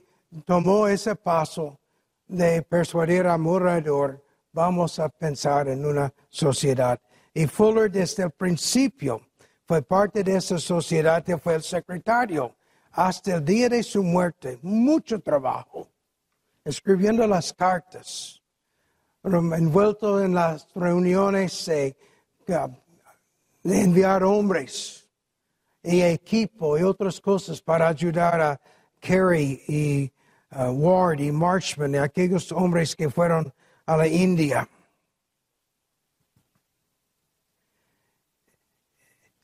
tomó 0.45 0.87
ese 0.87 1.15
paso 1.15 1.79
de 2.27 2.61
persuadir 2.61 3.27
a 3.27 3.37
Morador, 3.37 4.23
vamos 4.51 4.99
a 4.99 5.09
pensar 5.09 5.67
en 5.67 5.85
una 5.85 6.13
sociedad. 6.29 6.99
Y 7.33 7.47
Fuller 7.47 7.91
desde 7.91 8.23
el 8.23 8.31
principio 8.31 9.21
fue 9.65 9.81
parte 9.81 10.23
de 10.23 10.35
esa 10.35 10.57
sociedad 10.59 11.23
y 11.27 11.33
fue 11.33 11.55
el 11.55 11.63
secretario 11.63 12.55
hasta 12.91 13.35
el 13.35 13.45
día 13.45 13.69
de 13.69 13.83
su 13.83 14.03
muerte. 14.03 14.59
Mucho 14.61 15.19
trabajo, 15.19 15.87
escribiendo 16.65 17.25
las 17.25 17.53
cartas, 17.53 18.41
envuelto 19.23 20.21
en 20.21 20.33
las 20.33 20.67
reuniones 20.75 21.67
eh, 21.69 21.95
de 23.63 23.81
enviar 23.81 24.23
hombres 24.23 25.00
y 25.83 26.01
equipo 26.01 26.77
y 26.77 26.83
otras 26.83 27.19
cosas 27.19 27.61
para 27.61 27.87
ayudar 27.87 28.41
a 28.41 28.61
Kerry 28.99 29.63
y 29.67 30.11
uh, 30.55 30.69
Ward 30.69 31.19
y 31.19 31.31
Marchman 31.31 31.95
y 31.95 31.97
aquellos 31.97 32.51
hombres 32.51 32.95
que 32.95 33.09
fueron 33.09 33.51
a 33.85 33.97
la 33.97 34.07
India. 34.07 34.67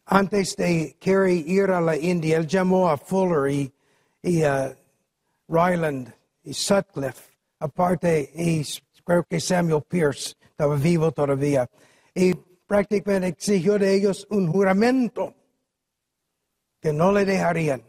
Antes 0.05 0.55
de 0.55 0.95
Kerry 0.99 1.43
ir 1.47 1.69
a 1.69 1.81
la 1.81 1.97
India, 1.97 2.37
él 2.37 2.47
llamó 2.47 2.89
a 2.89 2.97
Fuller 2.97 3.51
y, 3.51 3.73
y 4.23 4.43
Ryland 5.49 6.13
y 6.43 6.53
Sutcliffe, 6.53 7.35
aparte, 7.59 8.31
y 8.33 8.65
creo 9.03 9.25
que 9.25 9.41
Samuel 9.41 9.83
Pierce 9.83 10.37
estaba 10.41 10.75
vivo 10.77 11.11
todavía, 11.11 11.69
y 12.15 12.33
prácticamente 12.33 13.27
exigió 13.27 13.77
de 13.77 13.93
ellos 13.93 14.25
un 14.29 14.47
juramento 14.47 15.35
que 16.79 16.93
no 16.93 17.11
le 17.11 17.25
dejarían 17.25 17.83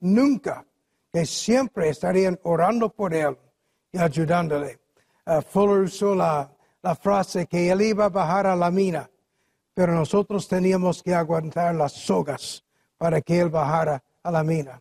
nunca, 0.00 0.66
que 1.12 1.24
siempre 1.26 1.88
estarían 1.88 2.38
orando 2.42 2.90
por 2.90 3.14
él 3.14 3.36
y 3.92 3.98
ayudándole. 3.98 4.80
Uh, 5.26 5.40
Fuller 5.40 5.80
usó 5.80 6.14
la, 6.14 6.52
frase 7.00 7.46
que 7.46 7.68
él 7.68 7.82
iba 7.82 8.04
a 8.04 8.08
bajar 8.08 8.46
a 8.46 8.54
la 8.54 8.70
mina, 8.70 9.10
pero 9.74 9.92
nosotros 9.92 10.46
teníamos 10.46 11.02
que 11.02 11.12
aguantar 11.14 11.74
las 11.74 11.92
sogas 11.92 12.64
para 12.96 13.20
que 13.20 13.40
él 13.40 13.48
bajara 13.48 14.02
a 14.22 14.30
la 14.30 14.44
mina. 14.44 14.80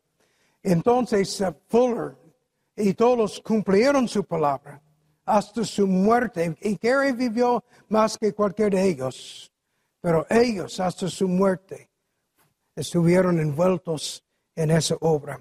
Entonces 0.61 1.41
uh, 1.41 1.53
Fuller 1.67 2.15
y 2.75 2.93
todos 2.93 3.39
cumplieron 3.41 4.07
su 4.07 4.23
palabra 4.23 4.81
hasta 5.25 5.63
su 5.63 5.87
muerte. 5.87 6.55
Y 6.61 6.77
Gary 6.77 7.13
vivió 7.13 7.63
más 7.89 8.17
que 8.17 8.33
cualquier 8.33 8.75
de 8.75 8.87
ellos, 8.87 9.51
pero 10.01 10.27
ellos 10.29 10.79
hasta 10.79 11.07
su 11.09 11.27
muerte 11.27 11.89
estuvieron 12.75 13.39
envueltos 13.39 14.23
en 14.55 14.71
esa 14.71 14.95
obra. 14.99 15.39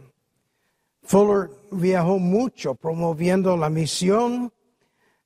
Fuller 1.03 1.51
viajó 1.71 2.19
mucho 2.19 2.75
promoviendo 2.75 3.57
la 3.57 3.69
misión, 3.69 4.53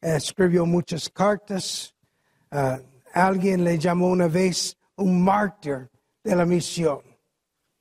escribió 0.01 0.67
muchas 0.67 1.09
cartas. 1.09 1.95
Uh, 2.51 2.79
alguien 3.13 3.63
le 3.63 3.79
llamó 3.79 4.09
una 4.09 4.27
vez 4.27 4.77
un 4.97 5.23
mártir 5.23 5.89
de 6.25 6.35
la 6.35 6.45
misión. 6.45 7.01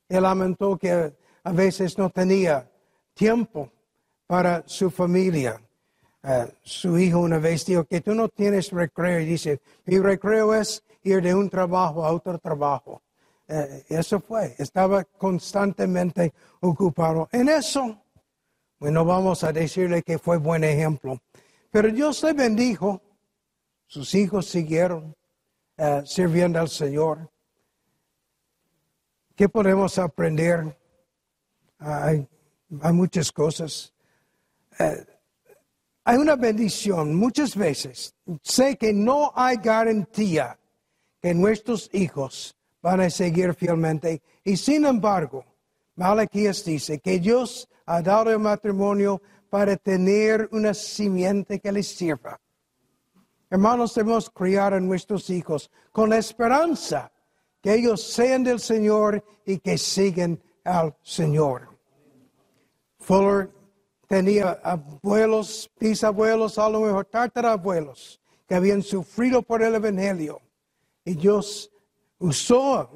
Él 0.07 0.23
lamentó 0.23 0.77
que 0.77 1.13
a 1.43 1.51
veces 1.51 1.97
no 1.97 2.09
tenía 2.09 2.69
tiempo 3.13 3.71
para 4.27 4.63
su 4.67 4.91
familia. 4.91 5.59
Uh, 6.23 6.45
su 6.61 6.99
hijo 6.99 7.19
una 7.19 7.39
vez 7.39 7.65
dijo 7.65 7.85
que 7.85 8.01
tú 8.01 8.13
no 8.13 8.29
tienes 8.29 8.71
recreo 8.71 9.19
y 9.21 9.25
dice, 9.25 9.61
mi 9.85 9.97
recreo 9.97 10.53
es 10.53 10.83
ir 11.03 11.21
de 11.21 11.33
un 11.33 11.49
trabajo 11.49 12.05
a 12.05 12.11
otro 12.11 12.37
trabajo. 12.37 13.01
Uh, 13.49 13.81
eso 13.87 14.19
fue, 14.19 14.55
estaba 14.57 15.05
constantemente 15.05 16.33
ocupado 16.59 17.29
en 17.31 17.47
eso. 17.47 18.03
Bueno, 18.77 19.05
vamos 19.05 19.43
a 19.43 19.53
decirle 19.53 20.03
que 20.03 20.19
fue 20.19 20.37
buen 20.37 20.63
ejemplo. 20.63 21.21
Pero 21.71 21.89
Dios 21.89 22.21
le 22.23 22.33
bendijo, 22.33 23.01
sus 23.85 24.13
hijos 24.15 24.47
siguieron 24.47 25.15
uh, 25.77 26.05
sirviendo 26.05 26.59
al 26.59 26.67
Señor. 26.67 27.31
¿Qué 29.35 29.47
podemos 29.47 29.97
aprender? 29.97 30.77
hay, 31.79 32.27
muchas 32.91 33.31
cosas. 33.31 33.93
Uh, 34.79 35.03
hay 36.03 36.17
una 36.17 36.35
bendición 36.35 37.15
muchas 37.15 37.55
veces. 37.55 38.13
Sé 38.41 38.77
que 38.77 38.93
no 38.93 39.31
hay 39.35 39.57
garantía 39.57 40.59
que 41.21 41.33
nuestros 41.33 41.89
hijos 41.93 42.55
van 42.87 43.01
a 43.01 43.09
seguir 43.09 43.53
fielmente. 43.53 44.21
Y 44.45 44.55
sin 44.55 44.85
embargo, 44.85 45.43
Malaquías 45.97 46.63
dice 46.63 46.99
que 46.99 47.19
Dios 47.19 47.67
ha 47.85 48.01
dado 48.01 48.31
el 48.31 48.39
matrimonio 48.39 49.21
para 49.49 49.75
tener 49.75 50.47
una 50.53 50.73
simiente 50.73 51.59
que 51.59 51.69
les 51.69 51.89
sirva. 51.89 52.39
Hermanos, 53.49 53.93
debemos 53.93 54.29
criar 54.29 54.73
a 54.73 54.79
nuestros 54.79 55.29
hijos 55.29 55.69
con 55.91 56.11
la 56.11 56.17
esperanza 56.17 57.11
que 57.61 57.73
ellos 57.73 58.01
sean 58.01 58.45
del 58.45 58.61
Señor 58.61 59.21
y 59.45 59.57
que 59.57 59.77
siguen 59.77 60.41
al 60.63 60.95
Señor. 61.01 61.67
Fuller 62.99 63.49
tenía 64.07 64.61
abuelos, 64.63 65.69
bisabuelos, 65.77 66.57
a 66.57 66.69
lo 66.69 66.79
mejor 66.79 67.03
tatarabuelos 67.03 68.21
que 68.47 68.55
habían 68.55 68.81
sufrido 68.81 69.41
por 69.41 69.61
el 69.61 69.75
Evangelio. 69.75 70.39
Y 71.03 71.15
Dios 71.15 71.69
usó 72.19 72.89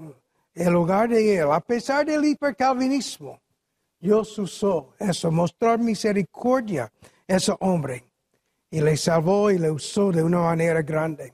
el 0.54 0.76
hogar 0.76 1.10
de 1.10 1.38
él, 1.38 1.52
a 1.52 1.60
pesar 1.60 2.06
del 2.06 2.26
hipercalvinismo. 2.26 3.40
Dios 4.00 4.38
usó 4.40 4.94
eso, 5.00 5.32
mostrar 5.32 5.80
misericordia 5.80 6.92
a 7.28 7.36
ese 7.36 7.54
hombre. 7.60 8.06
Y 8.70 8.82
le 8.82 8.96
salvó 8.98 9.52
y 9.52 9.58
le 9.58 9.70
usó 9.70 10.12
de 10.12 10.24
una 10.24 10.40
manera 10.40 10.82
grande. 10.82 11.34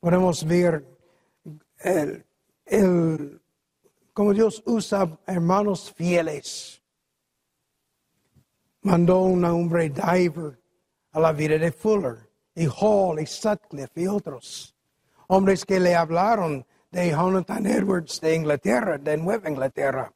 Podemos 0.00 0.44
ver 0.44 0.84
el, 1.78 2.24
el, 2.66 3.40
cómo 4.12 4.34
Dios 4.34 4.62
usa 4.66 5.18
hermanos 5.26 5.92
fieles 5.92 6.82
mandó 8.84 9.22
un 9.22 9.44
hombre 9.44 9.88
diver 9.88 10.60
a 11.12 11.20
la 11.20 11.32
vida 11.32 11.58
de 11.58 11.72
Fuller, 11.72 12.30
y 12.54 12.66
Hall, 12.66 13.18
y 13.20 13.26
Sutcliffe, 13.26 14.02
y 14.02 14.06
otros. 14.06 14.74
Hombres 15.28 15.64
que 15.64 15.80
le 15.80 15.94
hablaron 15.94 16.64
de 16.94 17.10
Jonathan 17.10 17.66
Edwards 17.66 18.20
de 18.20 18.36
Inglaterra, 18.36 18.98
de 18.98 19.16
Nueva 19.16 19.50
Inglaterra. 19.50 20.12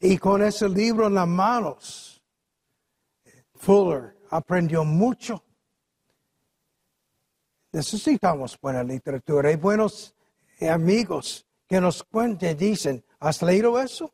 Y 0.00 0.16
con 0.16 0.42
ese 0.42 0.66
libro 0.66 1.08
en 1.08 1.14
las 1.14 1.28
manos, 1.28 2.22
Fuller 3.54 4.16
aprendió 4.30 4.82
mucho. 4.82 5.44
Necesitamos 7.70 8.58
buena 8.58 8.82
literatura 8.82 9.52
y 9.52 9.56
buenos 9.56 10.14
amigos 10.62 11.46
que 11.66 11.82
nos 11.82 12.02
cuenten, 12.02 12.56
dicen, 12.56 13.04
¿has 13.18 13.42
leído 13.42 13.78
eso? 13.78 14.10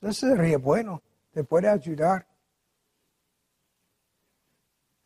Eso 0.00 0.28
sería 0.28 0.58
bueno, 0.58 1.02
te 1.32 1.42
puede 1.42 1.68
ayudar. 1.68 2.28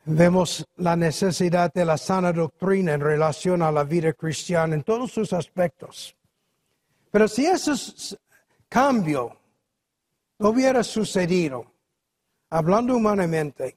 Vemos 0.09 0.65
la 0.77 0.95
necesidad 0.95 1.73
de 1.75 1.85
la 1.85 1.99
sana 1.99 2.33
doctrina 2.33 2.95
en 2.95 3.01
relación 3.01 3.61
a 3.61 3.73
la 3.73 3.83
vida 3.83 4.13
cristiana 4.13 4.77
en 4.77 4.85
todos 4.85 5.11
sus 5.11 5.33
aspectos. 5.33 6.17
Pero 7.11 7.27
si 7.27 7.45
ese 7.45 8.17
cambio 8.69 9.37
no 10.39 10.51
hubiera 10.51 10.85
sucedido, 10.85 11.67
hablando 12.51 12.95
humanamente, 12.95 13.77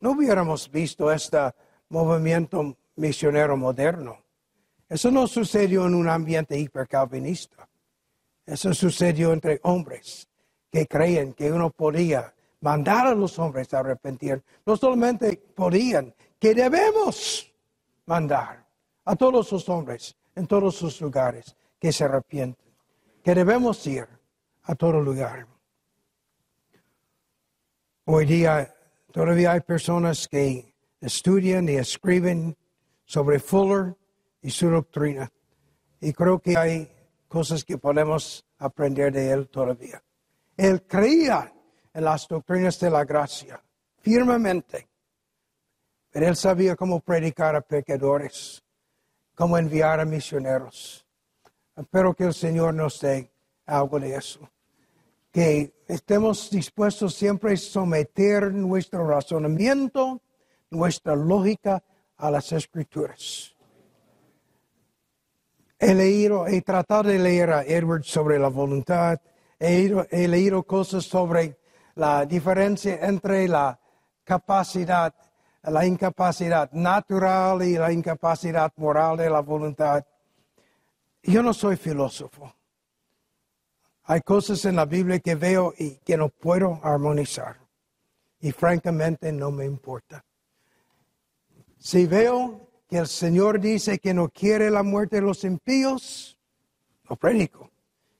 no 0.00 0.12
hubiéramos 0.12 0.70
visto 0.70 1.12
este 1.12 1.52
movimiento 1.90 2.74
misionero 2.94 3.54
moderno. 3.58 4.16
Eso 4.88 5.10
no 5.10 5.26
sucedió 5.26 5.86
en 5.86 5.94
un 5.94 6.08
ambiente 6.08 6.58
hipercalvinista. 6.58 7.68
Eso 8.46 8.72
sucedió 8.72 9.30
entre 9.34 9.60
hombres 9.64 10.26
que 10.72 10.86
creen 10.86 11.34
que 11.34 11.52
uno 11.52 11.68
podía 11.68 12.32
mandar 12.60 13.06
a 13.06 13.14
los 13.14 13.38
hombres 13.38 13.72
a 13.74 13.80
arrepentir. 13.80 14.42
No 14.64 14.76
solamente 14.76 15.36
podían, 15.54 16.14
que 16.38 16.54
debemos 16.54 17.52
mandar 18.06 18.66
a 19.04 19.16
todos 19.16 19.50
los 19.52 19.68
hombres 19.68 20.16
en 20.34 20.46
todos 20.46 20.76
sus 20.76 21.00
lugares 21.00 21.56
que 21.78 21.92
se 21.92 22.04
arrepienten. 22.04 22.66
Que 23.22 23.34
debemos 23.34 23.86
ir 23.86 24.06
a 24.64 24.74
todo 24.74 25.00
lugar. 25.00 25.46
Hoy 28.04 28.26
día 28.26 28.72
todavía 29.12 29.52
hay 29.52 29.60
personas 29.60 30.28
que 30.28 30.74
estudian 31.00 31.68
y 31.68 31.76
escriben 31.76 32.56
sobre 33.04 33.40
Fuller 33.40 33.96
y 34.42 34.50
su 34.50 34.70
doctrina. 34.70 35.32
Y 36.00 36.12
creo 36.12 36.38
que 36.38 36.56
hay 36.56 36.92
cosas 37.26 37.64
que 37.64 37.78
podemos 37.78 38.44
aprender 38.58 39.12
de 39.12 39.30
él 39.32 39.48
todavía. 39.48 40.02
Él 40.56 40.82
creía 40.86 41.52
en 41.96 42.04
las 42.04 42.28
doctrinas 42.28 42.78
de 42.78 42.90
la 42.90 43.06
gracia 43.06 43.58
firmemente. 44.02 44.86
Pero 46.10 46.28
él 46.28 46.36
sabía 46.36 46.76
cómo 46.76 47.00
predicar 47.00 47.56
a 47.56 47.62
pecadores, 47.62 48.62
cómo 49.34 49.56
enviar 49.56 50.00
a 50.00 50.04
misioneros. 50.04 51.06
Espero 51.74 52.12
que 52.12 52.24
el 52.24 52.34
Señor 52.34 52.74
nos 52.74 53.00
dé 53.00 53.30
algo 53.64 53.98
de 53.98 54.14
eso. 54.14 54.48
Que 55.32 55.72
estemos 55.88 56.50
dispuestos 56.50 57.14
siempre 57.14 57.54
a 57.54 57.56
someter 57.56 58.52
nuestro 58.52 59.08
razonamiento, 59.08 60.20
nuestra 60.70 61.16
lógica 61.16 61.82
a 62.18 62.30
las 62.30 62.52
escrituras. 62.52 63.56
He 65.78 65.94
leído, 65.94 66.46
he 66.46 66.60
tratado 66.60 67.04
de 67.04 67.18
leer 67.18 67.50
a 67.52 67.62
Edward 67.62 68.04
sobre 68.04 68.38
la 68.38 68.48
voluntad, 68.48 69.18
he, 69.58 70.28
leído 70.28 70.62
cosas 70.62 71.04
sobre 71.04 71.56
la 71.96 72.26
diferencia 72.26 72.98
entre 73.06 73.48
la 73.48 73.78
capacidad, 74.22 75.14
la 75.62 75.84
incapacidad 75.84 76.70
natural 76.72 77.62
y 77.62 77.76
la 77.76 77.90
incapacidad 77.90 78.72
moral 78.76 79.16
de 79.16 79.30
la 79.30 79.40
voluntad. 79.40 80.04
Yo 81.22 81.42
no 81.42 81.52
soy 81.52 81.76
filósofo. 81.76 82.54
Hay 84.04 84.20
cosas 84.20 84.64
en 84.66 84.76
la 84.76 84.84
Biblia 84.84 85.18
que 85.18 85.34
veo 85.34 85.74
y 85.76 85.96
que 85.96 86.16
no 86.16 86.28
puedo 86.28 86.78
armonizar. 86.82 87.56
Y 88.40 88.52
francamente 88.52 89.32
no 89.32 89.50
me 89.50 89.64
importa. 89.64 90.24
Si 91.78 92.06
veo 92.06 92.68
que 92.88 92.98
el 92.98 93.08
Señor 93.08 93.58
dice 93.58 93.98
que 93.98 94.14
no 94.14 94.28
quiere 94.28 94.70
la 94.70 94.82
muerte 94.82 95.16
de 95.16 95.22
los 95.22 95.42
impíos, 95.44 96.38
lo 97.08 97.16
predico. 97.16 97.70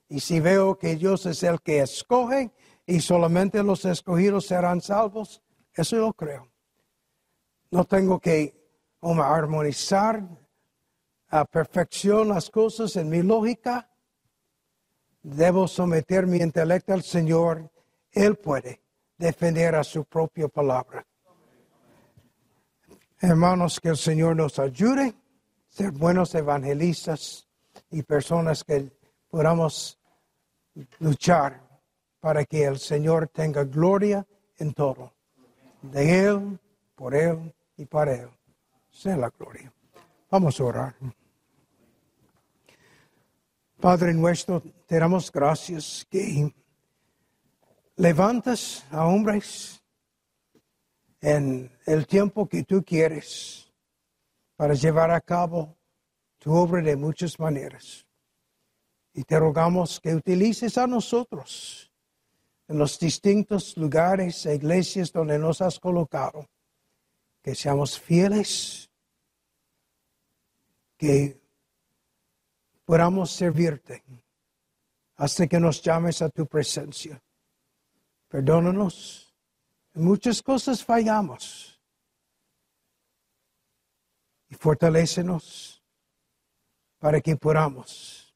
Y 0.09 0.21
si 0.21 0.41
veo 0.41 0.77
que 0.79 0.97
Dios 0.97 1.27
es 1.27 1.43
el 1.43 1.61
que 1.61 1.81
escoge 1.81 2.51
y 2.87 3.01
solamente 3.01 3.63
los 3.63 3.85
escogidos 3.85 4.47
serán 4.47 4.81
salvos, 4.81 5.43
eso 5.75 5.97
lo 5.97 6.13
creo. 6.13 6.49
No 7.71 7.85
tengo 7.85 8.21
que 8.21 8.55
armonizar 9.03 10.23
a 11.29 11.45
perfección 11.45 12.29
las 12.29 12.49
cosas 12.49 12.97
en 12.97 13.09
mi 13.09 13.23
lógica. 13.23 13.91
Debo 15.23 15.67
someter 15.67 16.27
mi 16.27 16.39
intelecto 16.39 16.93
al 16.93 17.03
Señor. 17.03 17.71
Él 18.13 18.37
puede 18.37 18.81
defender 19.19 19.75
a 19.75 19.85
su 19.85 20.05
propia 20.05 20.49
palabra. 20.49 21.05
Hermanos, 23.21 23.81
que 23.81 23.89
el 23.89 23.97
Señor 23.97 24.37
nos 24.37 24.59
ayude 24.59 25.09
a 25.09 25.15
ser 25.69 25.91
buenos 25.91 26.35
evangelistas 26.35 27.49
y 27.91 28.03
personas 28.03 28.63
que 28.63 28.93
podamos 29.29 29.99
luchar 31.01 31.66
para 32.21 32.45
que 32.45 32.65
el 32.65 32.79
Señor 32.79 33.29
tenga 33.29 33.65
gloria 33.65 34.27
en 34.59 34.73
todo. 34.73 35.13
De 35.83 36.27
Él, 36.27 36.59
por 36.95 37.15
Él 37.15 37.55
y 37.77 37.85
para 37.85 38.15
Él. 38.15 38.31
Sea 38.91 39.17
la 39.17 39.31
gloria. 39.31 39.73
Vamos 40.31 40.59
a 40.61 40.65
orar. 40.65 40.95
Padre 43.81 44.15
nuestro, 44.15 44.63
te 44.87 44.99
damos 44.99 45.31
gracias 45.31 46.07
que 46.11 46.53
levantas 47.97 48.85
a 48.91 49.07
hombres 49.07 49.83
en 51.21 51.71
el 51.87 52.07
tiempo 52.07 52.49
que 52.49 52.63
tú 52.65 52.83
quieres 52.83 53.73
para 54.57 54.75
llevar 54.75 55.11
a 55.11 55.21
cabo 55.21 55.77
tu 56.39 56.53
obra 56.53 56.83
de 56.83 56.97
muchas 56.97 57.39
maneras. 57.39 58.07
Y 59.13 59.25
te 59.25 59.39
rogamos 59.39 60.01
que 60.01 60.15
utilices 60.15 60.79
a 60.79 60.87
nosotros 60.87 61.91
en 62.69 62.79
los 62.79 62.99
distintos 62.99 63.77
lugares 63.77 64.45
e 64.47 64.55
iglesias 64.55 65.13
donde 65.13 65.39
nos 65.39 65.61
has 65.61 65.79
colocado, 65.79 66.49
que 67.43 67.55
seamos 67.55 67.99
fieles, 67.99 68.91
que 70.97 71.41
podamos 72.85 73.31
servirte 73.31 74.03
hasta 75.17 75.47
que 75.47 75.61
nos 75.61 75.83
llames 75.83 76.23
a 76.23 76.29
tu 76.29 76.47
presencia. 76.47 77.23
Perdónanos 78.29 79.27
muchas 79.97 80.43
cosas 80.43 80.85
fallamos. 80.85 81.81
Y 84.49 84.55
fortalecenos 84.55 85.83
para 86.99 87.21
que 87.21 87.37
podamos 87.37 88.33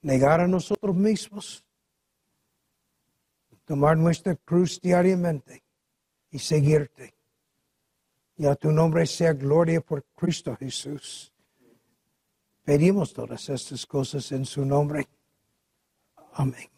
negar 0.00 0.40
a 0.40 0.48
nosotros 0.48 0.96
mismos, 0.96 1.62
tomar 3.72 3.96
nuestra 3.96 4.36
cruz 4.36 4.78
diariamente 4.82 5.64
y 6.30 6.38
seguirte. 6.38 7.14
Y 8.36 8.44
a 8.44 8.54
tu 8.54 8.70
nombre 8.70 9.06
sea 9.06 9.32
gloria 9.32 9.80
por 9.80 10.04
Cristo 10.14 10.54
Jesús. 10.56 11.32
Pedimos 12.64 13.14
todas 13.14 13.48
estas 13.48 13.86
cosas 13.86 14.30
en 14.32 14.44
su 14.44 14.66
nombre. 14.66 15.08
Amén. 16.34 16.71